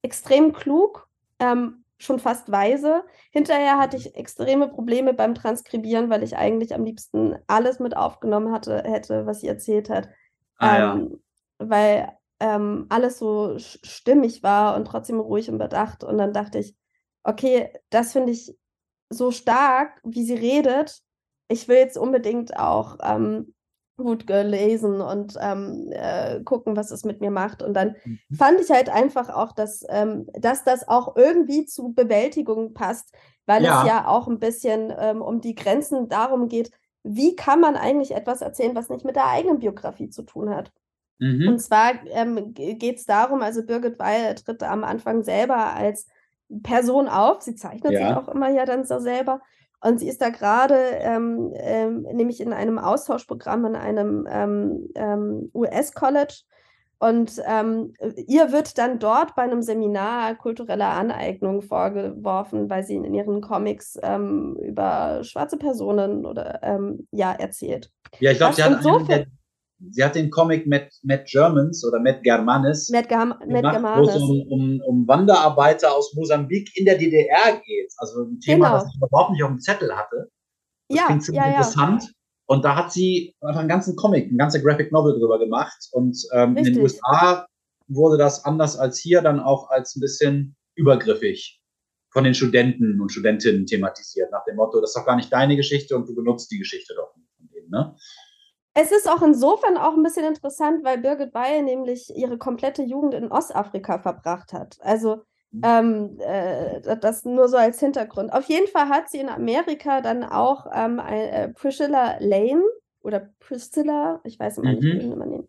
extrem 0.03 0.53
klug, 0.53 1.07
ähm, 1.39 1.83
schon 1.97 2.19
fast 2.19 2.51
weise. 2.51 3.03
Hinterher 3.31 3.79
hatte 3.79 3.97
ich 3.97 4.15
extreme 4.15 4.67
Probleme 4.67 5.13
beim 5.13 5.33
Transkribieren, 5.33 6.09
weil 6.09 6.23
ich 6.23 6.37
eigentlich 6.37 6.75
am 6.75 6.83
liebsten 6.83 7.35
alles 7.47 7.79
mit 7.79 7.97
aufgenommen 7.97 8.51
hatte, 8.51 8.83
hätte, 8.83 9.25
was 9.25 9.41
sie 9.41 9.47
erzählt 9.47 9.89
hat. 9.89 10.09
Ah, 10.57 10.93
ähm, 10.93 11.19
ja. 11.59 11.67
Weil 11.67 12.11
ähm, 12.39 12.85
alles 12.89 13.17
so 13.17 13.57
stimmig 13.57 14.43
war 14.43 14.75
und 14.75 14.85
trotzdem 14.85 15.19
ruhig 15.19 15.49
und 15.49 15.57
bedacht. 15.57 16.03
Und 16.03 16.17
dann 16.17 16.33
dachte 16.33 16.59
ich, 16.59 16.75
okay, 17.25 17.69
das 17.89 18.13
finde 18.13 18.31
ich 18.31 18.55
so 19.09 19.31
stark, 19.31 19.99
wie 20.03 20.23
sie 20.23 20.35
redet. 20.35 21.01
Ich 21.47 21.67
will 21.67 21.77
jetzt 21.77 21.97
unbedingt 21.97 22.57
auch 22.57 22.97
ähm, 23.03 23.53
gut 23.97 24.27
gelesen 24.27 25.01
und 25.01 25.35
ähm, 25.39 25.89
äh, 25.91 26.41
gucken, 26.43 26.75
was 26.75 26.91
es 26.91 27.03
mit 27.03 27.21
mir 27.21 27.31
macht. 27.31 27.61
Und 27.61 27.73
dann 27.73 27.95
mhm. 28.03 28.19
fand 28.35 28.59
ich 28.59 28.69
halt 28.69 28.89
einfach 28.89 29.29
auch, 29.29 29.51
dass, 29.51 29.85
ähm, 29.89 30.27
dass 30.33 30.63
das 30.63 30.87
auch 30.87 31.15
irgendwie 31.15 31.65
zu 31.65 31.93
Bewältigung 31.93 32.73
passt, 32.73 33.13
weil 33.45 33.63
ja. 33.63 33.81
es 33.81 33.87
ja 33.87 34.07
auch 34.07 34.27
ein 34.27 34.39
bisschen 34.39 34.93
ähm, 34.97 35.21
um 35.21 35.41
die 35.41 35.55
Grenzen 35.55 36.09
darum 36.09 36.47
geht, 36.47 36.71
wie 37.03 37.35
kann 37.35 37.59
man 37.59 37.75
eigentlich 37.75 38.11
etwas 38.11 38.41
erzählen, 38.41 38.75
was 38.75 38.89
nicht 38.89 39.05
mit 39.05 39.15
der 39.15 39.27
eigenen 39.27 39.59
Biografie 39.59 40.09
zu 40.09 40.23
tun 40.23 40.49
hat. 40.49 40.71
Mhm. 41.19 41.47
Und 41.47 41.59
zwar 41.59 41.93
ähm, 42.07 42.53
geht 42.53 42.97
es 42.97 43.05
darum, 43.05 43.41
also 43.41 43.63
Birgit 43.63 43.99
Weil 43.99 44.35
tritt 44.35 44.63
am 44.63 44.83
Anfang 44.83 45.23
selber 45.23 45.73
als 45.73 46.07
Person 46.63 47.07
auf. 47.07 47.41
Sie 47.41 47.55
zeichnet 47.55 47.93
ja. 47.93 48.07
sich 48.07 48.17
auch 48.17 48.27
immer 48.27 48.49
ja 48.49 48.65
dann 48.65 48.85
so 48.85 48.99
selber. 48.99 49.41
Und 49.81 49.99
sie 49.99 50.07
ist 50.07 50.21
da 50.21 50.29
gerade 50.29 50.75
ähm, 50.75 51.51
ähm, 51.55 52.01
nämlich 52.13 52.41
in 52.41 52.53
einem 52.53 52.79
Austauschprogramm 52.79 53.65
in 53.65 53.75
einem 53.75 54.27
ähm, 54.29 54.89
ähm 54.95 55.51
US-College. 55.53 56.41
Und 56.97 57.41
ähm, 57.45 57.93
ihr 58.25 58.51
wird 58.51 58.77
dann 58.77 58.99
dort 58.99 59.35
bei 59.35 59.43
einem 59.43 59.61
Seminar 59.61 60.35
kultureller 60.35 60.91
Aneignung 60.91 61.61
vorgeworfen, 61.61 62.69
weil 62.69 62.83
sie 62.83 62.95
in 62.95 63.13
ihren 63.13 63.41
Comics 63.41 63.99
ähm, 64.01 64.57
über 64.61 65.23
schwarze 65.23 65.57
Personen 65.57 66.25
oder 66.25 66.61
ja 67.11 67.33
erzählt. 67.33 67.91
Ja, 68.19 68.31
ich 68.31 68.37
glaube, 68.37 68.55
sie 68.55 68.63
hat 68.63 68.85
einen 68.85 69.07
der, 69.07 69.25
sie 69.91 70.03
hat 70.03 70.15
den 70.15 70.29
Comic 70.29 70.67
Matt, 70.67 70.89
Matt 71.03 71.25
Germans 71.25 71.85
oder 71.85 71.99
Matt 71.99 72.23
Germanis 72.23 72.89
Matt, 72.89 73.09
Gam 73.09 73.29
Matt 73.47 73.73
Germanis. 73.73 74.07
wo 74.07 74.09
es 74.09 74.21
um, 74.21 74.41
um, 74.49 74.81
um, 74.85 75.07
Wanderarbeiter 75.07 75.93
aus 75.93 76.13
Mosambik 76.15 76.69
in 76.75 76.85
der 76.85 76.97
DDR 76.97 77.61
geht. 77.65 77.93
Also 77.97 78.23
ein 78.23 78.39
Thema, 78.39 78.69
genau. 78.69 78.79
das 78.79 78.89
ich 78.93 79.01
überhaupt 79.01 79.31
nicht 79.31 79.43
auf 79.43 79.49
dem 79.49 79.59
Zettel 79.59 79.95
hatte. 79.95 80.29
Das 80.89 80.99
ja, 80.99 81.05
klingt 81.05 81.23
ziemlich 81.23 81.43
ja, 81.43 81.49
interessant. 81.49 82.03
Ja. 82.03 82.09
Und 82.47 82.63
da 82.63 82.75
hat 82.75 82.91
sie 82.91 83.35
einen 83.41 83.67
ganzen 83.67 83.95
Comic, 83.95 84.31
ein 84.31 84.37
ganze 84.37 84.61
Graphic 84.61 84.91
Novel 84.91 85.17
drüber 85.19 85.39
gemacht. 85.39 85.87
Und 85.91 86.17
ähm, 86.33 86.55
in 86.57 86.63
den 86.63 86.79
USA 86.79 87.47
wurde 87.87 88.17
das 88.17 88.45
anders 88.45 88.77
als 88.77 88.99
hier 88.99 89.21
dann 89.21 89.39
auch 89.39 89.69
als 89.69 89.95
ein 89.95 90.01
bisschen 90.01 90.55
übergriffig 90.75 91.59
von 92.11 92.23
den 92.23 92.33
Studenten 92.33 93.01
und 93.01 93.11
Studentinnen 93.11 93.65
thematisiert, 93.65 94.31
nach 94.31 94.45
dem 94.45 94.55
Motto, 94.55 94.79
das 94.79 94.91
ist 94.91 94.95
doch 94.95 95.05
gar 95.05 95.17
nicht 95.17 95.33
deine 95.33 95.57
Geschichte 95.57 95.97
und 95.97 96.07
du 96.07 96.15
benutzt 96.15 96.49
die 96.49 96.59
Geschichte 96.59 96.93
doch 96.95 97.11
von 97.13 97.49
denen. 97.53 97.69
Ne? 97.69 97.93
Es 98.77 98.91
ist 98.91 99.09
auch 99.09 99.21
insofern 99.21 99.77
auch 99.77 99.93
ein 99.93 100.03
bisschen 100.03 100.25
interessant, 100.25 100.83
weil 100.83 100.97
Birgit 100.97 101.33
Weil 101.33 101.63
nämlich 101.63 102.13
ihre 102.15 102.37
komplette 102.37 102.83
Jugend 102.83 103.13
in 103.13 103.31
Ostafrika 103.31 103.99
verbracht 103.99 104.51
hat. 104.51 104.77
Also 104.81 105.23
mhm. 105.51 105.61
ähm, 105.63 106.17
äh, 106.19 106.97
das 106.97 107.23
nur 107.23 107.47
so 107.47 107.55
als 107.55 107.79
Hintergrund. 107.79 108.33
Auf 108.33 108.43
jeden 108.45 108.67
Fall 108.67 108.89
hat 108.89 109.09
sie 109.09 109.19
in 109.19 109.29
Amerika 109.29 110.01
dann 110.01 110.25
auch 110.25 110.67
ähm, 110.73 110.99
äh, 110.99 111.47
Priscilla 111.53 112.17
Lane 112.19 112.63
oder 113.01 113.29
Priscilla, 113.39 114.19
ich 114.25 114.37
weiß 114.37 114.57
immer 114.57 114.73
mhm. 114.73 114.79
nicht, 114.79 115.03
wie 115.03 115.15
man 115.15 115.29
den 115.29 115.47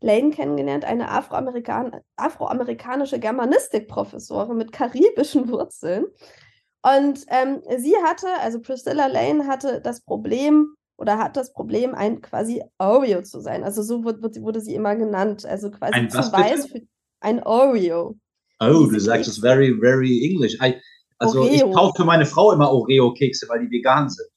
Lane 0.00 0.30
kennengelernt, 0.30 0.84
eine 0.84 1.10
Afroamerikan 1.10 1.96
afroamerikanische 2.14 3.18
Germanistikprofessorin 3.18 4.56
mit 4.56 4.70
karibischen 4.70 5.50
Wurzeln. 5.50 6.06
Und 6.82 7.24
ähm, 7.28 7.60
sie 7.78 7.96
hatte, 8.04 8.28
also 8.40 8.60
Priscilla 8.60 9.08
Lane 9.08 9.48
hatte 9.48 9.80
das 9.80 10.00
Problem, 10.00 10.76
oder 10.98 11.18
hat 11.18 11.36
das 11.36 11.52
Problem, 11.52 11.94
ein 11.94 12.20
quasi 12.20 12.62
Oreo 12.78 13.22
zu 13.22 13.40
sein. 13.40 13.62
Also 13.62 13.82
so 13.82 14.04
wurde, 14.04 14.20
wurde 14.42 14.60
sie 14.60 14.74
immer 14.74 14.96
genannt. 14.96 15.46
Also 15.46 15.70
quasi 15.70 15.94
ein 15.94 16.10
zu 16.10 16.18
weiß 16.18 16.66
für 16.66 16.80
ein 17.20 17.42
Oreo. 17.42 18.18
Oh, 18.60 18.86
du 18.86 18.98
sagst 18.98 19.28
es 19.28 19.38
very, 19.38 19.78
very 19.80 20.28
English. 20.28 20.58
I, 20.60 20.74
also 21.18 21.42
Oreo. 21.42 21.52
ich 21.52 21.62
kaufe 21.72 21.92
für 21.96 22.04
meine 22.04 22.26
Frau 22.26 22.52
immer 22.52 22.70
Oreo-Kekse, 22.72 23.48
weil 23.48 23.60
die 23.60 23.70
vegan 23.70 24.08
sind. 24.08 24.28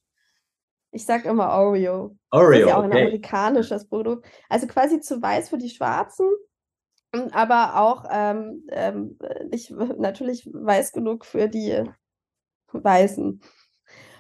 Ich 0.92 1.04
sag 1.04 1.26
immer 1.26 1.50
Oreo. 1.50 2.16
Oreo. 2.30 2.52
Das 2.52 2.60
ist 2.60 2.68
ja 2.68 2.78
auch 2.78 2.86
okay. 2.86 2.98
ein 2.98 3.06
amerikanisches 3.08 3.88
Produkt. 3.88 4.28
Also 4.48 4.68
quasi 4.68 5.02
zu 5.02 5.20
weiß 5.20 5.50
für 5.50 5.58
die 5.58 5.70
Schwarzen, 5.70 6.28
aber 7.32 7.80
auch 7.82 8.06
ähm, 8.12 8.68
ähm, 8.70 9.18
nicht 9.50 9.72
natürlich 9.72 10.46
weiß 10.46 10.92
genug 10.92 11.26
für 11.26 11.48
die 11.48 11.84
Weißen. 12.72 13.42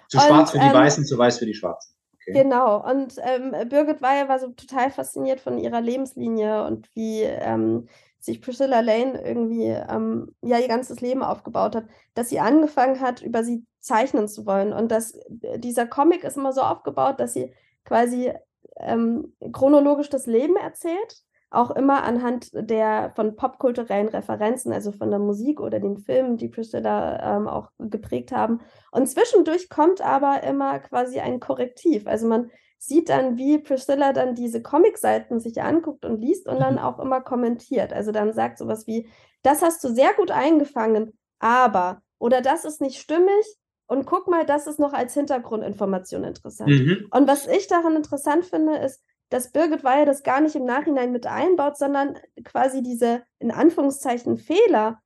Zu 0.10 0.20
schwarz 0.20 0.52
für 0.52 0.60
die 0.60 0.66
ähm, 0.66 0.74
Weißen, 0.74 1.06
zu 1.06 1.18
weiß 1.18 1.38
für 1.38 1.46
die 1.46 1.54
Schwarzen. 1.54 2.01
Okay. 2.28 2.44
Genau. 2.44 2.88
Und 2.88 3.16
ähm, 3.24 3.52
Birgit 3.70 4.02
Weihe 4.02 4.28
war 4.30 4.40
so 4.40 4.50
total 4.50 4.92
fasziniert 4.92 5.40
von 5.40 5.58
ihrer 5.58 5.82
Lebenslinie 5.82 6.66
und 6.66 6.94
wie 6.96 7.22
ähm, 7.24 7.88
sich 8.20 8.42
Priscilla 8.42 8.82
Lane 8.82 9.20
irgendwie 9.26 9.66
ähm, 9.66 10.36
ja 10.42 10.60
ihr 10.60 10.68
ganzes 10.68 11.02
Leben 11.02 11.24
aufgebaut 11.24 11.76
hat, 11.76 11.86
dass 12.14 12.30
sie 12.30 12.40
angefangen 12.40 13.02
hat, 13.02 13.22
über 13.22 13.44
sie 13.44 13.66
zeichnen 13.80 14.28
zu 14.28 14.46
wollen. 14.46 14.74
Und 14.74 14.92
dass 14.92 15.16
äh, 15.42 15.58
dieser 15.60 15.88
Comic 15.88 16.24
ist 16.24 16.38
immer 16.38 16.54
so 16.54 16.62
aufgebaut, 16.62 17.20
dass 17.20 17.34
sie 17.34 17.52
quasi 17.86 18.32
ähm, 18.78 19.34
chronologisch 19.52 20.10
das 20.10 20.28
Leben 20.28 20.56
erzählt 20.56 21.24
auch 21.52 21.72
immer 21.72 22.04
anhand 22.04 22.50
der 22.54 23.12
von 23.16 23.36
popkulturellen 23.36 24.08
Referenzen, 24.08 24.72
also 24.72 24.92
von 24.94 25.10
der 25.10 25.20
Musik 25.20 25.60
oder 25.60 25.80
den 25.80 25.98
Filmen, 25.98 26.38
die 26.38 26.48
Priscilla 26.48 27.38
ähm, 27.38 27.48
auch 27.48 27.70
geprägt 27.78 28.32
haben. 28.32 28.62
Und 28.92 29.08
zwischendurch 29.08 29.70
kommt 29.70 30.02
aber 30.02 30.44
immer 30.44 30.80
quasi 30.80 31.20
ein 31.20 31.42
Korrektiv. 31.42 32.08
Also 32.08 32.28
man 32.28 32.50
sieht 32.78 33.10
dann, 33.10 33.38
wie 33.38 33.60
Priscilla 33.60 34.14
dann 34.14 34.34
diese 34.34 34.62
Comicseiten 34.62 35.40
sich 35.40 35.62
anguckt 35.62 36.06
und 36.06 36.20
liest 36.20 36.48
und 36.48 36.60
dann 36.60 36.76
mhm. 36.76 36.80
auch 36.80 37.00
immer 37.00 37.20
kommentiert. 37.20 37.92
Also 37.92 38.12
dann 38.12 38.34
sagt 38.34 38.58
sowas 38.58 38.88
wie, 38.88 39.10
das 39.44 39.62
hast 39.62 39.84
du 39.84 39.90
sehr 39.90 40.14
gut 40.14 40.32
eingefangen, 40.32 41.12
aber 41.40 42.02
oder 42.18 42.42
das 42.42 42.66
ist 42.66 42.82
nicht 42.82 42.98
stimmig 43.00 43.46
und 43.88 44.06
guck 44.06 44.30
mal, 44.30 44.46
das 44.46 44.68
ist 44.68 44.80
noch 44.80 44.94
als 44.94 45.14
Hintergrundinformation 45.16 46.24
interessant. 46.24 46.70
Mhm. 46.70 47.08
Und 47.12 47.28
was 47.28 47.46
ich 47.46 47.68
daran 47.68 47.98
interessant 47.98 48.46
finde, 48.46 48.78
ist, 48.78 49.04
dass 49.32 49.52
Birgit 49.52 49.84
Weihe 49.84 50.06
das 50.06 50.24
gar 50.24 50.42
nicht 50.42 50.56
im 50.56 50.66
Nachhinein 50.66 51.12
mit 51.12 51.26
einbaut, 51.26 51.78
sondern 51.78 52.20
quasi 52.44 52.84
diese 52.84 53.24
in 53.40 53.50
Anführungszeichen 53.50 54.38
Fehler 54.38 55.02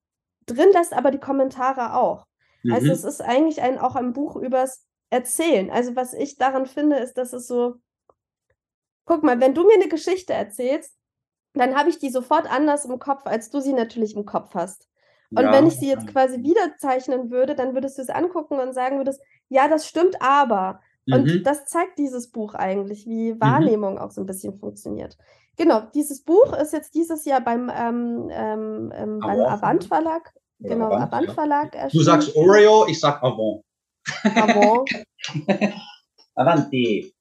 drin 0.48 0.70
lässt, 0.74 0.94
aber 0.94 1.12
die 1.12 1.20
Kommentare 1.20 1.94
auch. 1.94 2.26
Also 2.64 2.64
mhm. 2.64 2.74
Also 2.74 2.92
es 2.92 3.04
ist 3.04 3.22
eigentlich 3.22 3.62
ein, 3.62 3.78
auch 3.78 3.96
ein 3.96 4.14
Buch 4.14 4.36
übers 4.36 4.84
Erzählen. 5.12 5.70
Also 5.70 5.96
was 5.96 6.14
ich 6.14 6.38
daran 6.38 6.66
finde, 6.66 6.98
ist, 6.98 7.14
dass 7.20 7.34
es 7.34 7.48
so, 7.48 7.76
guck 9.06 9.24
mal, 9.24 9.40
wenn 9.40 9.54
du 9.54 9.64
mir 9.64 9.76
eine 9.76 9.90
Geschichte 9.90 10.34
erzählst, 10.34 10.98
dann 11.54 11.76
habe 11.76 11.90
ich 11.90 12.00
die 12.00 12.10
sofort 12.10 12.52
anders 12.52 12.84
im 12.86 12.98
Kopf, 12.98 13.28
als 13.28 13.52
du 13.52 13.62
sie 13.62 13.74
natürlich 13.74 14.16
im 14.16 14.26
Kopf 14.26 14.56
hast. 14.56 14.90
Und 15.30 15.44
ja. 15.44 15.52
wenn 15.52 15.68
ich 15.68 15.76
sie 15.76 15.88
jetzt 15.88 16.08
quasi 16.08 16.42
wiederzeichnen 16.42 17.30
würde, 17.30 17.54
dann 17.54 17.76
würdest 17.76 18.00
du 18.00 18.02
es 18.02 18.10
angucken 18.10 18.60
und 18.60 18.74
sagen 18.74 18.98
würdest, 18.98 19.22
ja, 19.50 19.68
das 19.68 19.88
stimmt 19.88 20.20
aber. 20.20 20.82
Und 21.12 21.26
mhm. 21.26 21.44
das 21.44 21.66
zeigt 21.66 22.00
dieses 22.00 22.32
Buch 22.32 22.56
eigentlich, 22.56 23.06
wie 23.06 23.34
mhm. 23.34 23.42
Wahrnehmung 23.42 23.94
mhm. 23.94 24.00
auch 24.00 24.12
so 24.12 24.22
ein 24.22 24.26
bisschen 24.26 24.58
funktioniert. 24.58 25.18
Genau, 25.58 25.82
dieses 25.94 26.24
Buch 26.24 26.54
ist 26.54 26.74
jetzt 26.74 26.96
dieses 26.96 27.26
Jahr 27.26 27.42
beim, 27.42 27.72
ähm, 27.74 28.30
ähm, 28.32 28.92
ähm 28.96 29.20
beim 29.20 29.42
Avant 29.42 29.84
Verlag. 29.86 30.34
Genau, 30.60 30.92
Avant, 30.92 31.14
Avant 31.14 31.32
Verlag 31.32 31.76
erschienen. 31.76 32.00
Du 32.00 32.04
sagst 32.04 32.36
Oreo, 32.36 32.88
ich 32.88 33.00
sag 33.00 33.22
Avant. 33.24 33.64
Avant. 34.24 34.90
Avante. 36.36 37.12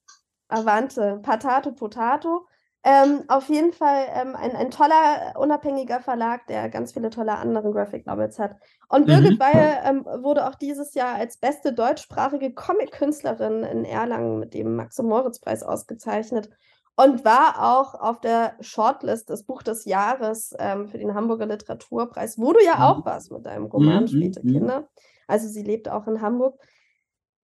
Avante. 0.49 1.21
Patato, 1.23 1.73
Potato. 1.73 2.47
Ähm, 2.87 3.23
auf 3.29 3.49
jeden 3.49 3.73
Fall 3.73 4.07
ähm, 4.15 4.37
ein, 4.37 4.55
ein 4.55 4.71
toller, 4.71 5.33
unabhängiger 5.39 6.01
Verlag, 6.01 6.47
der 6.49 6.69
ganz 6.69 6.93
viele 6.93 7.09
tolle 7.09 7.33
andere 7.37 7.73
Graphic 7.73 8.07
Novels 8.07 8.39
hat. 8.39 8.57
Und 8.91 9.07
Birgit 9.07 9.39
mhm. 9.39 9.41
Weihe 9.41 9.79
ähm, 9.85 10.05
wurde 10.23 10.47
auch 10.47 10.55
dieses 10.55 10.93
Jahr 10.93 11.15
als 11.15 11.39
beste 11.39 11.73
deutschsprachige 11.73 12.53
Comic-Künstlerin 12.53 13.63
in 13.63 13.87
Erlangen 13.87 14.39
mit 14.39 14.53
dem 14.53 14.77
Max-Moritz-Preis 14.77 15.63
ausgezeichnet 15.63 16.51
und 16.97 17.25
war 17.25 17.63
auch 17.63 17.95
auf 17.95 18.21
der 18.21 18.55
Shortlist 18.61 19.31
des 19.31 19.45
Buch 19.45 19.63
des 19.63 19.87
Jahres 19.87 20.55
ähm, 20.59 20.87
für 20.89 20.99
den 20.99 21.15
Hamburger 21.15 21.47
Literaturpreis, 21.47 22.39
wo 22.39 22.53
du 22.53 22.63
ja 22.63 22.89
auch 22.89 22.99
mhm. 22.99 23.05
warst 23.07 23.33
mit 23.33 23.47
deinem 23.47 23.65
Roman 23.65 24.03
mhm. 24.03 24.09
Späte 24.09 24.41
mhm. 24.45 24.53
Kinder. 24.53 24.89
Also 25.27 25.49
sie 25.49 25.63
lebt 25.63 25.89
auch 25.89 26.07
in 26.07 26.21
Hamburg. 26.21 26.61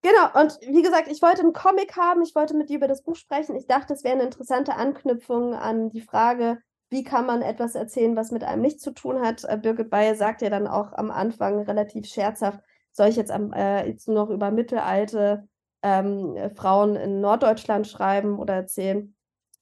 Genau, 0.02 0.40
und 0.40 0.58
wie 0.62 0.82
gesagt, 0.82 1.08
ich 1.08 1.20
wollte 1.20 1.42
einen 1.42 1.52
Comic 1.52 1.96
haben, 1.96 2.22
ich 2.22 2.34
wollte 2.34 2.56
mit 2.56 2.70
dir 2.70 2.76
über 2.76 2.88
das 2.88 3.02
Buch 3.02 3.16
sprechen. 3.16 3.54
Ich 3.54 3.66
dachte, 3.66 3.92
es 3.92 4.02
wäre 4.02 4.14
eine 4.14 4.24
interessante 4.24 4.74
Anknüpfung 4.76 5.54
an 5.54 5.90
die 5.90 6.00
Frage, 6.00 6.58
wie 6.88 7.04
kann 7.04 7.26
man 7.26 7.42
etwas 7.42 7.74
erzählen, 7.74 8.16
was 8.16 8.30
mit 8.30 8.42
einem 8.42 8.62
nichts 8.62 8.82
zu 8.82 8.92
tun 8.92 9.20
hat. 9.20 9.44
Äh, 9.44 9.58
Birgit 9.58 9.90
Bayer 9.90 10.14
sagt 10.14 10.42
ja 10.42 10.48
dann 10.50 10.66
auch 10.66 10.92
am 10.94 11.10
Anfang 11.10 11.60
relativ 11.62 12.06
scherzhaft, 12.06 12.60
soll 12.92 13.08
ich 13.08 13.16
jetzt, 13.16 13.30
am, 13.30 13.52
äh, 13.52 13.86
jetzt 13.86 14.08
nur 14.08 14.16
noch 14.16 14.30
über 14.30 14.50
mittelalte 14.50 15.46
ähm, 15.82 16.36
Frauen 16.56 16.96
in 16.96 17.20
Norddeutschland 17.20 17.86
schreiben 17.86 18.38
oder 18.38 18.54
erzählen? 18.54 19.14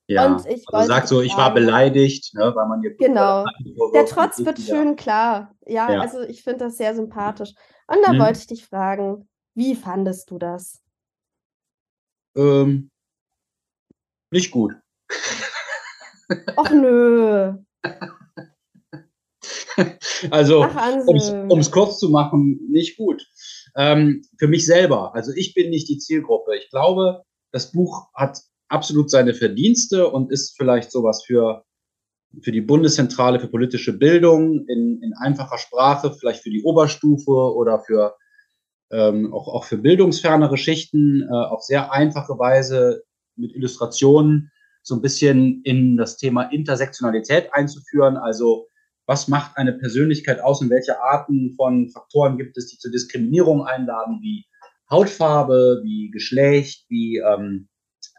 Ja, 0.06 0.24
und 0.24 0.46
ich 0.46 0.64
also 0.72 0.88
sagt 0.88 1.08
so, 1.08 1.20
ich 1.20 1.36
war 1.36 1.52
beleidigt, 1.52 2.32
ne, 2.34 2.50
weil 2.54 2.66
man 2.66 2.80
hier. 2.80 2.96
Genau. 2.96 3.44
Der 3.92 4.06
Trotz 4.06 4.38
wird 4.38 4.58
schön 4.58 4.96
klar. 4.96 5.52
Ja, 5.66 5.92
ja. 5.92 6.00
also 6.00 6.22
ich 6.22 6.42
finde 6.42 6.64
das 6.64 6.78
sehr 6.78 6.94
sympathisch. 6.94 7.52
Und 7.86 7.98
da 8.02 8.12
hm. 8.12 8.20
wollte 8.20 8.38
ich 8.38 8.46
dich 8.46 8.64
fragen, 8.64 9.28
wie 9.58 9.74
fandest 9.74 10.30
du 10.30 10.38
das? 10.38 10.80
Ähm, 12.36 12.90
nicht 14.30 14.52
gut. 14.52 14.74
Ach 16.56 16.70
nö. 16.70 17.54
also, 20.30 20.64
um 20.64 21.58
es 21.58 21.70
kurz 21.70 21.98
zu 21.98 22.10
machen, 22.10 22.60
nicht 22.70 22.96
gut. 22.96 23.26
Ähm, 23.76 24.22
für 24.38 24.48
mich 24.48 24.66
selber, 24.66 25.14
also 25.14 25.32
ich 25.34 25.54
bin 25.54 25.70
nicht 25.70 25.88
die 25.88 25.98
Zielgruppe. 25.98 26.56
Ich 26.56 26.70
glaube, 26.70 27.22
das 27.52 27.72
Buch 27.72 28.08
hat 28.14 28.38
absolut 28.68 29.10
seine 29.10 29.34
Verdienste 29.34 30.08
und 30.08 30.30
ist 30.30 30.56
vielleicht 30.56 30.92
sowas 30.92 31.24
für, 31.24 31.64
für 32.42 32.52
die 32.52 32.60
Bundeszentrale 32.60 33.40
für 33.40 33.48
politische 33.48 33.96
Bildung 33.96 34.66
in, 34.68 35.00
in 35.02 35.14
einfacher 35.14 35.58
Sprache, 35.58 36.12
vielleicht 36.12 36.42
für 36.42 36.50
die 36.50 36.62
Oberstufe 36.62 37.30
oder 37.30 37.80
für 37.80 38.14
ähm, 38.90 39.32
auch, 39.32 39.48
auch 39.48 39.64
für 39.64 39.78
bildungsfernere 39.78 40.56
Schichten 40.56 41.22
äh, 41.22 41.34
auf 41.34 41.62
sehr 41.62 41.92
einfache 41.92 42.38
Weise 42.38 43.02
mit 43.36 43.54
Illustrationen 43.54 44.50
so 44.82 44.94
ein 44.94 45.02
bisschen 45.02 45.62
in 45.64 45.96
das 45.96 46.16
Thema 46.16 46.44
Intersektionalität 46.44 47.52
einzuführen. 47.52 48.16
Also 48.16 48.68
was 49.06 49.28
macht 49.28 49.56
eine 49.56 49.72
Persönlichkeit 49.72 50.40
aus 50.40 50.60
und 50.60 50.70
welche 50.70 51.00
Arten 51.00 51.54
von 51.56 51.88
Faktoren 51.90 52.36
gibt 52.36 52.56
es, 52.56 52.68
die 52.68 52.78
zur 52.78 52.90
Diskriminierung 52.90 53.64
einladen, 53.64 54.20
wie 54.22 54.44
Hautfarbe, 54.90 55.80
wie 55.82 56.10
Geschlecht, 56.10 56.86
wie 56.88 57.18
ähm, 57.18 57.68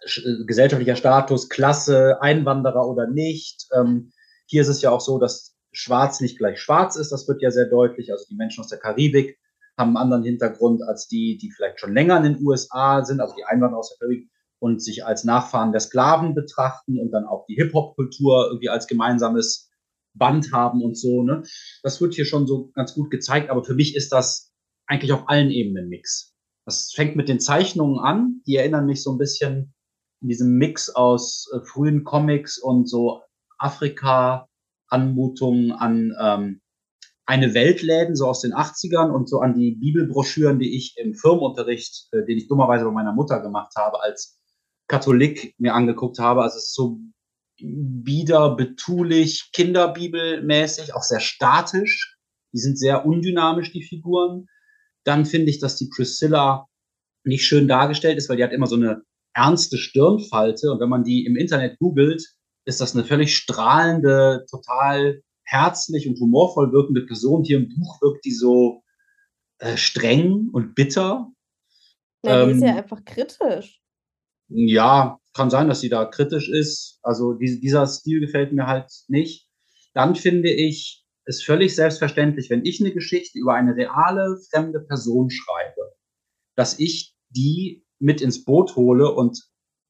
äh, 0.03 0.45
gesellschaftlicher 0.45 0.95
Status, 0.95 1.49
Klasse, 1.49 2.21
Einwanderer 2.21 2.87
oder 2.87 3.07
nicht. 3.07 3.67
Ähm, 3.75 4.11
hier 4.45 4.61
ist 4.61 4.67
es 4.67 4.81
ja 4.81 4.91
auch 4.91 5.01
so, 5.01 5.19
dass 5.19 5.55
Schwarz 5.71 6.21
nicht 6.21 6.37
gleich 6.37 6.59
Schwarz 6.59 6.95
ist. 6.95 7.11
Das 7.11 7.27
wird 7.27 7.41
ja 7.41 7.51
sehr 7.51 7.65
deutlich. 7.65 8.11
Also 8.11 8.25
die 8.29 8.35
Menschen 8.35 8.61
aus 8.61 8.69
der 8.69 8.79
Karibik 8.79 9.37
haben 9.79 9.89
einen 9.89 9.97
anderen 9.97 10.23
Hintergrund 10.23 10.83
als 10.83 11.07
die, 11.07 11.39
die 11.41 11.49
vielleicht 11.49 11.79
schon 11.79 11.93
länger 11.93 12.17
in 12.17 12.33
den 12.33 12.45
USA 12.45 13.03
sind, 13.03 13.21
also 13.21 13.33
die 13.35 13.45
Einwanderer 13.45 13.79
aus 13.79 13.89
der 13.89 14.07
Karibik 14.07 14.29
und 14.59 14.83
sich 14.83 15.05
als 15.05 15.23
Nachfahren 15.23 15.71
der 15.71 15.79
Sklaven 15.79 16.35
betrachten 16.35 16.99
und 16.99 17.11
dann 17.11 17.25
auch 17.25 17.45
die 17.47 17.55
Hip-Hop-Kultur 17.55 18.49
irgendwie 18.49 18.69
als 18.69 18.85
gemeinsames 18.87 19.71
Band 20.13 20.51
haben 20.51 20.83
und 20.83 20.97
so. 20.97 21.23
Ne? 21.23 21.43
Das 21.81 22.01
wird 22.01 22.13
hier 22.13 22.25
schon 22.25 22.45
so 22.45 22.69
ganz 22.73 22.93
gut 22.93 23.09
gezeigt, 23.09 23.49
aber 23.49 23.63
für 23.63 23.73
mich 23.73 23.95
ist 23.95 24.11
das 24.11 24.53
eigentlich 24.85 25.13
auf 25.13 25.29
allen 25.29 25.49
Ebenen 25.49 25.87
Mix. 25.89 26.35
Das 26.65 26.91
fängt 26.93 27.15
mit 27.15 27.29
den 27.29 27.39
Zeichnungen 27.39 27.99
an, 27.99 28.41
die 28.45 28.57
erinnern 28.57 28.85
mich 28.85 29.01
so 29.01 29.11
ein 29.11 29.17
bisschen 29.17 29.73
in 30.21 30.27
diesem 30.27 30.57
Mix 30.57 30.89
aus 30.89 31.49
äh, 31.53 31.61
frühen 31.65 32.03
Comics 32.03 32.57
und 32.59 32.89
so 32.89 33.21
Afrika-Anmutungen 33.57 35.71
an 35.71 36.13
ähm, 36.21 36.59
eine 37.29 37.53
Weltläden, 37.53 38.15
so 38.15 38.25
aus 38.25 38.41
den 38.41 38.53
80ern 38.53 39.11
und 39.11 39.29
so 39.29 39.39
an 39.39 39.53
die 39.53 39.75
Bibelbroschüren, 39.75 40.57
die 40.57 40.75
ich 40.75 40.95
im 40.97 41.13
Firmenunterricht, 41.13 42.07
äh, 42.11 42.25
den 42.25 42.39
ich 42.39 42.47
dummerweise 42.47 42.85
bei 42.85 42.91
meiner 42.91 43.13
Mutter 43.13 43.39
gemacht 43.39 43.73
habe, 43.77 44.01
als 44.01 44.39
Katholik 44.87 45.53
mir 45.59 45.75
angeguckt 45.75 46.17
habe. 46.17 46.41
Also 46.41 46.57
es 46.57 46.69
ist 46.69 46.73
so 46.73 46.97
bieder, 47.59 48.55
betulich, 48.55 49.51
Kinderbibelmäßig, 49.53 50.95
auch 50.95 51.03
sehr 51.03 51.19
statisch. 51.19 52.17
Die 52.51 52.57
sind 52.57 52.79
sehr 52.79 53.05
undynamisch, 53.05 53.71
die 53.71 53.83
Figuren. 53.83 54.47
Dann 55.03 55.27
finde 55.27 55.51
ich, 55.51 55.59
dass 55.59 55.75
die 55.75 55.89
Priscilla 55.95 56.65
nicht 57.23 57.45
schön 57.45 57.67
dargestellt 57.67 58.17
ist, 58.17 58.27
weil 58.27 58.37
die 58.37 58.43
hat 58.43 58.53
immer 58.53 58.65
so 58.65 58.75
eine 58.75 59.03
ernste 59.35 59.77
Stirnfalte. 59.77 60.71
Und 60.71 60.79
wenn 60.79 60.89
man 60.89 61.03
die 61.03 61.27
im 61.27 61.35
Internet 61.35 61.77
googelt, 61.77 62.25
ist 62.65 62.81
das 62.81 62.95
eine 62.95 63.05
völlig 63.05 63.37
strahlende, 63.37 64.47
total 64.49 65.21
herzlich 65.49 66.07
und 66.07 66.19
humorvoll 66.19 66.71
wirkende 66.71 67.01
Person. 67.05 67.43
Hier 67.43 67.57
im 67.57 67.69
Buch 67.69 68.01
wirkt 68.01 68.23
die 68.23 68.31
so 68.31 68.83
äh, 69.57 69.77
streng 69.77 70.49
und 70.51 70.75
bitter. 70.75 71.31
Na, 72.21 72.45
die 72.45 72.51
ähm, 72.51 72.57
ist 72.57 72.63
ja 72.63 72.69
ähm, 72.69 72.77
einfach 72.77 73.03
kritisch. 73.03 73.81
Ja, 74.47 75.19
kann 75.33 75.49
sein, 75.49 75.67
dass 75.67 75.81
sie 75.81 75.89
da 75.89 76.05
kritisch 76.05 76.49
ist. 76.49 76.99
Also 77.01 77.33
die, 77.33 77.59
dieser 77.59 77.87
Stil 77.87 78.19
gefällt 78.19 78.53
mir 78.53 78.67
halt 78.67 78.91
nicht. 79.07 79.47
Dann 79.93 80.15
finde 80.15 80.51
ich 80.51 81.05
es 81.25 81.43
völlig 81.43 81.75
selbstverständlich, 81.75 82.49
wenn 82.49 82.65
ich 82.65 82.79
eine 82.79 82.91
Geschichte 82.91 83.37
über 83.37 83.53
eine 83.53 83.75
reale 83.75 84.39
fremde 84.51 84.79
Person 84.79 85.29
schreibe, 85.29 85.93
dass 86.55 86.79
ich 86.79 87.15
die 87.29 87.85
mit 87.99 88.21
ins 88.21 88.43
Boot 88.43 88.75
hole 88.75 89.11
und 89.11 89.39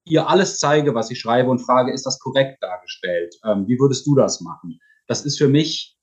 ihr 0.05 0.27
alles 0.27 0.57
zeige, 0.57 0.95
was 0.95 1.11
ich 1.11 1.19
schreibe 1.19 1.49
und 1.49 1.59
frage, 1.59 1.93
ist 1.93 2.05
das 2.05 2.19
korrekt 2.19 2.61
dargestellt? 2.61 3.35
Ähm, 3.45 3.67
wie 3.67 3.79
würdest 3.79 4.05
du 4.07 4.15
das 4.15 4.41
machen? 4.41 4.79
Das 5.09 5.25
ist 5.25 5.39
für 5.39 5.49
mich 5.49 5.97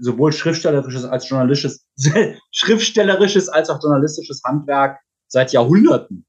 sowohl 0.00 0.32
schriftstellerisches 0.32 1.04
als 1.04 1.28
journalistisches, 1.28 1.86
schriftstellerisches 2.52 3.48
als 3.48 3.70
auch 3.70 3.82
journalistisches 3.82 4.42
Handwerk 4.44 5.00
seit 5.28 5.52
Jahrhunderten. 5.52 6.26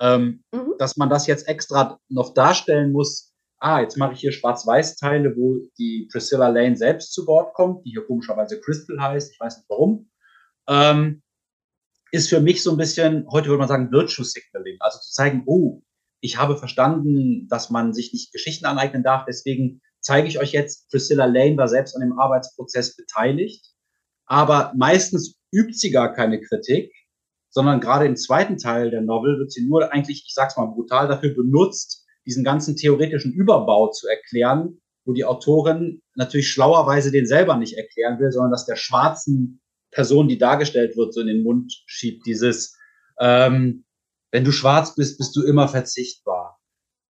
Ähm, 0.00 0.42
mhm. 0.52 0.74
Dass 0.78 0.96
man 0.96 1.08
das 1.08 1.26
jetzt 1.26 1.46
extra 1.48 1.98
noch 2.08 2.34
darstellen 2.34 2.92
muss, 2.92 3.32
ah, 3.58 3.80
jetzt 3.80 3.96
mache 3.96 4.14
ich 4.14 4.20
hier 4.20 4.32
Schwarz-Weiß-Teile, 4.32 5.36
wo 5.36 5.58
die 5.78 6.08
Priscilla 6.10 6.48
Lane 6.48 6.76
selbst 6.76 7.12
zu 7.12 7.26
Wort 7.26 7.54
kommt, 7.54 7.84
die 7.84 7.90
hier 7.90 8.06
komischerweise 8.06 8.60
Crystal 8.60 8.98
heißt, 9.00 9.32
ich 9.32 9.40
weiß 9.40 9.58
nicht 9.58 9.68
warum, 9.68 10.10
ähm, 10.68 11.22
ist 12.10 12.28
für 12.28 12.40
mich 12.40 12.62
so 12.62 12.70
ein 12.70 12.76
bisschen, 12.76 13.26
heute 13.30 13.48
würde 13.48 13.58
man 13.58 13.68
sagen, 13.68 13.92
Virtue 13.92 14.24
Signaling, 14.24 14.76
also 14.80 14.98
zu 14.98 15.12
zeigen, 15.12 15.42
oh, 15.46 15.82
ich 16.20 16.38
habe 16.38 16.56
verstanden, 16.56 17.48
dass 17.48 17.70
man 17.70 17.92
sich 17.92 18.12
nicht 18.12 18.32
Geschichten 18.32 18.66
aneignen 18.66 19.02
darf, 19.02 19.24
deswegen 19.26 19.80
zeige 20.06 20.28
ich 20.28 20.38
euch 20.38 20.52
jetzt, 20.52 20.88
Priscilla 20.88 21.24
Lane 21.24 21.56
war 21.56 21.66
selbst 21.66 21.96
an 21.96 22.00
dem 22.00 22.16
Arbeitsprozess 22.16 22.94
beteiligt, 22.94 23.64
aber 24.24 24.72
meistens 24.76 25.36
übt 25.52 25.72
sie 25.72 25.90
gar 25.90 26.14
keine 26.14 26.40
Kritik, 26.40 26.92
sondern 27.50 27.80
gerade 27.80 28.06
im 28.06 28.14
zweiten 28.14 28.56
Teil 28.56 28.90
der 28.90 29.00
Novel 29.00 29.40
wird 29.40 29.50
sie 29.50 29.66
nur 29.66 29.92
eigentlich, 29.92 30.22
ich 30.24 30.32
sag's 30.32 30.56
mal 30.56 30.66
brutal, 30.66 31.08
dafür 31.08 31.34
benutzt, 31.34 32.06
diesen 32.24 32.44
ganzen 32.44 32.76
theoretischen 32.76 33.32
Überbau 33.32 33.90
zu 33.90 34.06
erklären, 34.06 34.80
wo 35.04 35.12
die 35.12 35.24
Autorin 35.24 36.02
natürlich 36.14 36.50
schlauerweise 36.50 37.10
den 37.10 37.26
selber 37.26 37.56
nicht 37.56 37.76
erklären 37.76 38.20
will, 38.20 38.30
sondern 38.30 38.52
dass 38.52 38.64
der 38.64 38.76
schwarzen 38.76 39.60
Person, 39.90 40.28
die 40.28 40.38
dargestellt 40.38 40.96
wird, 40.96 41.14
so 41.14 41.20
in 41.20 41.26
den 41.26 41.42
Mund 41.42 41.82
schiebt, 41.86 42.26
dieses, 42.26 42.76
ähm, 43.18 43.84
wenn 44.30 44.44
du 44.44 44.52
schwarz 44.52 44.94
bist, 44.94 45.18
bist 45.18 45.34
du 45.34 45.42
immer 45.42 45.66
verzichtbar. 45.66 46.55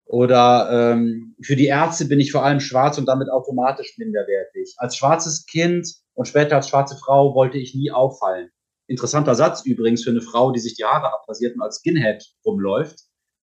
Oder 0.07 0.92
ähm, 0.92 1.34
für 1.42 1.57
die 1.57 1.66
Ärzte 1.66 2.04
bin 2.04 2.20
ich 2.20 2.30
vor 2.30 2.44
allem 2.44 2.61
schwarz 2.61 2.96
und 2.96 3.07
damit 3.07 3.28
automatisch 3.28 3.98
minderwertig. 3.98 4.74
Als 4.78 4.96
schwarzes 4.96 5.46
Kind 5.46 5.88
und 6.14 6.26
später 6.26 6.57
als 6.57 6.68
schwarze 6.68 6.96
Frau 6.96 7.34
wollte 7.34 7.59
ich 7.59 7.74
nie 7.74 7.90
auffallen. 7.90 8.50
Interessanter 8.86 9.34
Satz 9.34 9.64
übrigens 9.64 10.04
für 10.04 10.11
eine 10.11 10.20
Frau, 10.20 10.52
die 10.52 10.61
sich 10.61 10.76
die 10.76 10.84
Haare 10.84 11.12
abrasiert 11.12 11.57
und 11.57 11.62
als 11.62 11.78
Skinhead 11.78 12.24
rumläuft. 12.44 13.00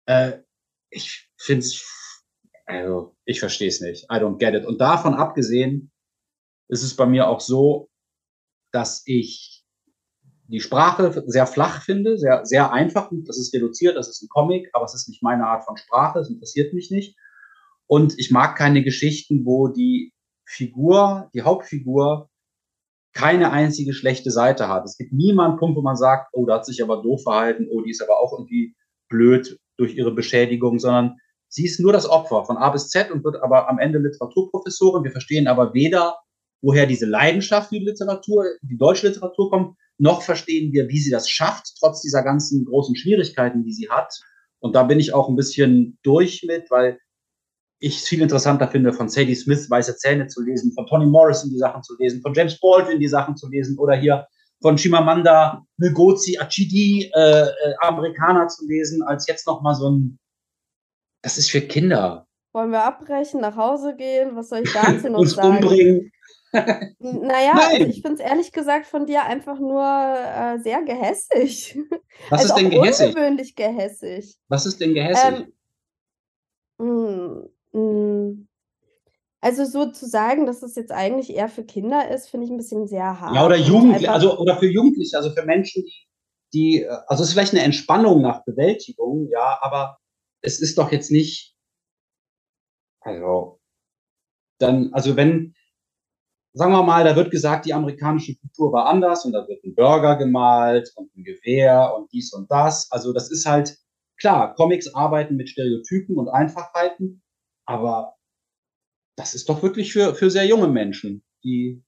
Äh, 0.07 0.39
ich 0.89 1.29
finde 1.37 1.59
es, 1.59 2.23
also 2.65 3.15
ich 3.25 3.39
verstehe 3.39 3.67
es 3.67 3.79
nicht. 3.79 4.05
I 4.05 4.15
don't 4.15 4.39
get 4.39 4.55
it. 4.55 4.65
Und 4.65 4.81
davon 4.81 5.13
abgesehen 5.13 5.91
ist 6.69 6.81
es 6.81 6.95
bei 6.95 7.05
mir 7.05 7.27
auch 7.27 7.39
so, 7.39 7.87
dass 8.71 9.03
ich 9.05 9.56
die 10.47 10.61
Sprache 10.61 11.23
sehr 11.27 11.45
flach 11.45 11.83
finde, 11.83 12.17
sehr, 12.17 12.45
sehr 12.45 12.71
einfach. 12.71 13.11
Das 13.25 13.37
ist 13.37 13.53
reduziert, 13.53 13.95
das 13.95 14.09
ist 14.09 14.21
ein 14.23 14.29
Comic, 14.29 14.69
aber 14.73 14.85
es 14.85 14.95
ist 14.95 15.09
nicht 15.09 15.21
meine 15.21 15.45
Art 15.45 15.65
von 15.65 15.77
Sprache, 15.77 16.19
es 16.19 16.29
interessiert 16.29 16.73
mich 16.73 16.89
nicht. 16.89 17.17
Und 17.85 18.17
ich 18.17 18.31
mag 18.31 18.57
keine 18.57 18.83
Geschichten, 18.83 19.45
wo 19.45 19.67
die 19.67 20.13
Figur, 20.45 21.29
die 21.33 21.41
Hauptfigur, 21.41 22.29
keine 23.13 23.51
einzige 23.51 23.93
schlechte 23.93 24.31
Seite 24.31 24.67
hat. 24.67 24.85
Es 24.85 24.97
gibt 24.97 25.11
niemanden 25.11 25.57
Punkt, 25.57 25.75
wo 25.75 25.81
man 25.81 25.95
sagt, 25.95 26.29
oh, 26.33 26.45
da 26.45 26.55
hat 26.55 26.65
sich 26.65 26.83
aber 26.83 27.01
doof 27.01 27.23
verhalten, 27.23 27.67
oh, 27.71 27.81
die 27.81 27.91
ist 27.91 28.01
aber 28.01 28.19
auch 28.19 28.33
irgendwie 28.37 28.75
blöd 29.09 29.59
durch 29.77 29.95
ihre 29.95 30.13
Beschädigung, 30.13 30.79
sondern 30.79 31.17
sie 31.47 31.65
ist 31.65 31.79
nur 31.79 31.93
das 31.93 32.07
Opfer 32.07 32.45
von 32.45 32.57
A 32.57 32.69
bis 32.69 32.89
Z 32.89 33.09
und 33.11 33.23
wird 33.23 33.41
aber 33.41 33.69
am 33.69 33.79
Ende 33.79 33.99
Literaturprofessorin. 33.99 35.03
Wir 35.03 35.11
verstehen 35.11 35.47
aber 35.47 35.73
weder, 35.73 36.17
woher 36.61 36.85
diese 36.85 37.05
Leidenschaft 37.05 37.69
für 37.69 37.79
die 37.79 37.85
Literatur, 37.85 38.45
die 38.61 38.77
deutsche 38.77 39.07
Literatur 39.07 39.49
kommt, 39.49 39.77
noch 39.97 40.21
verstehen 40.21 40.71
wir, 40.73 40.89
wie 40.89 40.99
sie 40.99 41.09
das 41.09 41.29
schafft, 41.29 41.73
trotz 41.79 42.01
dieser 42.01 42.23
ganzen 42.23 42.65
großen 42.65 42.95
Schwierigkeiten, 42.95 43.63
die 43.63 43.73
sie 43.73 43.89
hat. 43.89 44.13
Und 44.59 44.75
da 44.75 44.83
bin 44.83 44.99
ich 44.99 45.13
auch 45.13 45.29
ein 45.29 45.35
bisschen 45.35 45.97
durch 46.03 46.43
mit, 46.47 46.69
weil 46.69 46.99
ich 47.79 47.97
es 47.97 48.07
viel 48.07 48.21
interessanter 48.21 48.67
finde, 48.67 48.93
von 48.93 49.09
Sadie 49.09 49.35
Smith 49.35 49.69
Weiße 49.69 49.97
Zähne 49.97 50.27
zu 50.27 50.41
lesen, 50.41 50.73
von 50.73 50.87
Toni 50.87 51.05
Morrison 51.05 51.49
die 51.49 51.57
Sachen 51.57 51.83
zu 51.83 51.95
lesen, 51.99 52.21
von 52.21 52.33
James 52.33 52.59
Baldwin 52.59 52.99
die 52.99 53.07
Sachen 53.07 53.35
zu 53.35 53.49
lesen 53.49 53.77
oder 53.77 53.95
hier 53.95 54.27
von 54.61 54.77
Chimamanda 54.77 55.63
Ngozi 55.77 56.39
Achidi 56.39 57.11
äh, 57.13 57.41
äh, 57.41 57.75
Amerikaner 57.81 58.47
zu 58.47 58.65
lesen, 58.65 59.03
als 59.03 59.27
jetzt 59.27 59.45
noch 59.45 59.61
mal 59.61 59.75
so 59.75 59.91
ein, 59.91 60.19
das 61.21 61.37
ist 61.37 61.51
für 61.51 61.61
Kinder. 61.61 62.25
Wollen 62.53 62.71
wir 62.71 62.83
abbrechen, 62.83 63.41
nach 63.41 63.55
Hause 63.55 63.95
gehen? 63.95 64.35
Was 64.35 64.49
soll 64.49 64.61
ich 64.63 64.73
dazu 64.73 65.09
noch 65.11 65.19
Uns 65.19 65.33
sagen? 65.33 65.57
umbringen. 65.57 66.11
Naja, 66.51 67.53
also 67.53 67.85
ich 67.85 68.01
finde 68.01 68.15
es 68.15 68.19
ehrlich 68.19 68.51
gesagt 68.51 68.85
von 68.85 69.05
dir 69.05 69.23
einfach 69.23 69.59
nur 69.59 69.83
äh, 69.83 70.59
sehr 70.59 70.81
gehässig. 70.83 71.77
Was 72.29 72.41
also 72.41 72.55
ist 72.55 72.61
denn 72.61 72.69
gehässig? 72.69 73.07
Ungewöhnlich 73.07 73.55
gehässig. 73.55 74.37
Was 74.47 74.65
ist 74.65 74.79
denn 74.79 74.93
gehässig? 74.93 75.47
Ähm, 76.79 77.49
mh, 77.73 77.79
mh. 77.79 78.47
Also 79.39 79.65
so 79.65 79.91
zu 79.91 80.07
sagen, 80.07 80.45
dass 80.45 80.63
es 80.63 80.75
jetzt 80.75 80.91
eigentlich 80.91 81.29
eher 81.29 81.47
für 81.47 81.63
Kinder 81.63 82.09
ist, 82.09 82.29
finde 82.29 82.45
ich 82.45 82.51
ein 82.51 82.57
bisschen 82.57 82.87
sehr 82.87 83.19
hart. 83.19 83.35
Ja, 83.35 83.45
oder 83.45 83.55
Jugendliche, 83.55 84.11
also 84.11 84.37
oder 84.39 84.57
für 84.57 84.67
Jugendliche, 84.67 85.15
also 85.15 85.31
für 85.31 85.45
Menschen, 85.45 85.83
die, 85.83 86.07
die, 86.53 86.83
äh, 86.83 86.97
also 87.07 87.23
es 87.23 87.29
ist 87.29 87.33
vielleicht 87.33 87.53
eine 87.53 87.63
Entspannung 87.63 88.21
nach 88.21 88.43
Bewältigung, 88.45 89.27
ja, 89.29 89.59
aber 89.61 89.99
es 90.41 90.59
ist 90.59 90.77
doch 90.77 90.91
jetzt 90.91 91.11
nicht, 91.11 91.55
also 93.01 93.59
dann, 94.59 94.91
also 94.93 95.15
wenn, 95.15 95.53
sagen 96.53 96.71
wir 96.71 96.83
mal, 96.83 97.03
da 97.03 97.15
wird 97.15 97.31
gesagt, 97.31 97.65
die 97.65 97.73
amerikanische 97.73 98.35
Kultur 98.35 98.71
war 98.73 98.87
anders 98.87 99.25
und 99.25 99.33
da 99.33 99.47
wird 99.47 99.63
ein 99.63 99.75
Burger 99.75 100.15
gemalt 100.15 100.91
und 100.95 101.15
ein 101.15 101.23
Gewehr 101.23 101.93
und 101.95 102.11
dies 102.11 102.33
und 102.33 102.49
das. 102.51 102.91
Also 102.91 103.13
das 103.13 103.31
ist 103.31 103.45
halt, 103.45 103.77
klar, 104.19 104.55
Comics 104.55 104.93
arbeiten 104.93 105.35
mit 105.35 105.49
Stereotypen 105.49 106.17
und 106.17 106.29
Einfachheiten, 106.29 107.21
aber 107.65 108.15
das 109.17 109.33
ist 109.33 109.49
doch 109.49 109.63
wirklich 109.63 109.93
für, 109.93 110.15
für 110.15 110.29
sehr 110.29 110.45
junge 110.45 110.67
Menschen, 110.67 111.23
die, 111.43 111.83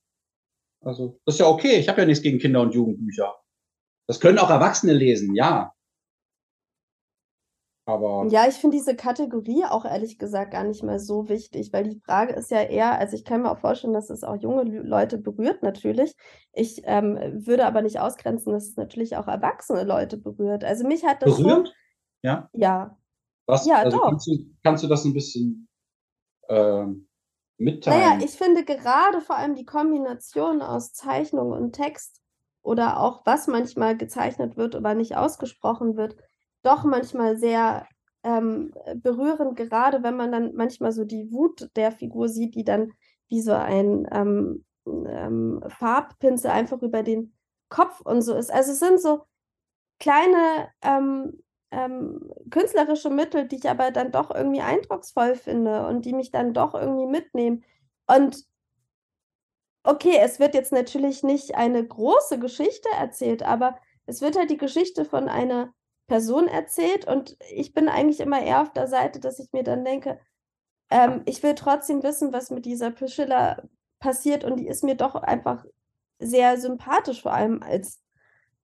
also, 0.81 1.19
das 1.25 1.35
ist 1.35 1.39
ja 1.39 1.47
okay. 1.47 1.77
Ich 1.77 1.89
habe 1.89 2.01
ja 2.01 2.07
nichts 2.07 2.23
gegen 2.23 2.39
Kinder- 2.39 2.61
und 2.61 2.73
Jugendbücher. 2.73 3.35
Das 4.07 4.19
können 4.19 4.39
auch 4.39 4.49
Erwachsene 4.49 4.93
lesen, 4.93 5.35
ja. 5.35 5.73
Aber. 7.89 8.27
Ja, 8.29 8.47
ich 8.47 8.55
finde 8.55 8.77
diese 8.77 8.95
Kategorie 8.95 9.65
auch 9.65 9.83
ehrlich 9.83 10.19
gesagt 10.19 10.51
gar 10.51 10.63
nicht 10.63 10.83
mehr 10.83 10.99
so 10.99 11.27
wichtig, 11.27 11.73
weil 11.73 11.85
die 11.85 11.99
Frage 12.05 12.33
ist 12.33 12.51
ja 12.51 12.61
eher, 12.61 12.99
also 12.99 13.15
ich 13.15 13.25
kann 13.25 13.41
mir 13.41 13.51
auch 13.51 13.57
vorstellen, 13.57 13.93
dass 13.93 14.11
es 14.11 14.23
auch 14.23 14.35
junge 14.35 14.63
Leute 14.63 15.17
berührt, 15.17 15.63
natürlich. 15.63 16.13
Ich 16.53 16.83
ähm, 16.85 17.17
würde 17.45 17.65
aber 17.65 17.81
nicht 17.81 17.99
ausgrenzen, 17.99 18.53
dass 18.53 18.67
es 18.67 18.75
natürlich 18.75 19.17
auch 19.17 19.27
erwachsene 19.27 19.83
Leute 19.85 20.17
berührt. 20.17 20.63
Also 20.63 20.85
mich 20.87 21.03
hat 21.03 21.23
das 21.23 21.35
berührt? 21.35 21.67
schon. 21.67 21.75
Ja. 22.21 22.49
Ja. 22.53 22.97
Was? 23.47 23.65
Ja, 23.65 23.77
also 23.77 23.97
doch. 23.97 24.05
Kannst 24.05 24.27
du, 24.27 24.37
kannst 24.63 24.83
du 24.83 24.87
das 24.87 25.03
ein 25.05 25.13
bisschen 25.13 25.67
ähm, 26.47 27.07
mitteilen? 27.57 27.99
Naja, 27.99 28.23
ich 28.23 28.31
finde 28.31 28.65
gerade 28.65 29.19
vor 29.21 29.35
allem 29.35 29.55
die 29.55 29.65
Kombination 29.65 30.61
aus 30.61 30.93
Zeichnung 30.93 31.51
und 31.53 31.73
Text 31.73 32.21
oder 32.61 32.99
auch 32.99 33.25
was 33.25 33.47
manchmal 33.47 33.97
gezeichnet 33.97 34.57
wird, 34.57 34.75
aber 34.75 34.93
nicht 34.93 35.17
ausgesprochen 35.17 35.97
wird, 35.97 36.17
doch 36.61 36.83
manchmal 36.83 37.37
sehr 37.37 37.87
ähm, 38.23 38.73
berührend, 38.95 39.55
gerade 39.55 40.03
wenn 40.03 40.17
man 40.17 40.31
dann 40.31 40.55
manchmal 40.55 40.91
so 40.91 41.05
die 41.05 41.31
Wut 41.31 41.69
der 41.75 41.91
Figur 41.91 42.27
sieht, 42.27 42.55
die 42.55 42.63
dann 42.63 42.91
wie 43.29 43.41
so 43.41 43.53
ein 43.53 44.07
ähm, 44.11 44.65
ähm, 44.85 45.63
Farbpinsel 45.67 46.51
einfach 46.51 46.81
über 46.81 47.03
den 47.03 47.33
Kopf 47.69 48.01
und 48.01 48.21
so 48.21 48.35
ist. 48.35 48.51
Also 48.51 48.71
es 48.71 48.79
sind 48.79 48.99
so 48.99 49.21
kleine 49.99 50.69
ähm, 50.81 51.43
ähm, 51.71 52.31
künstlerische 52.49 53.09
Mittel, 53.09 53.47
die 53.47 53.57
ich 53.57 53.69
aber 53.69 53.91
dann 53.91 54.11
doch 54.11 54.31
irgendwie 54.33 54.61
eindrucksvoll 54.61 55.35
finde 55.35 55.85
und 55.87 56.05
die 56.05 56.13
mich 56.13 56.31
dann 56.31 56.53
doch 56.53 56.73
irgendwie 56.73 57.05
mitnehmen. 57.05 57.63
Und 58.07 58.45
okay, 59.83 60.17
es 60.21 60.39
wird 60.39 60.55
jetzt 60.55 60.71
natürlich 60.71 61.23
nicht 61.23 61.55
eine 61.55 61.85
große 61.85 62.39
Geschichte 62.39 62.89
erzählt, 62.97 63.43
aber 63.43 63.77
es 64.05 64.21
wird 64.21 64.37
halt 64.37 64.49
die 64.49 64.57
Geschichte 64.57 65.05
von 65.05 65.29
einer 65.29 65.73
Person 66.09 66.47
erzählt 66.47 67.07
und 67.07 67.37
ich 67.53 67.73
bin 67.73 67.87
eigentlich 67.87 68.19
immer 68.19 68.41
eher 68.41 68.61
auf 68.61 68.73
der 68.73 68.87
Seite, 68.87 69.19
dass 69.19 69.39
ich 69.39 69.53
mir 69.53 69.63
dann 69.63 69.85
denke, 69.85 70.19
ähm, 70.89 71.21
ich 71.25 71.41
will 71.43 71.55
trotzdem 71.55 72.03
wissen, 72.03 72.33
was 72.33 72.49
mit 72.49 72.65
dieser 72.65 72.91
Priscilla 72.91 73.61
passiert 73.99 74.43
und 74.43 74.57
die 74.57 74.67
ist 74.67 74.83
mir 74.83 74.95
doch 74.95 75.15
einfach 75.15 75.63
sehr 76.19 76.59
sympathisch, 76.59 77.21
vor 77.21 77.33
allem 77.33 77.61
als 77.61 78.01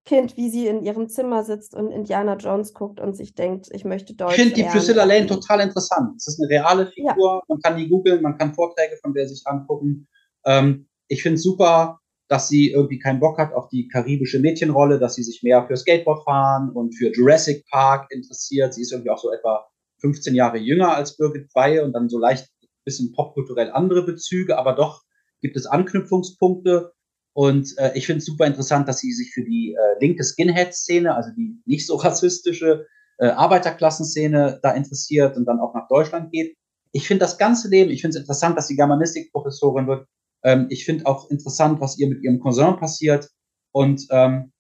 Kind, 0.06 0.38
wie 0.38 0.50
sie 0.50 0.68
in 0.68 0.82
ihrem 0.82 1.08
Zimmer 1.08 1.44
sitzt 1.44 1.76
und 1.76 1.92
Indiana 1.92 2.36
Jones 2.36 2.74
guckt 2.74 3.00
und 3.00 3.16
sich 3.16 3.36
denkt, 3.36 3.70
ich 3.72 3.86
möchte 3.86 4.16
Deutsch 4.16 4.38
Ich 4.38 4.42
finde 4.42 4.56
die. 4.56 4.64
Priscilla 4.64 5.04
Lane 5.04 5.28
total 5.28 5.62
interessant. 5.62 6.16
Es 6.18 6.28
ist 6.28 6.40
eine 6.42 6.50
reale 6.50 6.88
Figur. 6.88 7.44
Man 7.48 7.60
kann 7.60 7.78
die 7.78 7.88
googeln, 7.88 8.22
man 8.22 8.38
kann 8.38 8.54
Vorträge 8.54 8.98
von 8.98 9.14
der 9.14 9.28
sich 9.28 9.42
angucken. 9.46 10.08
Ähm, 10.46 10.88
ich 11.08 11.24
finde 11.24 11.36
es 11.36 11.44
super, 11.44 12.00
dass 12.28 12.48
sie 12.48 12.72
irgendwie 12.72 13.00
keinen 13.00 13.20
Bock 13.20 13.38
hat 13.38 13.54
auf 13.54 13.70
die 13.70 13.88
karibische 13.88 14.40
Mädchenrolle, 14.40 15.00
dass 15.00 15.16
sie 15.16 15.24
sich 15.24 15.44
mehr 15.44 15.66
für 15.68 15.78
Skateboard 15.78 16.24
fahren 16.24 16.72
und 16.72 16.94
für 16.94 17.12
Jurassic 17.12 17.66
Park 17.70 18.12
interessiert. 18.12 18.74
Sie 18.74 18.82
ist 18.82 18.92
irgendwie 18.92 19.12
auch 19.12 19.20
so 19.20 19.32
etwa 19.32 19.68
15 20.02 20.36
Jahre 20.36 20.58
jünger 20.58 20.96
als 20.96 21.18
Birgit 21.18 21.54
Weihe 21.54 21.84
und 21.84 21.94
dann 21.94 22.10
so 22.10 22.20
leicht 22.20 22.48
ein 22.64 22.68
bisschen 22.84 23.12
popkulturell 23.12 23.72
andere 23.72 24.04
Bezüge, 24.04 24.58
aber 24.58 24.74
doch 24.74 25.04
gibt 25.42 25.56
es 25.56 25.66
Anknüpfungspunkte. 25.66 26.94
Und 27.34 27.78
äh, 27.78 27.92
ich 27.96 28.06
finde 28.06 28.20
es 28.20 28.26
super 28.26 28.46
interessant, 28.46 28.88
dass 28.88 29.00
sie 29.00 29.12
sich 29.12 29.32
für 29.34 29.44
die 29.44 29.76
äh, 29.78 30.00
linke 30.00 30.24
Skinhead-Szene, 30.24 31.14
also 31.14 31.32
die 31.36 31.62
nicht 31.66 31.86
so 31.86 31.96
rassistische 31.96 32.88
äh, 33.18 33.28
Arbeiterklassenszene 33.28 34.60
da 34.64 34.72
interessiert 34.72 35.38
und 35.38 35.46
dann 35.46 35.60
auch 35.60 35.74
nach 35.74 35.88
Deutschland 35.88 36.32
geht. 36.32 36.56
Ich 36.92 37.08
finde 37.08 37.26
das 37.26 37.38
ganze 37.38 37.68
Leben, 37.70 37.92
ich 37.92 38.02
finde 38.02 38.18
es 38.18 38.22
interessant, 38.22 38.58
dass 38.58 38.68
sie 38.68 38.76
Germanistik-Professorin 38.76 39.88
wird. 39.88 40.08
Ähm, 40.46 40.68
ich 40.70 40.86
finde 40.86 41.08
auch 41.08 41.30
interessant, 41.30 41.82
was 41.82 41.98
ihr 41.98 42.08
mit 42.08 42.24
ihrem 42.24 42.40
Cousin 42.40 42.78
passiert. 42.78 43.30
Und 43.74 44.06
ähm, 44.12 44.54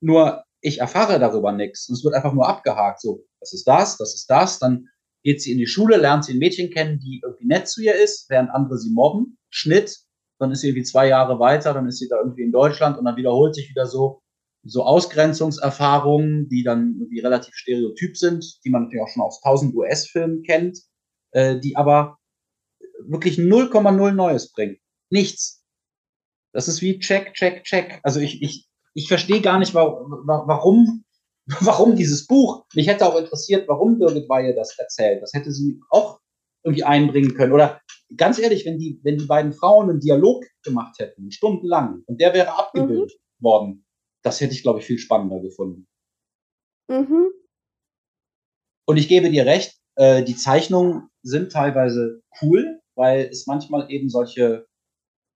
nur 0.00 0.44
ich 0.60 0.78
erfahre 0.78 1.18
darüber 1.18 1.50
nichts. 1.50 1.88
Und 1.88 1.96
es 1.96 2.04
wird 2.04 2.14
einfach 2.14 2.34
nur 2.34 2.48
abgehakt. 2.48 3.00
So, 3.00 3.24
das 3.40 3.52
ist 3.52 3.66
das, 3.66 3.96
das 3.96 4.14
ist 4.14 4.26
das. 4.30 4.58
Dann 4.58 4.86
geht 5.24 5.42
sie 5.42 5.52
in 5.52 5.58
die 5.58 5.66
Schule, 5.66 5.96
lernt 5.96 6.24
sie 6.24 6.34
ein 6.34 6.38
Mädchen 6.38 6.70
kennen, 6.70 7.00
die 7.00 7.20
irgendwie 7.24 7.46
nett 7.46 7.68
zu 7.68 7.82
ihr 7.82 7.94
ist, 7.94 8.28
während 8.28 8.50
andere 8.50 8.78
sie 8.78 8.92
mobben. 8.92 9.38
Schnitt, 9.50 9.98
dann 10.38 10.50
ist 10.50 10.60
sie 10.60 10.68
irgendwie 10.68 10.84
zwei 10.84 11.08
Jahre 11.08 11.38
weiter, 11.38 11.72
dann 11.72 11.86
ist 11.86 11.98
sie 11.98 12.08
da 12.08 12.18
irgendwie 12.18 12.42
in 12.42 12.52
Deutschland 12.52 12.98
und 12.98 13.04
dann 13.04 13.16
wiederholt 13.16 13.54
sich 13.54 13.70
wieder 13.70 13.86
so, 13.86 14.20
so 14.64 14.82
Ausgrenzungserfahrungen, 14.84 16.48
die 16.48 16.64
dann 16.64 16.96
irgendwie 16.98 17.20
relativ 17.20 17.54
stereotyp 17.54 18.16
sind, 18.16 18.58
die 18.64 18.70
man 18.70 18.84
natürlich 18.84 19.02
auch 19.02 19.12
schon 19.12 19.22
aus 19.22 19.40
tausend 19.40 19.74
US-Filmen 19.74 20.42
kennt, 20.42 20.78
äh, 21.32 21.58
die 21.58 21.76
aber 21.76 22.18
wirklich 23.06 23.38
0,0 23.38 24.12
Neues 24.12 24.52
bringen. 24.52 24.78
Nichts. 25.12 25.62
Das 26.52 26.68
ist 26.68 26.82
wie 26.82 26.98
check, 26.98 27.34
check, 27.34 27.64
check. 27.64 28.00
Also 28.02 28.20
ich, 28.20 28.42
ich, 28.42 28.68
ich 28.94 29.08
verstehe 29.08 29.40
gar 29.40 29.58
nicht, 29.58 29.74
warum, 29.74 31.04
warum, 31.46 31.96
dieses 31.96 32.26
Buch. 32.26 32.64
Mich 32.74 32.86
hätte 32.86 33.06
auch 33.06 33.18
interessiert, 33.18 33.68
warum 33.68 33.98
Birgit 33.98 34.28
Weihe 34.28 34.54
das 34.54 34.76
erzählt. 34.78 35.22
Das 35.22 35.32
hätte 35.32 35.52
sie 35.52 35.80
auch 35.90 36.20
irgendwie 36.64 36.84
einbringen 36.84 37.34
können. 37.34 37.52
Oder 37.52 37.80
ganz 38.16 38.38
ehrlich, 38.38 38.64
wenn 38.64 38.78
die, 38.78 39.00
wenn 39.02 39.18
die 39.18 39.26
beiden 39.26 39.52
Frauen 39.52 39.90
einen 39.90 40.00
Dialog 40.00 40.44
gemacht 40.62 40.98
hätten, 40.98 41.30
stundenlang, 41.30 42.02
und 42.06 42.20
der 42.20 42.34
wäre 42.34 42.56
abgebildet 42.58 43.12
mhm. 43.12 43.44
worden, 43.44 43.86
das 44.22 44.40
hätte 44.40 44.54
ich, 44.54 44.62
glaube 44.62 44.78
ich, 44.78 44.86
viel 44.86 44.98
spannender 44.98 45.40
gefunden. 45.40 45.86
Mhm. 46.88 47.32
Und 48.86 48.96
ich 48.96 49.08
gebe 49.08 49.30
dir 49.30 49.46
recht, 49.46 49.76
äh, 49.96 50.22
die 50.22 50.36
Zeichnungen 50.36 51.08
sind 51.22 51.52
teilweise 51.52 52.22
cool, 52.40 52.80
weil 52.94 53.26
es 53.26 53.46
manchmal 53.46 53.90
eben 53.90 54.08
solche, 54.08 54.66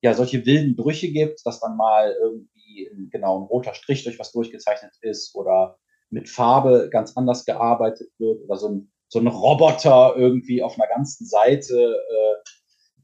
ja, 0.06 0.14
solche 0.14 0.46
wilden 0.46 0.76
Brüche 0.76 1.10
gibt, 1.10 1.44
dass 1.44 1.58
dann 1.58 1.76
mal 1.76 2.14
irgendwie 2.22 2.88
ein, 2.92 3.08
genau 3.10 3.40
ein 3.40 3.46
roter 3.46 3.74
Strich 3.74 4.04
durch 4.04 4.20
was 4.20 4.30
durchgezeichnet 4.30 4.92
ist 5.00 5.34
oder 5.34 5.78
mit 6.10 6.28
Farbe 6.28 6.88
ganz 6.92 7.16
anders 7.16 7.44
gearbeitet 7.44 8.08
wird 8.18 8.44
oder 8.44 8.56
so 8.56 8.68
ein, 8.68 8.92
so 9.08 9.18
ein 9.18 9.26
Roboter 9.26 10.14
irgendwie 10.16 10.62
auf 10.62 10.78
einer 10.78 10.88
ganzen 10.88 11.26
Seite 11.26 11.74
äh, 11.76 12.50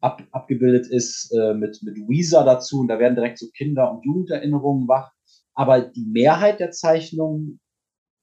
ab, 0.01 0.23
abgebildet 0.31 0.87
ist 0.87 1.33
äh, 1.33 1.55
mit, 1.55 1.81
mit 1.83 1.97
Weezer 2.09 2.45
dazu 2.45 2.79
und 2.79 2.87
da 2.87 3.01
werden 3.01 3.17
direkt 3.17 3.41
so 3.41 3.49
Kinder- 3.57 3.91
und 3.91 4.05
Jugenderinnerungen 4.05 4.87
wach. 4.87 5.11
Aber 5.55 5.81
die 5.81 6.07
Mehrheit 6.07 6.61
der 6.61 6.71
Zeichnungen 6.71 7.59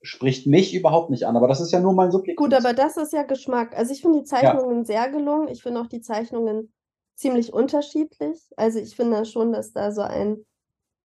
spricht 0.01 0.47
mich 0.47 0.73
überhaupt 0.73 1.09
nicht 1.09 1.25
an. 1.25 1.35
Aber 1.35 1.49
das 1.49 1.59
ist 1.59 1.73
ja 1.73 1.81
nur 1.81 1.93
mein 1.93 2.11
Subjekt. 2.11 2.37
Gut, 2.37 2.53
aber 2.53 2.73
das 2.73 2.95
ist 2.95 3.11
ja 3.11 3.23
Geschmack. 3.23 3.77
Also 3.77 3.91
ich 3.91 4.01
finde 4.01 4.19
die 4.19 4.25
Zeichnungen 4.25 4.79
ja. 4.79 4.85
sehr 4.85 5.09
gelungen. 5.09 5.49
Ich 5.49 5.61
finde 5.61 5.81
auch 5.81 5.87
die 5.87 5.99
Zeichnungen 5.99 6.71
ziemlich 7.19 7.53
unterschiedlich. 7.53 8.49
Also 8.55 8.79
ich 8.79 8.95
finde 8.95 9.25
schon, 9.25 9.51
dass 9.51 9.73
da 9.73 9.91
so 9.91 10.01
ein 10.01 10.45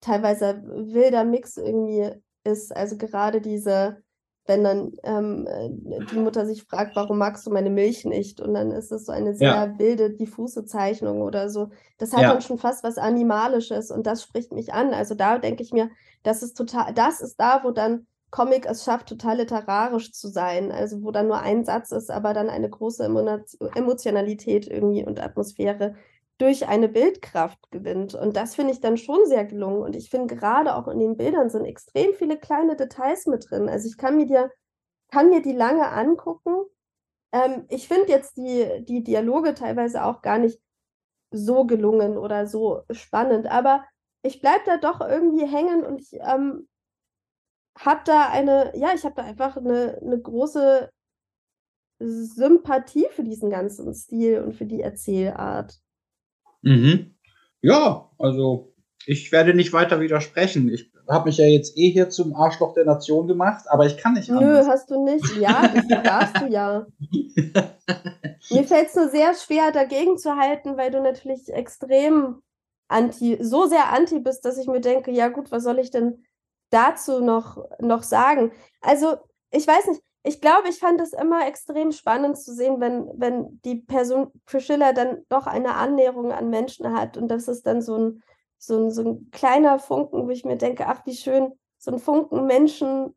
teilweise 0.00 0.62
wilder 0.64 1.24
Mix 1.24 1.56
irgendwie 1.56 2.10
ist. 2.44 2.74
Also 2.74 2.96
gerade 2.96 3.40
diese, 3.40 4.02
wenn 4.46 4.62
dann 4.62 4.92
ähm, 5.02 5.48
die 6.10 6.18
Mutter 6.18 6.46
sich 6.46 6.62
fragt, 6.62 6.94
warum 6.94 7.18
magst 7.18 7.46
du 7.46 7.50
meine 7.50 7.70
Milch 7.70 8.04
nicht? 8.04 8.40
Und 8.40 8.54
dann 8.54 8.70
ist 8.70 8.92
es 8.92 9.06
so 9.06 9.12
eine 9.12 9.34
sehr 9.34 9.48
ja. 9.48 9.78
wilde, 9.78 10.10
diffuse 10.10 10.64
Zeichnung 10.64 11.20
oder 11.20 11.50
so. 11.50 11.70
Das 11.98 12.12
hat 12.12 12.22
ja. 12.22 12.32
dann 12.32 12.42
schon 12.42 12.58
fast 12.58 12.84
was 12.84 12.96
Animalisches 12.96 13.90
und 13.90 14.06
das 14.06 14.22
spricht 14.22 14.52
mich 14.52 14.72
an. 14.72 14.94
Also 14.94 15.14
da 15.16 15.38
denke 15.38 15.64
ich 15.64 15.72
mir, 15.72 15.90
das 16.22 16.44
ist 16.44 16.56
total, 16.56 16.94
das 16.94 17.20
ist 17.20 17.40
da, 17.40 17.64
wo 17.64 17.72
dann 17.72 18.06
Comic 18.34 18.66
es 18.66 18.82
schafft, 18.82 19.08
total 19.08 19.36
literarisch 19.36 20.10
zu 20.10 20.26
sein. 20.26 20.72
Also 20.72 21.04
wo 21.04 21.12
dann 21.12 21.28
nur 21.28 21.38
ein 21.38 21.64
Satz 21.64 21.92
ist, 21.92 22.10
aber 22.10 22.34
dann 22.34 22.50
eine 22.50 22.68
große 22.68 23.04
Emotionalität 23.04 24.66
irgendwie 24.66 25.04
und 25.04 25.22
Atmosphäre 25.22 25.94
durch 26.38 26.66
eine 26.66 26.88
Bildkraft 26.88 27.70
gewinnt. 27.70 28.16
Und 28.16 28.36
das 28.36 28.56
finde 28.56 28.72
ich 28.72 28.80
dann 28.80 28.96
schon 28.96 29.24
sehr 29.26 29.44
gelungen. 29.44 29.82
Und 29.82 29.94
ich 29.94 30.10
finde 30.10 30.34
gerade 30.34 30.74
auch 30.74 30.88
in 30.88 30.98
den 30.98 31.16
Bildern 31.16 31.48
sind 31.48 31.64
extrem 31.64 32.12
viele 32.14 32.36
kleine 32.36 32.74
Details 32.74 33.26
mit 33.26 33.48
drin. 33.48 33.68
Also 33.68 33.86
ich 33.86 33.96
kann 33.96 34.16
mir, 34.16 34.26
dir, 34.26 34.50
kann 35.12 35.30
mir 35.30 35.40
die 35.40 35.52
lange 35.52 35.86
angucken. 35.86 36.64
Ähm, 37.30 37.66
ich 37.68 37.86
finde 37.86 38.08
jetzt 38.08 38.36
die, 38.36 38.84
die 38.84 39.04
Dialoge 39.04 39.54
teilweise 39.54 40.04
auch 40.04 40.22
gar 40.22 40.38
nicht 40.38 40.60
so 41.30 41.66
gelungen 41.66 42.18
oder 42.18 42.48
so 42.48 42.82
spannend. 42.90 43.46
Aber 43.46 43.84
ich 44.22 44.40
bleibe 44.40 44.64
da 44.66 44.76
doch 44.76 45.00
irgendwie 45.00 45.46
hängen 45.46 45.84
und 45.84 46.00
ich 46.00 46.14
ähm, 46.14 46.66
habe 47.78 48.00
da 48.04 48.28
eine, 48.28 48.72
ja, 48.76 48.90
ich 48.94 49.04
habe 49.04 49.14
da 49.16 49.22
einfach 49.22 49.56
eine, 49.56 49.98
eine 50.00 50.18
große 50.18 50.90
Sympathie 51.98 53.06
für 53.10 53.24
diesen 53.24 53.50
ganzen 53.50 53.92
Stil 53.94 54.40
und 54.40 54.54
für 54.54 54.66
die 54.66 54.80
Erzählart. 54.80 55.78
Mhm. 56.62 57.14
Ja, 57.60 58.10
also 58.18 58.74
ich 59.06 59.32
werde 59.32 59.54
nicht 59.54 59.72
weiter 59.72 60.00
widersprechen. 60.00 60.68
Ich 60.68 60.92
habe 61.08 61.28
mich 61.28 61.36
ja 61.36 61.46
jetzt 61.46 61.76
eh 61.76 61.90
hier 61.90 62.08
zum 62.08 62.34
Arschloch 62.34 62.72
der 62.74 62.84
Nation 62.84 63.26
gemacht, 63.26 63.64
aber 63.68 63.86
ich 63.86 63.96
kann 63.96 64.14
nicht 64.14 64.30
Nö, 64.30 64.36
anders. 64.36 64.66
hast 64.66 64.90
du 64.90 65.04
nicht. 65.04 65.36
Ja, 65.38 65.68
das 65.68 65.88
darfst 66.02 66.40
du 66.40 66.46
ja. 66.46 66.86
Mir 68.50 68.64
fällt 68.64 68.88
es 68.88 68.94
nur 68.94 69.08
sehr 69.08 69.34
schwer, 69.34 69.72
dagegen 69.72 70.16
zu 70.18 70.36
halten, 70.36 70.76
weil 70.76 70.90
du 70.90 71.02
natürlich 71.02 71.52
extrem 71.52 72.40
anti, 72.88 73.38
so 73.40 73.66
sehr 73.66 73.92
anti 73.92 74.20
bist, 74.20 74.44
dass 74.44 74.58
ich 74.58 74.66
mir 74.66 74.80
denke, 74.80 75.10
ja 75.10 75.28
gut, 75.28 75.50
was 75.50 75.64
soll 75.64 75.78
ich 75.78 75.90
denn 75.90 76.24
dazu 76.74 77.20
noch, 77.20 77.64
noch 77.80 78.02
sagen? 78.02 78.52
Also, 78.80 79.16
ich 79.50 79.66
weiß 79.66 79.86
nicht, 79.86 80.02
ich 80.24 80.40
glaube, 80.40 80.68
ich 80.68 80.78
fand 80.78 81.00
es 81.00 81.12
immer 81.12 81.46
extrem 81.46 81.92
spannend 81.92 82.38
zu 82.38 82.54
sehen, 82.54 82.80
wenn, 82.80 83.08
wenn 83.14 83.60
die 83.62 83.76
Person 83.76 84.32
Priscilla 84.46 84.92
dann 84.92 85.24
doch 85.28 85.46
eine 85.46 85.74
Annäherung 85.74 86.32
an 86.32 86.48
Menschen 86.48 86.92
hat 86.98 87.16
und 87.16 87.28
das 87.28 87.46
ist 87.46 87.66
dann 87.66 87.82
so 87.82 87.98
ein, 87.98 88.22
so 88.58 88.84
ein, 88.84 88.90
so 88.90 89.02
ein 89.02 89.30
kleiner 89.30 89.78
Funken, 89.78 90.26
wo 90.26 90.30
ich 90.30 90.44
mir 90.44 90.56
denke, 90.56 90.86
ach, 90.86 91.04
wie 91.04 91.14
schön, 91.14 91.52
so 91.78 91.92
ein 91.92 91.98
Funken 91.98 92.46
Menschen, 92.46 93.14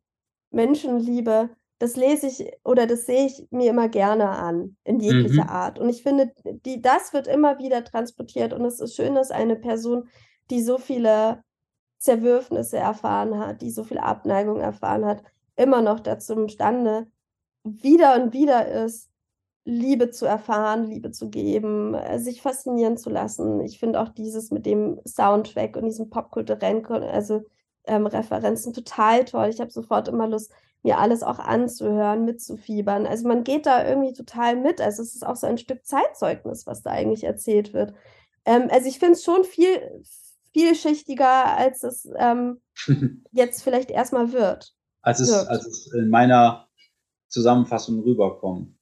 Menschenliebe, 0.50 1.48
das 1.78 1.96
lese 1.96 2.26
ich 2.26 2.52
oder 2.64 2.86
das 2.86 3.06
sehe 3.06 3.26
ich 3.26 3.46
mir 3.50 3.70
immer 3.70 3.88
gerne 3.88 4.28
an, 4.28 4.76
in 4.84 5.00
jeglicher 5.00 5.44
mhm. 5.44 5.50
Art. 5.50 5.78
Und 5.78 5.88
ich 5.88 6.02
finde, 6.02 6.32
die, 6.44 6.82
das 6.82 7.14
wird 7.14 7.26
immer 7.26 7.58
wieder 7.58 7.84
transportiert 7.84 8.52
und 8.52 8.64
es 8.66 8.80
ist 8.80 8.96
schön, 8.96 9.14
dass 9.14 9.30
eine 9.30 9.56
Person, 9.56 10.08
die 10.50 10.62
so 10.62 10.76
viele 10.76 11.42
Zerwürfnisse 11.98 12.78
erfahren 12.78 13.38
hat, 13.38 13.62
die 13.62 13.70
so 13.70 13.84
viel 13.84 13.98
Abneigung 13.98 14.60
erfahren 14.60 15.04
hat, 15.04 15.22
immer 15.56 15.82
noch 15.82 16.00
dazu 16.00 16.34
imstande, 16.34 17.08
wieder 17.64 18.22
und 18.22 18.32
wieder 18.32 18.68
ist, 18.84 19.10
Liebe 19.64 20.10
zu 20.10 20.24
erfahren, 20.24 20.86
Liebe 20.86 21.10
zu 21.10 21.28
geben, 21.28 21.94
äh, 21.94 22.18
sich 22.18 22.40
faszinieren 22.40 22.96
zu 22.96 23.10
lassen. 23.10 23.60
Ich 23.60 23.78
finde 23.78 24.00
auch 24.00 24.08
dieses 24.08 24.50
mit 24.50 24.64
dem 24.64 24.98
Soundtrack 25.06 25.76
und 25.76 25.84
diesen 25.84 26.08
popkulturellen 26.08 26.86
also 26.86 27.44
ähm, 27.86 28.06
Referenzen 28.06 28.72
total 28.72 29.26
toll. 29.26 29.48
Ich 29.50 29.60
habe 29.60 29.70
sofort 29.70 30.08
immer 30.08 30.26
Lust, 30.26 30.52
mir 30.82 30.98
alles 30.98 31.22
auch 31.22 31.38
anzuhören, 31.38 32.24
mitzufiebern. 32.24 33.06
Also 33.06 33.28
man 33.28 33.44
geht 33.44 33.66
da 33.66 33.86
irgendwie 33.86 34.14
total 34.14 34.56
mit. 34.56 34.80
Also 34.80 35.02
es 35.02 35.14
ist 35.14 35.26
auch 35.26 35.36
so 35.36 35.46
ein 35.46 35.58
Stück 35.58 35.84
Zeitzeugnis, 35.84 36.66
was 36.66 36.82
da 36.82 36.90
eigentlich 36.90 37.24
erzählt 37.24 37.74
wird. 37.74 37.92
Ähm, 38.46 38.68
also 38.70 38.88
ich 38.88 38.98
finde 38.98 39.14
es 39.14 39.24
schon 39.24 39.44
viel 39.44 40.02
vielschichtiger, 40.52 41.56
als 41.56 41.82
es 41.82 42.08
ähm, 42.18 42.60
jetzt 43.32 43.62
vielleicht 43.62 43.90
erstmal 43.90 44.32
wird 44.32 44.74
als 45.08 45.20
es, 45.20 45.32
als 45.32 45.66
es 45.66 45.92
in 45.94 46.10
meiner 46.10 46.68
Zusammenfassung 47.28 48.02
rüberkommt. 48.02 48.74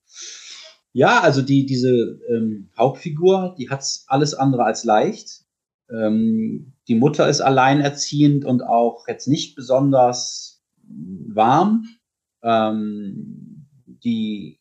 Ja, 0.92 1.20
also 1.20 1.42
die, 1.42 1.66
diese 1.66 2.18
ähm, 2.28 2.70
Hauptfigur, 2.76 3.54
die 3.58 3.70
hat 3.70 3.80
es 3.80 4.04
alles 4.08 4.34
andere 4.34 4.64
als 4.64 4.84
leicht. 4.84 5.44
Ähm, 5.90 6.72
die 6.88 6.94
Mutter 6.94 7.28
ist 7.28 7.40
alleinerziehend 7.40 8.44
und 8.44 8.62
auch 8.62 9.06
jetzt 9.06 9.28
nicht 9.28 9.54
besonders 9.54 10.64
warm. 10.82 11.86
Ähm, 12.42 13.66
die 13.86 14.60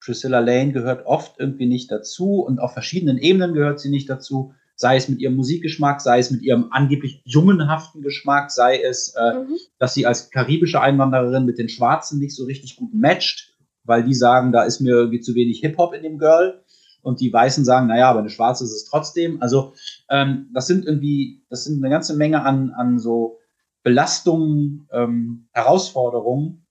Priscilla 0.00 0.40
Lane 0.40 0.72
gehört 0.72 1.06
oft 1.06 1.38
irgendwie 1.38 1.66
nicht 1.66 1.90
dazu 1.90 2.40
und 2.40 2.58
auf 2.58 2.72
verschiedenen 2.72 3.18
Ebenen 3.18 3.54
gehört 3.54 3.80
sie 3.80 3.90
nicht 3.90 4.08
dazu 4.08 4.54
sei 4.76 4.96
es 4.96 5.08
mit 5.08 5.20
ihrem 5.20 5.36
Musikgeschmack, 5.36 6.00
sei 6.00 6.18
es 6.18 6.30
mit 6.30 6.42
ihrem 6.42 6.68
angeblich 6.70 7.22
jungenhaften 7.24 8.02
Geschmack, 8.02 8.50
sei 8.50 8.80
es, 8.80 9.14
äh, 9.16 9.34
mhm. 9.34 9.56
dass 9.78 9.94
sie 9.94 10.06
als 10.06 10.30
karibische 10.30 10.80
Einwanderin 10.80 11.46
mit 11.46 11.58
den 11.58 11.70
Schwarzen 11.70 12.20
nicht 12.20 12.36
so 12.36 12.44
richtig 12.44 12.76
gut 12.76 12.94
matcht, 12.94 13.54
weil 13.84 14.04
die 14.04 14.14
sagen, 14.14 14.52
da 14.52 14.64
ist 14.64 14.80
mir 14.80 14.94
irgendwie 14.94 15.20
zu 15.20 15.34
wenig 15.34 15.60
Hip-Hop 15.60 15.94
in 15.94 16.02
dem 16.02 16.18
Girl. 16.18 16.62
Und 17.02 17.20
die 17.20 17.32
Weißen 17.32 17.64
sagen, 17.64 17.86
naja, 17.86 18.10
aber 18.10 18.18
eine 18.18 18.30
Schwarze 18.30 18.64
ist 18.64 18.72
es 18.72 18.84
trotzdem. 18.84 19.40
Also 19.40 19.74
ähm, 20.10 20.50
das 20.52 20.66
sind 20.66 20.84
irgendwie, 20.84 21.44
das 21.48 21.64
sind 21.64 21.82
eine 21.82 21.88
ganze 21.88 22.16
Menge 22.16 22.42
an, 22.42 22.72
an 22.72 22.98
so 22.98 23.38
Belastungen, 23.84 24.88
ähm, 24.92 25.48
Herausforderungen. 25.52 26.66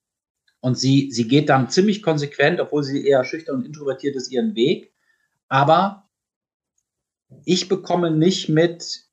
Und 0.60 0.78
sie, 0.78 1.10
sie 1.12 1.28
geht 1.28 1.50
dann 1.50 1.70
ziemlich 1.70 2.04
konsequent, 2.04 2.60
obwohl 2.60 2.84
sie 2.84 3.08
eher 3.08 3.24
schüchtern 3.24 3.56
und 3.56 3.66
introvertiert 3.66 4.16
ist, 4.16 4.32
ihren 4.32 4.56
Weg. 4.56 4.92
Aber 5.48 6.05
ich 7.44 7.68
bekomme 7.68 8.12
nicht 8.12 8.50
mit, 8.50 9.06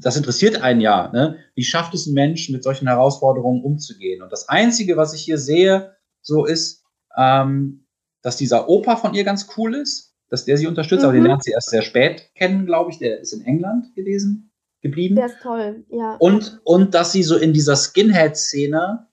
das 0.00 0.16
interessiert 0.16 0.62
einen 0.62 0.80
ja, 0.80 1.10
ne? 1.12 1.38
wie 1.54 1.64
schafft 1.64 1.94
es 1.94 2.06
ein 2.06 2.14
Mensch, 2.14 2.50
mit 2.50 2.62
solchen 2.62 2.88
Herausforderungen 2.88 3.62
umzugehen? 3.62 4.22
Und 4.22 4.30
das 4.32 4.48
Einzige, 4.48 4.96
was 4.96 5.14
ich 5.14 5.22
hier 5.22 5.38
sehe, 5.38 5.96
so 6.20 6.44
ist, 6.44 6.84
ähm, 7.16 7.86
dass 8.22 8.36
dieser 8.36 8.68
Opa 8.68 8.96
von 8.96 9.14
ihr 9.14 9.24
ganz 9.24 9.48
cool 9.56 9.74
ist, 9.74 10.14
dass 10.28 10.44
der 10.44 10.58
sie 10.58 10.66
unterstützt, 10.66 11.02
mhm. 11.02 11.08
aber 11.08 11.12
den 11.14 11.24
lernt 11.24 11.44
sie 11.44 11.52
erst 11.52 11.70
sehr 11.70 11.82
spät 11.82 12.30
kennen, 12.34 12.66
glaube 12.66 12.90
ich. 12.90 12.98
Der 12.98 13.20
ist 13.20 13.32
in 13.32 13.44
England 13.44 13.94
gewesen, 13.94 14.52
geblieben. 14.82 15.16
Der 15.16 15.26
ist 15.26 15.40
toll, 15.42 15.84
ja. 15.90 16.16
Und, 16.18 16.60
und 16.64 16.94
dass 16.94 17.12
sie 17.12 17.22
so 17.22 17.36
in 17.36 17.52
dieser 17.52 17.76
Skinhead-Szene 17.76 19.06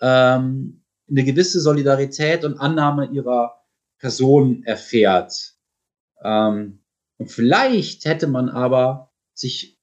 ähm, 0.00 0.84
eine 1.10 1.24
gewisse 1.24 1.60
Solidarität 1.60 2.44
und 2.44 2.58
Annahme 2.58 3.10
ihrer 3.12 3.62
Person 3.98 4.62
erfährt. 4.64 5.57
Ähm, 6.22 6.80
und 7.18 7.30
vielleicht 7.30 8.04
hätte 8.04 8.26
man 8.26 8.48
aber 8.48 9.10
sich 9.34 9.78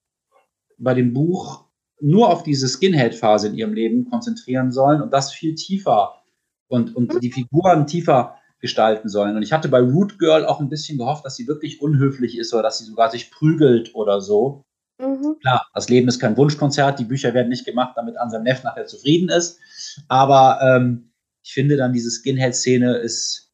bei 0.78 0.94
dem 0.94 1.14
Buch 1.14 1.66
nur 2.02 2.30
auf 2.30 2.44
diese 2.44 2.68
Skinhead-Phase 2.68 3.48
in 3.48 3.56
ihrem 3.56 3.74
Leben 3.74 4.10
konzentrieren 4.10 4.72
sollen 4.72 5.02
und 5.02 5.12
das 5.14 5.32
viel 5.32 5.56
tiefer 5.56 6.22
und, 6.68 6.96
und 6.96 7.22
die 7.22 7.32
Figuren 7.32 7.88
tiefer 7.88 8.36
gestalten 8.60 9.10
sollen. 9.10 9.36
Und 9.36 9.44
ich 9.44 9.54
hatte 9.54 9.70
bei 9.70 9.80
Root 9.80 10.18
Girl 10.20 10.46
auch 10.46 10.60
ein 10.60 10.70
bisschen 10.70 10.98
gehofft, 10.98 11.26
dass 11.26 11.36
sie 11.36 11.48
wirklich 11.48 11.82
unhöflich 11.82 12.38
ist 12.38 12.54
oder 12.54 12.64
dass 12.64 12.80
sie 12.80 12.86
sogar 12.86 13.12
sich 13.12 13.32
prügelt 13.32 13.94
oder 13.96 14.22
so. 14.22 14.64
Mhm. 14.98 15.38
Klar, 15.42 15.68
das 15.74 15.90
Leben 15.90 16.08
ist 16.08 16.20
kein 16.20 16.38
Wunschkonzert, 16.38 17.00
die 17.00 17.06
Bücher 17.06 17.34
werden 17.34 17.50
nicht 17.50 17.66
gemacht, 17.66 17.94
damit 17.96 18.18
Ansem 18.18 18.44
Neff 18.44 18.64
nachher 18.64 18.88
zufrieden 18.88 19.30
ist. 19.30 19.60
Aber 20.08 20.60
ähm, 20.62 21.12
ich 21.44 21.54
finde 21.54 21.78
dann, 21.78 21.94
diese 21.94 22.10
Skinhead-Szene 22.10 22.98
ist 22.98 23.52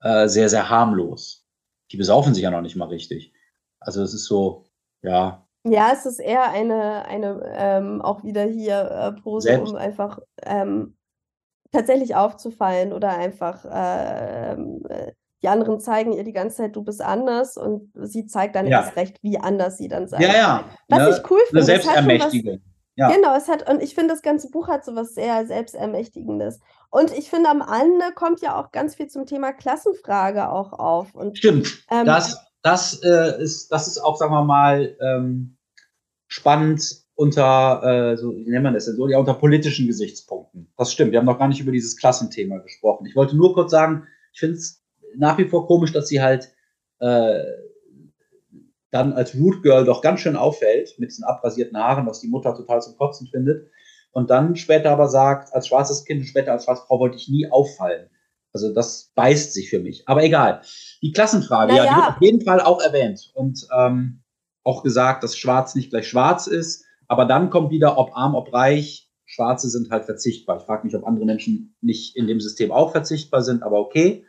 äh, 0.00 0.28
sehr, 0.28 0.48
sehr 0.48 0.68
harmlos 0.68 1.41
die 1.92 1.96
besaufen 1.98 2.34
sich 2.34 2.42
ja 2.42 2.50
noch 2.50 2.62
nicht 2.62 2.76
mal 2.76 2.88
richtig. 2.88 3.32
Also 3.78 4.02
es 4.02 4.14
ist 4.14 4.24
so, 4.24 4.64
ja. 5.02 5.46
Ja, 5.64 5.90
es 5.92 6.06
ist 6.06 6.18
eher 6.18 6.50
eine, 6.50 7.04
eine 7.04 7.42
ähm, 7.54 8.02
auch 8.02 8.24
wieder 8.24 8.44
hier 8.44 8.90
äh, 8.90 9.20
Pose, 9.20 9.48
Selbst. 9.48 9.70
um 9.70 9.76
einfach 9.76 10.18
ähm, 10.42 10.96
tatsächlich 11.70 12.16
aufzufallen 12.16 12.92
oder 12.92 13.10
einfach 13.10 13.64
äh, 13.64 14.56
die 15.42 15.48
anderen 15.48 15.80
zeigen 15.80 16.12
ihr 16.12 16.24
die 16.24 16.32
ganze 16.32 16.58
Zeit, 16.58 16.76
du 16.76 16.82
bist 16.82 17.02
anders 17.02 17.56
und 17.56 17.92
sie 17.94 18.26
zeigt 18.26 18.56
dann 18.56 18.66
ja. 18.66 18.80
erst 18.80 18.96
recht, 18.96 19.22
wie 19.22 19.38
anders 19.38 19.76
sie 19.76 19.88
dann 19.88 20.08
sein 20.08 20.22
Ja, 20.22 20.34
ja. 20.34 20.64
Was 20.88 20.98
ne, 20.98 21.10
ich 21.10 21.30
cool 21.30 21.40
finde. 21.46 21.58
Eine 21.58 21.64
Selbstermächtigung. 21.64 22.60
Ja. 22.96 23.10
Genau, 23.10 23.34
es 23.34 23.48
hat, 23.48 23.68
und 23.68 23.82
ich 23.82 23.94
finde, 23.94 24.12
das 24.12 24.22
ganze 24.22 24.50
Buch 24.50 24.68
hat 24.68 24.84
so 24.84 24.94
was 24.94 25.14
sehr 25.14 25.46
Selbstermächtigendes. 25.46 26.60
Und 26.90 27.10
ich 27.16 27.30
finde, 27.30 27.48
am 27.48 27.62
Ende 27.62 28.12
kommt 28.14 28.42
ja 28.42 28.60
auch 28.60 28.70
ganz 28.70 28.96
viel 28.96 29.06
zum 29.06 29.24
Thema 29.24 29.52
Klassenfrage 29.52 30.50
auch 30.50 30.72
auf. 30.74 31.14
Und, 31.14 31.38
Stimmt. 31.38 31.84
Ähm, 31.90 32.04
das, 32.04 32.38
das, 32.62 33.02
äh, 33.02 33.42
ist, 33.42 33.72
das 33.72 33.86
ist 33.86 33.98
auch, 33.98 34.16
sagen 34.16 34.32
wir 34.32 34.44
mal, 34.44 34.96
ähm, 35.00 35.56
spannend 36.26 37.02
unter, 37.14 38.12
äh, 38.12 38.16
so, 38.16 38.34
wie 38.34 38.50
nennt 38.50 38.64
man 38.64 38.74
das 38.74 38.86
denn 38.86 38.96
so, 38.96 39.08
ja, 39.08 39.18
unter 39.18 39.34
politischen 39.34 39.86
Gesichtspunkten. 39.86 40.72
Das 40.76 40.92
stimmt. 40.92 41.12
Wir 41.12 41.18
haben 41.18 41.26
noch 41.26 41.38
gar 41.38 41.48
nicht 41.48 41.60
über 41.60 41.72
dieses 41.72 41.96
Klassenthema 41.96 42.58
gesprochen. 42.58 43.06
Ich 43.06 43.16
wollte 43.16 43.36
nur 43.36 43.54
kurz 43.54 43.70
sagen, 43.70 44.06
ich 44.32 44.40
finde 44.40 44.56
es 44.56 44.82
nach 45.16 45.38
wie 45.38 45.48
vor 45.48 45.66
komisch, 45.66 45.92
dass 45.92 46.08
sie 46.08 46.20
halt 46.20 46.52
äh, 47.00 47.42
dann 48.92 49.14
als 49.14 49.34
Root 49.34 49.62
Girl 49.62 49.84
doch 49.84 50.02
ganz 50.02 50.20
schön 50.20 50.36
auffällt 50.36 50.94
mit 50.98 51.10
diesen 51.10 51.24
abrasierten 51.24 51.76
Haaren, 51.78 52.06
was 52.06 52.20
die 52.20 52.28
Mutter 52.28 52.54
total 52.54 52.80
zum 52.82 52.96
Kotzen 52.96 53.26
findet. 53.26 53.70
Und 54.12 54.28
dann 54.30 54.54
später 54.54 54.90
aber 54.90 55.08
sagt, 55.08 55.52
als 55.54 55.68
schwarzes 55.68 56.04
Kind 56.04 56.20
und 56.20 56.26
später 56.26 56.52
als 56.52 56.64
schwarze 56.64 56.84
Frau 56.86 57.00
wollte 57.00 57.16
ich 57.16 57.28
nie 57.28 57.50
auffallen. 57.50 58.10
Also 58.52 58.72
das 58.72 59.10
beißt 59.14 59.54
sich 59.54 59.70
für 59.70 59.80
mich. 59.80 60.06
Aber 60.06 60.22
egal. 60.22 60.60
Die 61.00 61.12
Klassenfrage, 61.12 61.74
ja, 61.74 61.84
ja 61.84 61.90
die 61.90 61.96
wird 61.96 62.08
auf 62.08 62.22
jeden 62.22 62.40
Fall 62.42 62.60
auch 62.60 62.82
erwähnt 62.82 63.32
und 63.34 63.66
ähm, 63.74 64.22
auch 64.62 64.82
gesagt, 64.82 65.24
dass 65.24 65.38
Schwarz 65.38 65.74
nicht 65.74 65.88
gleich 65.88 66.06
Schwarz 66.06 66.46
ist. 66.46 66.84
Aber 67.08 67.24
dann 67.24 67.48
kommt 67.48 67.70
wieder, 67.70 67.96
ob 67.96 68.14
arm, 68.14 68.34
ob 68.34 68.52
reich, 68.52 69.10
Schwarze 69.24 69.70
sind 69.70 69.90
halt 69.90 70.04
verzichtbar. 70.04 70.58
Ich 70.58 70.64
frage 70.64 70.86
mich, 70.86 70.94
ob 70.94 71.06
andere 71.06 71.24
Menschen 71.24 71.74
nicht 71.80 72.14
in 72.14 72.26
dem 72.26 72.40
System 72.40 72.70
auch 72.70 72.92
verzichtbar 72.92 73.40
sind, 73.40 73.62
aber 73.62 73.78
okay. 73.80 74.26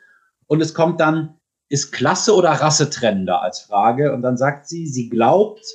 Und 0.47 0.61
es 0.61 0.73
kommt 0.73 1.01
dann, 1.01 1.37
ist 1.73 1.91
Klasse 1.91 2.35
oder 2.35 2.51
Rasse 2.51 2.91
trennender 2.91 3.41
als 3.41 3.61
Frage? 3.61 4.13
Und 4.13 4.21
dann 4.21 4.37
sagt 4.37 4.67
sie, 4.67 4.85
sie 4.85 5.09
glaubt, 5.09 5.65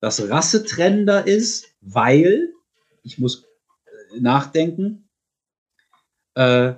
dass 0.00 0.30
Rasse 0.30 0.64
trennender 0.64 1.26
ist, 1.26 1.66
weil, 1.82 2.54
ich 3.02 3.18
muss 3.18 3.44
äh, 3.44 4.20
nachdenken, 4.20 5.10
äh, 6.32 6.76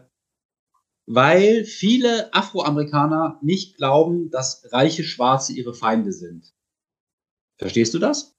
weil 1.07 1.65
viele 1.65 2.35
Afroamerikaner 2.35 3.39
nicht 3.41 3.77
glauben, 3.77 4.31
dass 4.31 4.67
reiche 4.73 5.05
Schwarze 5.05 5.53
ihre 5.53 5.73
Feinde 5.73 6.13
sind. 6.13 6.53
Verstehst 7.57 7.95
du 7.95 8.01
das? 8.01 8.37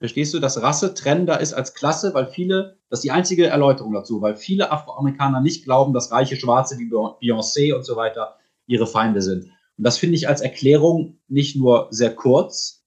Verstehst 0.00 0.34
du, 0.34 0.40
dass 0.40 0.60
Rasse 0.62 0.94
trennender 0.94 1.40
ist 1.40 1.52
als 1.52 1.74
Klasse, 1.74 2.12
weil 2.12 2.26
viele, 2.26 2.80
das 2.90 2.98
ist 2.98 3.04
die 3.04 3.12
einzige 3.12 3.46
Erläuterung 3.46 3.92
dazu, 3.92 4.20
weil 4.20 4.34
viele 4.34 4.72
Afroamerikaner 4.72 5.40
nicht 5.40 5.62
glauben, 5.62 5.94
dass 5.94 6.10
reiche 6.10 6.34
Schwarze 6.34 6.76
wie 6.80 6.90
Beyoncé 6.90 7.72
und 7.72 7.84
so 7.84 7.94
weiter 7.94 8.36
ihre 8.68 8.86
Feinde 8.86 9.20
sind. 9.22 9.44
Und 9.76 9.84
das 9.84 9.98
finde 9.98 10.14
ich 10.14 10.28
als 10.28 10.40
Erklärung 10.40 11.20
nicht 11.26 11.56
nur 11.56 11.88
sehr 11.90 12.14
kurz, 12.14 12.84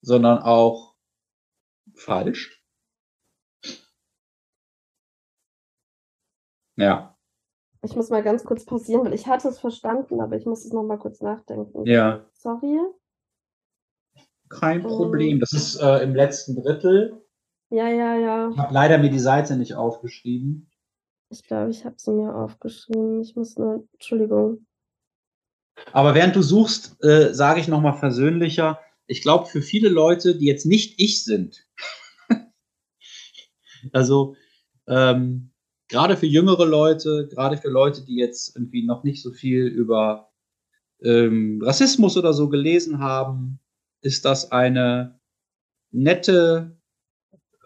sondern 0.00 0.38
auch 0.38 0.96
falsch. 1.94 2.64
Ja. 6.76 7.16
Ich 7.82 7.94
muss 7.94 8.08
mal 8.08 8.22
ganz 8.22 8.44
kurz 8.44 8.64
pausieren, 8.64 9.04
weil 9.04 9.14
ich 9.14 9.26
hatte 9.26 9.48
es 9.48 9.58
verstanden, 9.58 10.20
aber 10.20 10.36
ich 10.36 10.46
muss 10.46 10.64
es 10.64 10.72
noch 10.72 10.82
mal 10.82 10.98
kurz 10.98 11.20
nachdenken. 11.20 11.86
Ja. 11.86 12.24
Sorry. 12.32 12.80
Kein 14.48 14.80
ähm. 14.80 14.86
Problem. 14.86 15.40
Das 15.40 15.52
ist 15.52 15.76
äh, 15.76 16.02
im 16.02 16.14
letzten 16.14 16.56
Drittel. 16.56 17.22
Ja, 17.70 17.88
ja, 17.88 18.16
ja. 18.16 18.50
Ich 18.50 18.58
habe 18.58 18.74
leider 18.74 18.98
mir 18.98 19.10
die 19.10 19.18
Seite 19.18 19.56
nicht 19.56 19.74
aufgeschrieben. 19.74 20.70
Ich 21.34 21.42
glaube, 21.42 21.70
ich 21.72 21.84
habe 21.84 21.96
sie 21.98 22.12
mir 22.12 22.32
aufgeschrieben. 22.32 23.20
Ich 23.20 23.34
muss 23.34 23.56
nur, 23.56 23.88
Entschuldigung. 23.94 24.64
Aber 25.92 26.14
während 26.14 26.36
du 26.36 26.42
suchst, 26.42 27.02
äh, 27.02 27.34
sage 27.34 27.58
ich 27.58 27.66
nochmal 27.66 27.98
versöhnlicher, 27.98 28.78
ich 29.08 29.20
glaube, 29.20 29.46
für 29.46 29.60
viele 29.60 29.88
Leute, 29.88 30.38
die 30.38 30.46
jetzt 30.46 30.64
nicht 30.64 31.00
ich 31.00 31.24
sind, 31.24 31.66
also 33.92 34.36
ähm, 34.86 35.50
gerade 35.88 36.16
für 36.16 36.26
jüngere 36.26 36.66
Leute, 36.66 37.26
gerade 37.28 37.56
für 37.56 37.68
Leute, 37.68 38.04
die 38.04 38.16
jetzt 38.16 38.54
irgendwie 38.54 38.86
noch 38.86 39.02
nicht 39.02 39.20
so 39.20 39.32
viel 39.32 39.66
über 39.66 40.30
ähm, 41.02 41.60
Rassismus 41.62 42.16
oder 42.16 42.32
so 42.32 42.48
gelesen 42.48 43.00
haben, 43.00 43.58
ist 44.02 44.24
das 44.24 44.52
eine 44.52 45.18
nette, 45.90 46.78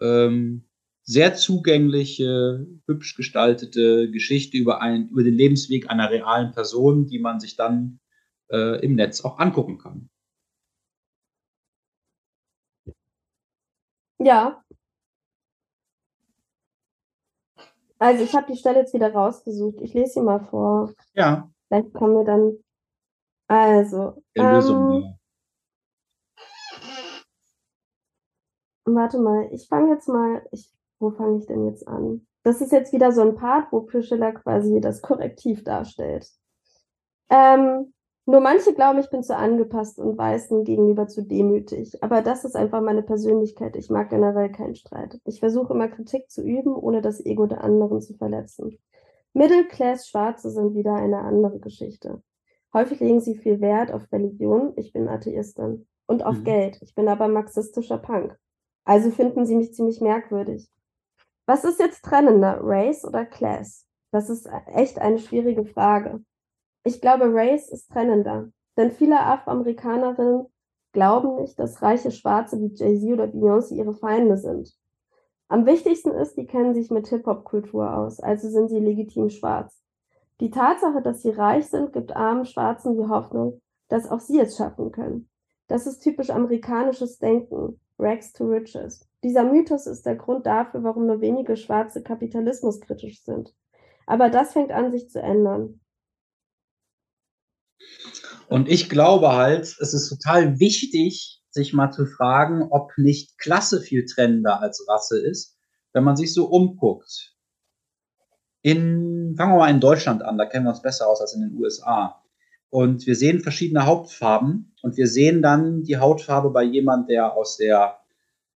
ähm, 0.01 0.68
sehr 1.09 1.33
zugängliche, 1.33 2.67
hübsch 2.85 3.15
gestaltete 3.15 4.11
Geschichte 4.11 4.57
über, 4.57 4.79
ein, 4.79 5.09
über 5.09 5.23
den 5.23 5.33
Lebensweg 5.33 5.89
einer 5.89 6.11
realen 6.11 6.51
Person, 6.51 7.07
die 7.07 7.17
man 7.17 7.39
sich 7.39 7.55
dann 7.55 7.99
äh, 8.51 8.79
im 8.85 8.93
Netz 8.93 9.25
auch 9.25 9.39
angucken 9.39 9.79
kann. 9.79 10.11
Ja. 14.19 14.63
Also 17.97 18.23
ich 18.23 18.35
habe 18.35 18.51
die 18.51 18.57
Stelle 18.57 18.81
jetzt 18.81 18.93
wieder 18.93 19.11
rausgesucht. 19.11 19.81
Ich 19.81 19.95
lese 19.95 20.13
sie 20.13 20.21
mal 20.21 20.45
vor. 20.51 20.93
Ja. 21.15 21.49
Vielleicht 21.69 21.91
kommen 21.95 22.17
wir 22.17 22.23
dann. 22.23 22.59
Also. 23.47 24.21
Lösung, 24.35 24.91
ähm, 24.91 25.01
ja. 25.01 25.15
Warte 28.85 29.17
mal, 29.17 29.49
ich 29.51 29.67
fange 29.67 29.93
jetzt 29.93 30.07
mal, 30.07 30.45
ich, 30.51 30.71
wo 30.99 31.11
fange 31.11 31.39
ich 31.39 31.45
denn 31.47 31.65
jetzt 31.65 31.87
an? 31.87 32.25
Das 32.43 32.61
ist 32.61 32.71
jetzt 32.71 32.93
wieder 32.93 33.11
so 33.11 33.21
ein 33.21 33.35
Part, 33.35 33.71
wo 33.71 33.81
Priscilla 33.81 34.31
quasi 34.31 34.79
das 34.79 35.01
Korrektiv 35.01 35.63
darstellt. 35.63 36.29
Ähm, 37.29 37.93
nur 38.25 38.41
manche 38.41 38.73
glauben, 38.73 38.99
ich 38.99 39.09
bin 39.09 39.23
zu 39.23 39.35
angepasst 39.35 39.99
und 39.99 40.17
Weißen 40.17 40.63
gegenüber 40.63 41.07
zu 41.07 41.23
demütig. 41.23 42.03
Aber 42.03 42.21
das 42.21 42.45
ist 42.45 42.55
einfach 42.55 42.81
meine 42.81 43.01
Persönlichkeit. 43.01 43.75
Ich 43.75 43.89
mag 43.89 44.09
generell 44.09 44.51
keinen 44.51 44.75
Streit. 44.75 45.19
Ich 45.25 45.39
versuche 45.39 45.73
immer 45.73 45.87
Kritik 45.87 46.29
zu 46.29 46.43
üben, 46.43 46.75
ohne 46.75 47.01
das 47.01 47.25
Ego 47.25 47.47
der 47.47 47.63
anderen 47.63 48.01
zu 48.01 48.13
verletzen. 48.13 48.77
Middle-Class-Schwarze 49.33 50.51
sind 50.51 50.75
wieder 50.75 50.93
eine 50.93 51.21
andere 51.21 51.59
Geschichte. 51.59 52.21
Häufig 52.71 52.99
legen 52.99 53.19
sie 53.19 53.35
viel 53.35 53.61
Wert 53.61 53.91
auf 53.91 54.11
Religion. 54.11 54.73
Ich 54.75 54.93
bin 54.93 55.07
Atheistin. 55.07 55.87
Und 56.05 56.23
auf 56.23 56.37
mhm. 56.37 56.43
Geld. 56.43 56.79
Ich 56.81 56.93
bin 56.93 57.07
aber 57.07 57.27
marxistischer 57.27 57.97
Punk. 57.97 58.37
Also 58.85 59.11
finden 59.11 59.45
sie 59.45 59.55
mich 59.55 59.73
ziemlich 59.73 60.01
merkwürdig. 60.01 60.69
Was 61.49 61.63
ist 61.63 61.79
jetzt 61.79 62.05
trennender, 62.05 62.59
Race 62.61 63.03
oder 63.03 63.25
Class? 63.25 63.83
Das 64.11 64.29
ist 64.29 64.47
echt 64.67 64.99
eine 64.99 65.17
schwierige 65.17 65.65
Frage. 65.65 66.23
Ich 66.83 67.01
glaube, 67.01 67.33
Race 67.33 67.69
ist 67.69 67.89
trennender, 67.89 68.51
denn 68.77 68.91
viele 68.91 69.19
Afroamerikanerinnen 69.19 70.45
glauben 70.91 71.37
nicht, 71.41 71.57
dass 71.57 71.81
reiche 71.81 72.11
Schwarze 72.11 72.61
wie 72.61 72.71
Jay-Z 72.75 73.13
oder 73.13 73.23
Beyoncé 73.23 73.73
ihre 73.73 73.95
Feinde 73.95 74.37
sind. 74.37 74.77
Am 75.47 75.65
wichtigsten 75.65 76.11
ist, 76.11 76.37
die 76.37 76.45
kennen 76.45 76.75
sich 76.75 76.91
mit 76.91 77.07
Hip-Hop-Kultur 77.07 77.97
aus, 77.97 78.19
also 78.19 78.47
sind 78.47 78.69
sie 78.69 78.79
legitim 78.79 79.31
schwarz. 79.31 79.81
Die 80.41 80.51
Tatsache, 80.51 81.01
dass 81.01 81.23
sie 81.23 81.31
reich 81.31 81.65
sind, 81.65 81.93
gibt 81.93 82.15
armen 82.15 82.45
Schwarzen 82.45 82.95
die 82.95 83.09
Hoffnung, 83.09 83.59
dass 83.87 84.07
auch 84.07 84.19
sie 84.19 84.39
es 84.39 84.55
schaffen 84.55 84.91
können. 84.91 85.27
Das 85.67 85.87
ist 85.87 86.01
typisch 86.01 86.29
amerikanisches 86.29 87.17
Denken. 87.17 87.79
Rags 87.97 88.33
to 88.33 88.45
Riches. 88.45 89.08
Dieser 89.23 89.43
Mythos 89.43 89.85
ist 89.85 90.05
der 90.05 90.15
Grund 90.15 90.45
dafür, 90.45 90.83
warum 90.83 91.05
nur 91.05 91.21
wenige 91.21 91.57
Schwarze 91.57 92.01
kapitalismuskritisch 92.01 93.23
sind. 93.23 93.53
Aber 94.05 94.29
das 94.29 94.53
fängt 94.53 94.71
an, 94.71 94.91
sich 94.91 95.09
zu 95.09 95.21
ändern. 95.21 95.81
Und 98.47 98.67
ich 98.67 98.89
glaube 98.89 99.33
halt, 99.33 99.77
es 99.79 99.93
ist 99.93 100.09
total 100.09 100.59
wichtig, 100.59 101.41
sich 101.51 101.73
mal 101.73 101.91
zu 101.91 102.05
fragen, 102.05 102.67
ob 102.71 102.91
nicht 102.97 103.37
Klasse 103.37 103.81
viel 103.81 104.05
trennender 104.05 104.61
als 104.61 104.85
Rasse 104.87 105.19
ist, 105.19 105.57
wenn 105.93 106.03
man 106.03 106.15
sich 106.15 106.33
so 106.33 106.45
umguckt. 106.45 107.35
In, 108.61 109.35
fangen 109.37 109.53
wir 109.53 109.59
mal 109.59 109.69
in 109.69 109.79
Deutschland 109.79 110.21
an, 110.23 110.37
da 110.37 110.45
kennen 110.45 110.65
wir 110.65 110.71
uns 110.71 110.81
besser 110.81 111.07
aus 111.07 111.21
als 111.21 111.33
in 111.33 111.41
den 111.41 111.57
USA. 111.57 112.23
Und 112.69 113.05
wir 113.07 113.15
sehen 113.15 113.41
verschiedene 113.41 113.85
Hautfarben 113.85 114.75
und 114.81 114.97
wir 114.97 115.07
sehen 115.07 115.41
dann 115.41 115.83
die 115.83 115.97
Hautfarbe 115.97 116.51
bei 116.51 116.63
jemand, 116.63 117.09
der 117.09 117.33
aus 117.33 117.57
der 117.57 117.98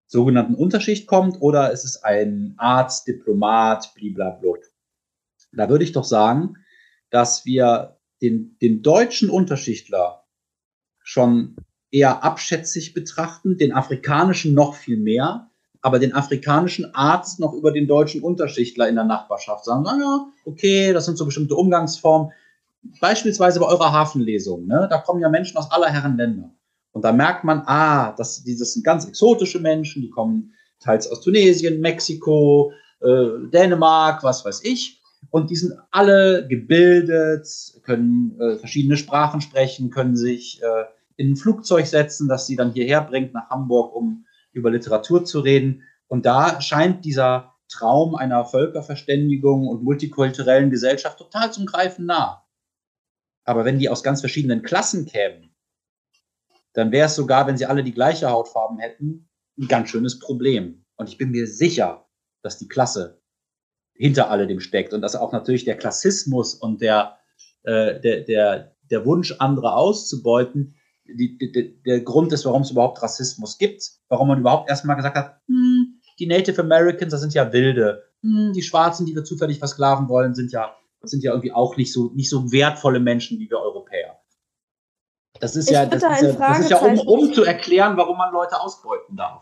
sogenannten 0.07 0.55
Unterschicht 0.55 1.07
kommt 1.07 1.41
oder 1.41 1.71
ist 1.71 1.85
es 1.85 2.03
ein 2.03 2.53
Arzt, 2.57 3.07
Diplomat, 3.07 3.93
blablabla. 3.95 4.59
Da 5.53 5.69
würde 5.69 5.83
ich 5.83 5.91
doch 5.91 6.03
sagen, 6.03 6.55
dass 7.09 7.45
wir 7.45 7.97
den, 8.21 8.57
den 8.61 8.81
deutschen 8.81 9.29
Unterschichtler 9.29 10.23
schon 10.99 11.55
eher 11.91 12.23
abschätzig 12.23 12.93
betrachten, 12.93 13.57
den 13.57 13.73
afrikanischen 13.73 14.53
noch 14.53 14.75
viel 14.75 14.97
mehr, 14.97 15.49
aber 15.81 15.99
den 15.99 16.13
afrikanischen 16.13 16.95
Arzt 16.95 17.39
noch 17.39 17.53
über 17.53 17.71
den 17.71 17.87
deutschen 17.87 18.23
Unterschichtler 18.23 18.87
in 18.87 18.95
der 18.95 19.03
Nachbarschaft 19.03 19.65
sagen, 19.65 19.83
naja, 19.83 20.27
okay, 20.45 20.93
das 20.93 21.05
sind 21.05 21.17
so 21.17 21.25
bestimmte 21.25 21.55
Umgangsformen 21.55 22.31
beispielsweise 22.99 23.59
bei 23.59 23.65
eurer 23.65 23.91
Hafenlesung, 23.91 24.67
ne, 24.67 24.87
da 24.89 24.97
kommen 24.97 25.21
ja 25.21 25.29
Menschen 25.29 25.57
aus 25.57 25.71
aller 25.71 25.89
Herren 25.89 26.17
Länder. 26.17 26.51
Und 26.93 27.03
da 27.03 27.11
merkt 27.11 27.43
man, 27.43 27.63
ah, 27.65 28.13
das, 28.15 28.43
dieses 28.43 28.73
sind 28.73 28.85
ganz 28.85 29.05
exotische 29.05 29.59
Menschen, 29.59 30.01
die 30.01 30.09
kommen 30.09 30.53
teils 30.79 31.07
aus 31.07 31.21
Tunesien, 31.21 31.81
Mexiko, 31.81 32.71
äh, 33.01 33.49
Dänemark, 33.51 34.23
was 34.23 34.45
weiß 34.45 34.63
ich. 34.63 35.01
Und 35.29 35.49
die 35.49 35.55
sind 35.55 35.73
alle 35.91 36.47
gebildet, 36.47 37.47
können 37.83 38.39
äh, 38.39 38.57
verschiedene 38.57 38.97
Sprachen 38.97 39.41
sprechen, 39.41 39.89
können 39.89 40.15
sich 40.15 40.61
äh, 40.61 40.85
in 41.15 41.31
ein 41.31 41.35
Flugzeug 41.35 41.87
setzen, 41.87 42.27
das 42.27 42.45
sie 42.45 42.55
dann 42.55 42.73
hierher 42.73 43.01
bringt 43.01 43.33
nach 43.33 43.49
Hamburg, 43.49 43.95
um 43.95 44.25
über 44.51 44.69
Literatur 44.69 45.25
zu 45.25 45.39
reden. 45.39 45.83
Und 46.07 46.25
da 46.25 46.61
scheint 46.61 47.05
dieser 47.05 47.53
Traum 47.69 48.13
einer 48.15 48.45
Völkerverständigung 48.45 49.67
und 49.67 49.83
multikulturellen 49.83 50.69
Gesellschaft 50.69 51.17
total 51.17 51.51
zum 51.51 51.65
Greifen 51.65 52.05
nah. 52.05 52.43
Aber 53.45 53.65
wenn 53.65 53.79
die 53.79 53.89
aus 53.89 54.03
ganz 54.03 54.19
verschiedenen 54.19 54.61
Klassen 54.61 55.05
kämen, 55.05 55.52
dann 56.73 56.91
wäre 56.91 57.07
es 57.07 57.15
sogar, 57.15 57.47
wenn 57.47 57.57
sie 57.57 57.65
alle 57.65 57.83
die 57.83 57.93
gleiche 57.93 58.29
Hautfarben 58.29 58.79
hätten, 58.79 59.29
ein 59.57 59.67
ganz 59.67 59.89
schönes 59.89 60.19
Problem. 60.19 60.85
Und 60.95 61.09
ich 61.09 61.17
bin 61.17 61.31
mir 61.31 61.47
sicher, 61.47 62.07
dass 62.41 62.57
die 62.57 62.67
Klasse 62.67 63.21
hinter 63.93 64.29
alledem 64.29 64.59
steckt 64.59 64.93
und 64.93 65.01
dass 65.01 65.15
auch 65.15 65.31
natürlich 65.31 65.65
der 65.65 65.77
Klassismus 65.77 66.55
und 66.55 66.81
der, 66.81 67.17
äh, 67.63 67.99
der, 67.99 68.21
der, 68.21 68.75
der 68.89 69.05
Wunsch, 69.05 69.35
andere 69.39 69.75
auszubeuten, 69.75 70.75
die, 71.05 71.37
die, 71.37 71.81
der 71.83 72.01
Grund 72.01 72.33
ist, 72.33 72.45
warum 72.45 72.61
es 72.63 72.71
überhaupt 72.71 73.01
Rassismus 73.01 73.57
gibt, 73.57 73.83
warum 74.07 74.29
man 74.29 74.39
überhaupt 74.39 74.69
erstmal 74.69 74.95
gesagt 74.95 75.17
hat, 75.17 75.41
hm, 75.47 75.99
die 76.19 76.27
Native 76.27 76.61
Americans, 76.61 77.11
das 77.11 77.21
sind 77.21 77.33
ja 77.33 77.51
Wilde, 77.51 78.03
hm, 78.21 78.53
die 78.53 78.61
Schwarzen, 78.61 79.05
die 79.05 79.15
wir 79.15 79.23
zufällig 79.23 79.59
versklaven 79.59 80.09
wollen, 80.09 80.33
sind 80.33 80.51
ja, 80.51 80.75
sind 81.03 81.23
ja 81.23 81.31
irgendwie 81.31 81.51
auch 81.51 81.75
nicht 81.75 81.91
so, 81.91 82.11
nicht 82.13 82.29
so 82.29 82.51
wertvolle 82.51 82.99
Menschen 82.99 83.39
wie 83.39 83.49
wir 83.49 83.59
Europäer. 83.59 84.22
Das 85.43 85.57
ist 85.57 85.69
ich 85.69 85.73
ja, 85.73 85.85
das, 85.85 86.01
da 86.01 86.15
ist 86.15 86.21
ja, 86.21 86.31
das 86.31 86.59
ist 86.59 86.69
ja 86.69 86.77
um, 86.77 86.99
um 86.99 87.33
zu 87.33 87.43
erklären, 87.43 87.97
warum 87.97 88.17
man 88.17 88.31
Leute 88.31 88.61
ausbeuten 88.61 89.17
darf. 89.17 89.41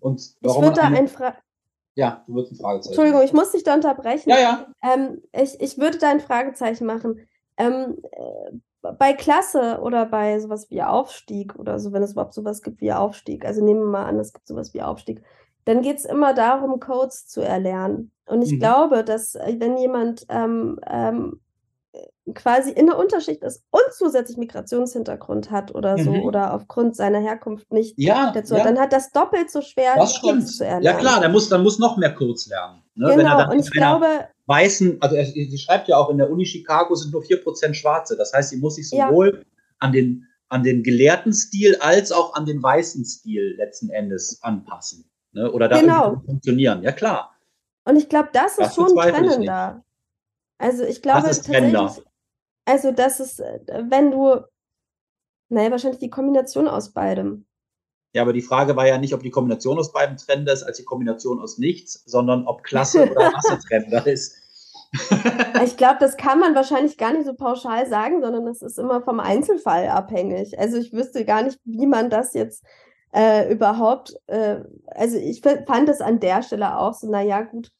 Und 0.00 0.34
warum 0.40 0.62
ich 0.64 0.70
würde 0.70 0.80
da 0.80 0.86
ein 0.86 1.08
Fra 1.08 1.34
ja, 1.94 2.24
du 2.26 2.36
würdest 2.36 2.54
ein 2.54 2.56
Fragezeichen. 2.56 2.92
Entschuldigung, 2.92 3.22
ich 3.22 3.34
muss 3.34 3.52
dich 3.52 3.62
da 3.62 3.74
unterbrechen. 3.74 4.30
Ja, 4.30 4.38
ja. 4.38 4.66
Ähm, 4.82 5.20
ich, 5.32 5.60
ich 5.60 5.76
würde 5.76 5.98
da 5.98 6.10
ein 6.10 6.20
Fragezeichen 6.20 6.86
machen. 6.86 7.20
Ähm, 7.58 7.98
äh, 8.12 8.92
bei 8.98 9.12
Klasse 9.12 9.80
oder 9.82 10.06
bei 10.06 10.40
sowas 10.40 10.70
wie 10.70 10.82
Aufstieg 10.82 11.54
oder 11.56 11.78
so, 11.78 11.92
wenn 11.92 12.02
es 12.02 12.12
überhaupt 12.12 12.32
sowas 12.32 12.62
gibt 12.62 12.80
wie 12.80 12.94
Aufstieg, 12.94 13.44
also 13.44 13.62
nehmen 13.62 13.80
wir 13.80 13.90
mal 13.90 14.06
an, 14.06 14.18
es 14.18 14.32
gibt 14.32 14.48
sowas 14.48 14.72
wie 14.72 14.80
Aufstieg, 14.80 15.22
dann 15.66 15.82
geht 15.82 15.98
es 15.98 16.06
immer 16.06 16.32
darum, 16.32 16.80
Codes 16.80 17.28
zu 17.28 17.42
erlernen. 17.42 18.10
Und 18.24 18.40
ich 18.40 18.52
mhm. 18.52 18.60
glaube, 18.60 19.04
dass 19.04 19.34
äh, 19.34 19.56
wenn 19.58 19.76
jemand 19.76 20.24
ähm, 20.30 20.80
ähm, 20.88 21.40
quasi 22.34 22.70
in 22.70 22.86
der 22.86 22.98
Unterschicht 22.98 23.42
ist 23.42 23.62
und 23.70 23.82
zusätzlich 23.92 24.38
Migrationshintergrund 24.38 25.50
hat 25.50 25.74
oder 25.74 25.98
so 25.98 26.10
mhm. 26.10 26.22
oder 26.22 26.54
aufgrund 26.54 26.96
seiner 26.96 27.20
Herkunft 27.20 27.70
nicht 27.72 27.94
ja, 27.98 28.32
dazu, 28.32 28.54
ja. 28.54 28.64
dann 28.64 28.78
hat 28.78 28.92
das 28.92 29.10
doppelt 29.12 29.50
so 29.50 29.60
schwer, 29.60 29.94
das 29.96 30.14
stimmt. 30.14 30.48
zu 30.48 30.64
erlernen. 30.64 30.84
Ja 30.84 30.94
klar, 30.94 31.20
der 31.20 31.28
muss, 31.28 31.48
dann 31.48 31.62
muss 31.62 31.78
noch 31.78 31.96
mehr 31.98 32.14
Kurz 32.14 32.46
lernen. 32.46 32.82
Ne? 32.94 33.14
Genau, 33.16 33.50
und 33.50 33.58
ich 33.58 33.70
glaube... 33.70 34.06
Weißen, 34.46 35.00
also 35.00 35.14
sie 35.14 35.58
schreibt 35.58 35.88
ja 35.88 35.96
auch, 35.96 36.10
in 36.10 36.18
der 36.18 36.28
Uni 36.28 36.44
Chicago 36.44 36.94
sind 36.94 37.12
nur 37.12 37.22
4% 37.22 37.74
Schwarze. 37.74 38.16
Das 38.16 38.32
heißt, 38.32 38.50
sie 38.50 38.56
muss 38.56 38.74
sich 38.74 38.88
sowohl 38.88 39.36
ja. 39.36 39.42
an, 39.78 39.92
den, 39.92 40.26
an 40.48 40.64
den 40.64 40.82
gelehrten 40.82 41.32
Stil 41.32 41.76
als 41.76 42.10
auch 42.10 42.34
an 42.34 42.44
den 42.44 42.60
weißen 42.60 43.04
Stil 43.04 43.54
letzten 43.56 43.90
Endes 43.90 44.40
anpassen. 44.42 45.08
Ne? 45.32 45.50
Oder 45.50 45.68
da 45.68 45.80
genau. 45.80 46.22
funktionieren. 46.26 46.82
Ja 46.82 46.90
klar. 46.90 47.36
Und 47.84 47.96
ich 47.96 48.08
glaube, 48.08 48.30
das, 48.32 48.56
das 48.56 48.68
ist 48.68 48.74
schon 48.74 48.96
trennender. 48.96 49.84
Also 50.62 50.84
ich 50.84 51.02
glaube 51.02 51.24
Was 51.24 51.38
ist 51.38 51.46
Trender? 51.46 51.94
Also, 52.64 52.92
das 52.92 53.18
ist, 53.18 53.40
äh, 53.40 53.60
wenn 53.88 54.12
du, 54.12 54.40
naja, 55.48 55.70
wahrscheinlich 55.72 55.98
die 55.98 56.10
Kombination 56.10 56.68
aus 56.68 56.92
beidem. 56.92 57.46
Ja, 58.14 58.22
aber 58.22 58.32
die 58.32 58.42
Frage 58.42 58.76
war 58.76 58.86
ja 58.86 58.98
nicht, 58.98 59.14
ob 59.14 59.22
die 59.22 59.30
Kombination 59.30 59.78
aus 59.78 59.92
beidem 59.92 60.16
trennender 60.16 60.52
ist 60.52 60.62
als 60.62 60.76
die 60.76 60.84
Kombination 60.84 61.40
aus 61.40 61.58
nichts, 61.58 62.04
sondern 62.06 62.46
ob 62.46 62.62
Klasse 62.62 63.02
oder 63.10 63.32
Masse 63.32 63.58
trennender 63.66 64.06
ist. 64.06 64.36
ich 65.64 65.76
glaube, 65.76 65.96
das 65.98 66.16
kann 66.16 66.38
man 66.38 66.54
wahrscheinlich 66.54 66.98
gar 66.98 67.12
nicht 67.12 67.24
so 67.24 67.34
pauschal 67.34 67.88
sagen, 67.88 68.20
sondern 68.20 68.46
es 68.46 68.62
ist 68.62 68.78
immer 68.78 69.02
vom 69.02 69.18
Einzelfall 69.18 69.88
abhängig. 69.88 70.58
Also 70.58 70.76
ich 70.76 70.92
wüsste 70.92 71.24
gar 71.24 71.42
nicht, 71.42 71.58
wie 71.64 71.86
man 71.86 72.10
das 72.10 72.34
jetzt 72.34 72.62
äh, 73.12 73.50
überhaupt, 73.50 74.14
äh, 74.26 74.60
also 74.86 75.16
ich 75.16 75.40
fand 75.40 75.88
es 75.88 76.00
an 76.00 76.20
der 76.20 76.42
Stelle 76.42 76.76
auch 76.76 76.94
so, 76.94 77.10
naja, 77.10 77.40
gut, 77.42 77.72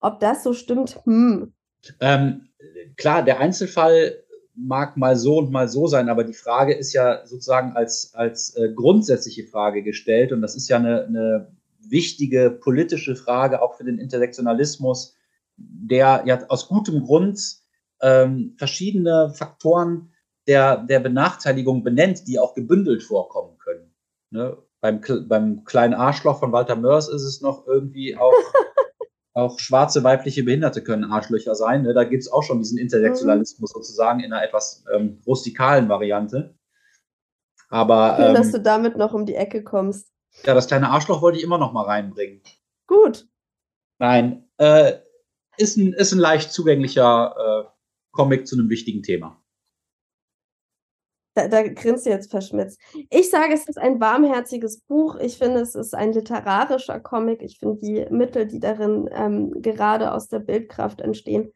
ob 0.00 0.18
das 0.18 0.42
so 0.42 0.52
stimmt, 0.52 1.00
hm, 1.04 1.54
ähm, 2.00 2.48
klar, 2.96 3.24
der 3.24 3.40
Einzelfall 3.40 4.22
mag 4.54 4.96
mal 4.96 5.16
so 5.16 5.38
und 5.38 5.50
mal 5.50 5.68
so 5.68 5.86
sein, 5.86 6.08
aber 6.08 6.24
die 6.24 6.34
Frage 6.34 6.74
ist 6.74 6.92
ja 6.92 7.26
sozusagen 7.26 7.72
als, 7.72 8.14
als 8.14 8.54
äh, 8.56 8.72
grundsätzliche 8.72 9.44
Frage 9.44 9.82
gestellt 9.82 10.32
und 10.32 10.42
das 10.42 10.54
ist 10.54 10.68
ja 10.68 10.76
eine, 10.76 11.04
eine 11.06 11.52
wichtige 11.80 12.50
politische 12.50 13.16
Frage 13.16 13.62
auch 13.62 13.74
für 13.76 13.84
den 13.84 13.98
Intersektionalismus, 13.98 15.16
der 15.56 16.22
ja 16.26 16.46
aus 16.48 16.68
gutem 16.68 17.04
Grund 17.04 17.62
ähm, 18.00 18.54
verschiedene 18.56 19.32
Faktoren 19.34 20.12
der, 20.46 20.78
der 20.78 21.00
Benachteiligung 21.00 21.82
benennt, 21.82 22.26
die 22.26 22.38
auch 22.38 22.54
gebündelt 22.54 23.02
vorkommen 23.02 23.58
können. 23.58 23.94
Ne? 24.30 24.56
Beim, 24.80 25.00
beim 25.28 25.64
kleinen 25.64 25.94
Arschloch 25.94 26.40
von 26.40 26.52
Walter 26.52 26.76
Mörs 26.76 27.08
ist 27.08 27.22
es 27.22 27.40
noch 27.40 27.66
irgendwie 27.66 28.16
auch 28.16 28.32
auch 29.34 29.58
schwarze 29.58 30.04
weibliche 30.04 30.44
Behinderte 30.44 30.82
können 30.82 31.04
Arschlöcher 31.04 31.54
sein. 31.54 31.82
Ne? 31.82 31.94
Da 31.94 32.04
gibt 32.04 32.22
es 32.22 32.30
auch 32.30 32.42
schon 32.42 32.58
diesen 32.58 32.78
Intersektionalismus 32.78 33.70
mhm. 33.70 33.74
sozusagen 33.74 34.20
in 34.20 34.32
einer 34.32 34.44
etwas 34.44 34.84
ähm, 34.94 35.22
rustikalen 35.26 35.88
Variante. 35.88 36.54
Aber 37.68 38.16
Schön, 38.16 38.26
ähm, 38.26 38.34
dass 38.34 38.52
du 38.52 38.60
damit 38.60 38.96
noch 38.96 39.14
um 39.14 39.24
die 39.24 39.34
Ecke 39.34 39.62
kommst. 39.62 40.12
Ja, 40.44 40.54
das 40.54 40.66
kleine 40.66 40.90
Arschloch 40.90 41.22
wollte 41.22 41.38
ich 41.38 41.44
immer 41.44 41.58
noch 41.58 41.72
mal 41.72 41.84
reinbringen. 41.84 42.42
Gut. 42.86 43.26
Nein, 43.98 44.48
äh, 44.58 44.94
ist, 45.56 45.76
ein, 45.76 45.92
ist 45.94 46.12
ein 46.12 46.18
leicht 46.18 46.52
zugänglicher 46.52 47.34
äh, 47.38 47.70
Comic 48.12 48.46
zu 48.46 48.56
einem 48.56 48.68
wichtigen 48.68 49.02
Thema. 49.02 49.41
Da, 51.34 51.48
da 51.48 51.62
grinst 51.62 52.04
du 52.04 52.10
jetzt 52.10 52.30
verschmitzt. 52.30 52.78
Ich 53.08 53.30
sage, 53.30 53.54
es 53.54 53.66
ist 53.66 53.78
ein 53.78 54.00
warmherziges 54.00 54.80
Buch. 54.80 55.16
Ich 55.16 55.38
finde, 55.38 55.60
es 55.60 55.74
ist 55.74 55.94
ein 55.94 56.12
literarischer 56.12 57.00
Comic. 57.00 57.42
Ich 57.42 57.58
finde 57.58 57.80
die 57.80 58.06
Mittel, 58.10 58.46
die 58.46 58.60
darin 58.60 59.08
ähm, 59.12 59.62
gerade 59.62 60.12
aus 60.12 60.28
der 60.28 60.40
Bildkraft 60.40 61.00
entstehen, 61.00 61.50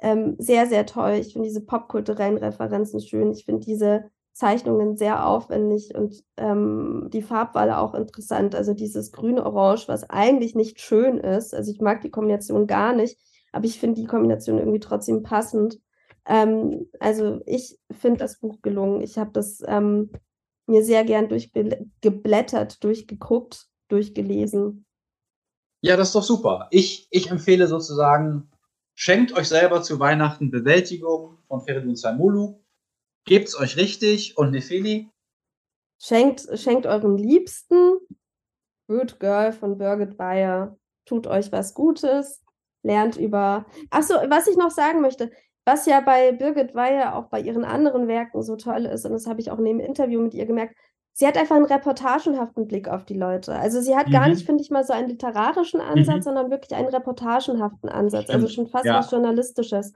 ähm, 0.00 0.34
sehr, 0.38 0.66
sehr 0.66 0.86
toll. 0.86 1.12
Ich 1.12 1.32
finde 1.32 1.48
diese 1.48 1.64
popkulturellen 1.64 2.36
Referenzen 2.38 3.00
schön. 3.00 3.30
Ich 3.30 3.44
finde 3.44 3.64
diese 3.64 4.10
Zeichnungen 4.32 4.96
sehr 4.96 5.26
aufwendig 5.26 5.94
und 5.94 6.22
ähm, 6.36 7.08
die 7.10 7.22
Farbwahl 7.22 7.72
auch 7.72 7.94
interessant. 7.94 8.54
Also 8.54 8.74
dieses 8.74 9.10
grün-orange, 9.12 9.88
was 9.88 10.10
eigentlich 10.10 10.54
nicht 10.54 10.80
schön 10.80 11.16
ist. 11.18 11.54
Also 11.54 11.70
ich 11.70 11.80
mag 11.80 12.02
die 12.02 12.10
Kombination 12.10 12.66
gar 12.66 12.92
nicht, 12.92 13.18
aber 13.52 13.64
ich 13.64 13.80
finde 13.80 14.00
die 14.00 14.06
Kombination 14.06 14.58
irgendwie 14.58 14.80
trotzdem 14.80 15.22
passend. 15.22 15.78
Ähm, 16.26 16.88
also 16.98 17.40
ich 17.46 17.78
finde 17.90 18.18
das 18.18 18.40
Buch 18.40 18.60
gelungen. 18.62 19.00
Ich 19.00 19.16
habe 19.18 19.30
das 19.32 19.62
ähm, 19.66 20.10
mir 20.66 20.84
sehr 20.84 21.04
gern 21.04 21.28
durchgeblättert, 21.28 22.82
durchgeguckt, 22.82 23.66
durchgelesen. 23.88 24.84
Ja, 25.82 25.96
das 25.96 26.08
ist 26.08 26.14
doch 26.14 26.22
super. 26.22 26.68
Ich, 26.70 27.06
ich 27.10 27.30
empfehle 27.30 27.68
sozusagen, 27.68 28.50
schenkt 28.94 29.32
euch 29.36 29.48
selber 29.48 29.82
zu 29.82 30.00
Weihnachten 30.00 30.50
Bewältigung 30.50 31.38
von 31.46 31.60
Feridun 31.60 31.94
Saimulu. 31.94 32.60
Gebt's 33.24 33.58
euch 33.58 33.76
richtig 33.76 34.36
und 34.36 34.50
Nefeli. 34.50 35.10
Schenkt, 36.00 36.46
schenkt 36.58 36.86
euren 36.86 37.16
Liebsten 37.16 37.98
Good 38.88 39.18
Girl 39.20 39.52
von 39.52 39.78
Birgit 39.78 40.16
Bayer. 40.16 40.76
Tut 41.04 41.26
euch 41.26 41.52
was 41.52 41.74
Gutes. 41.74 42.42
Lernt 42.82 43.16
über. 43.16 43.66
Achso, 43.90 44.14
was 44.28 44.46
ich 44.46 44.56
noch 44.56 44.70
sagen 44.70 45.00
möchte. 45.00 45.30
Was 45.66 45.84
ja 45.84 46.00
bei 46.00 46.32
Birgit 46.32 46.74
Weihe 46.74 47.14
auch 47.14 47.26
bei 47.26 47.40
ihren 47.40 47.64
anderen 47.64 48.08
Werken 48.08 48.42
so 48.42 48.56
toll 48.56 48.86
ist, 48.86 49.04
und 49.04 49.12
das 49.12 49.26
habe 49.26 49.40
ich 49.40 49.50
auch 49.50 49.58
in 49.58 49.64
dem 49.64 49.80
Interview 49.80 50.20
mit 50.22 50.32
ihr 50.32 50.46
gemerkt, 50.46 50.76
sie 51.12 51.26
hat 51.26 51.36
einfach 51.36 51.56
einen 51.56 51.64
reportagenhaften 51.64 52.68
Blick 52.68 52.88
auf 52.88 53.04
die 53.04 53.18
Leute. 53.18 53.54
Also 53.54 53.80
sie 53.80 53.96
hat 53.96 54.06
mhm. 54.06 54.12
gar 54.12 54.28
nicht, 54.28 54.46
finde 54.46 54.62
ich 54.62 54.70
mal, 54.70 54.84
so 54.84 54.92
einen 54.92 55.08
literarischen 55.08 55.80
Ansatz, 55.80 56.18
mhm. 56.18 56.22
sondern 56.22 56.50
wirklich 56.50 56.74
einen 56.74 56.88
reportagenhaften 56.88 57.88
Ansatz, 57.88 58.30
also 58.30 58.46
schon 58.48 58.68
fast 58.68 58.84
ja. 58.84 58.98
was 58.98 59.10
Journalistisches. 59.10 59.92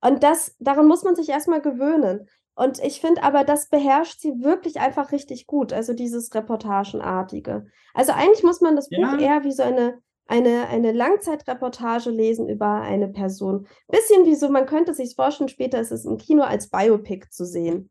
Und 0.00 0.22
das, 0.22 0.56
daran 0.58 0.88
muss 0.88 1.04
man 1.04 1.16
sich 1.16 1.28
erstmal 1.28 1.60
gewöhnen. 1.60 2.26
Und 2.54 2.78
ich 2.82 3.00
finde 3.00 3.22
aber, 3.22 3.44
das 3.44 3.68
beherrscht 3.68 4.20
sie 4.20 4.42
wirklich 4.42 4.80
einfach 4.80 5.12
richtig 5.12 5.46
gut, 5.46 5.72
also 5.72 5.92
dieses 5.92 6.34
Reportagenartige. 6.34 7.66
Also 7.92 8.12
eigentlich 8.12 8.42
muss 8.42 8.60
man 8.60 8.76
das 8.76 8.88
ja. 8.90 9.10
Buch 9.10 9.20
eher 9.20 9.44
wie 9.44 9.52
so 9.52 9.62
eine 9.62 9.98
eine, 10.30 10.68
eine 10.68 10.92
Langzeitreportage 10.92 12.10
lesen 12.10 12.48
über 12.48 12.80
eine 12.80 13.08
Person. 13.08 13.66
Bisschen 13.88 14.24
wie 14.26 14.36
so, 14.36 14.48
man 14.48 14.66
könnte 14.66 14.94
sich 14.94 15.14
vorstellen, 15.16 15.48
später 15.48 15.80
ist 15.80 15.90
es 15.90 16.04
im 16.04 16.18
Kino 16.18 16.42
als 16.44 16.70
Biopic 16.70 17.26
zu 17.30 17.44
sehen. 17.44 17.90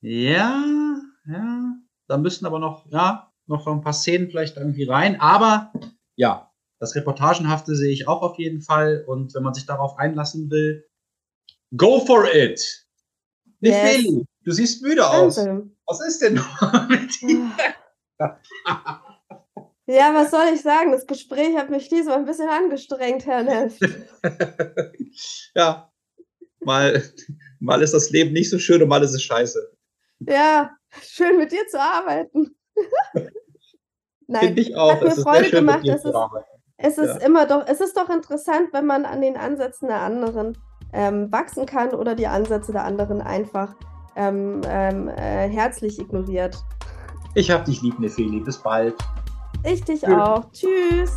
Ja, 0.00 0.64
ja. 1.26 1.74
Da 2.08 2.16
müssen 2.18 2.46
aber 2.46 2.58
noch, 2.58 2.86
ja, 2.90 3.30
noch 3.46 3.66
ein 3.66 3.82
paar 3.82 3.92
Szenen 3.92 4.30
vielleicht 4.30 4.56
irgendwie 4.56 4.84
rein. 4.84 5.20
Aber 5.20 5.72
ja, 6.16 6.50
das 6.78 6.94
Reportagenhafte 6.94 7.76
sehe 7.76 7.92
ich 7.92 8.08
auch 8.08 8.22
auf 8.22 8.38
jeden 8.38 8.62
Fall. 8.62 9.04
Und 9.06 9.34
wenn 9.34 9.42
man 9.42 9.54
sich 9.54 9.66
darauf 9.66 9.98
einlassen 9.98 10.50
will, 10.50 10.88
go 11.76 12.00
for 12.00 12.26
it! 12.34 12.86
Nefeli, 13.60 14.16
yes. 14.16 14.24
du 14.44 14.52
siehst 14.52 14.82
müde 14.82 15.08
aus. 15.08 15.36
Was 15.36 16.00
ist 16.06 16.22
denn 16.22 16.34
mit 16.88 17.20
dir? 17.20 17.52
Ja, 19.92 20.14
was 20.14 20.30
soll 20.30 20.46
ich 20.54 20.62
sagen? 20.62 20.90
Das 20.90 21.06
Gespräch 21.06 21.54
hat 21.54 21.68
mich 21.68 21.90
diesmal 21.90 22.16
ein 22.16 22.24
bisschen 22.24 22.48
angestrengt, 22.48 23.26
Herr 23.26 23.42
Neff. 23.42 23.78
ja, 25.54 25.92
mal, 26.60 27.02
mal 27.60 27.82
ist 27.82 27.92
das 27.92 28.08
Leben 28.08 28.32
nicht 28.32 28.48
so 28.48 28.58
schön 28.58 28.82
und 28.82 28.88
mal 28.88 29.02
ist 29.02 29.12
es 29.12 29.22
scheiße. 29.22 29.70
Ja, 30.20 30.70
schön 31.02 31.36
mit 31.36 31.52
dir 31.52 31.66
zu 31.68 31.78
arbeiten. 31.78 32.56
Nein, 34.26 34.46
Finde 34.46 34.62
ich 34.62 34.74
auch. 34.76 34.92
Hat 34.92 35.02
mir 35.02 35.10
Freude 35.10 35.50
gemacht. 35.50 35.86
Es 35.86 36.06
ist, 36.06 36.14
es 36.78 36.98
ist 36.98 37.20
ja. 37.20 37.26
immer 37.26 37.44
doch, 37.44 37.66
es 37.66 37.82
ist 37.82 37.94
doch 37.94 38.08
interessant, 38.08 38.68
wenn 38.72 38.86
man 38.86 39.04
an 39.04 39.20
den 39.20 39.36
Ansätzen 39.36 39.88
der 39.88 40.00
anderen 40.00 40.56
ähm, 40.94 41.30
wachsen 41.30 41.66
kann 41.66 41.90
oder 41.90 42.14
die 42.14 42.28
Ansätze 42.28 42.72
der 42.72 42.84
anderen 42.84 43.20
einfach 43.20 43.74
ähm, 44.16 44.62
ähm, 44.66 45.08
äh, 45.08 45.48
herzlich 45.50 45.98
ignoriert. 45.98 46.56
Ich 47.34 47.50
hab 47.50 47.66
dich 47.66 47.82
lieb, 47.82 47.98
Nefeli. 47.98 48.40
Bis 48.40 48.56
bald. 48.56 48.94
Ich 49.64 49.84
dich 49.84 50.06
auch. 50.06 50.44
Tschüss. 50.52 51.14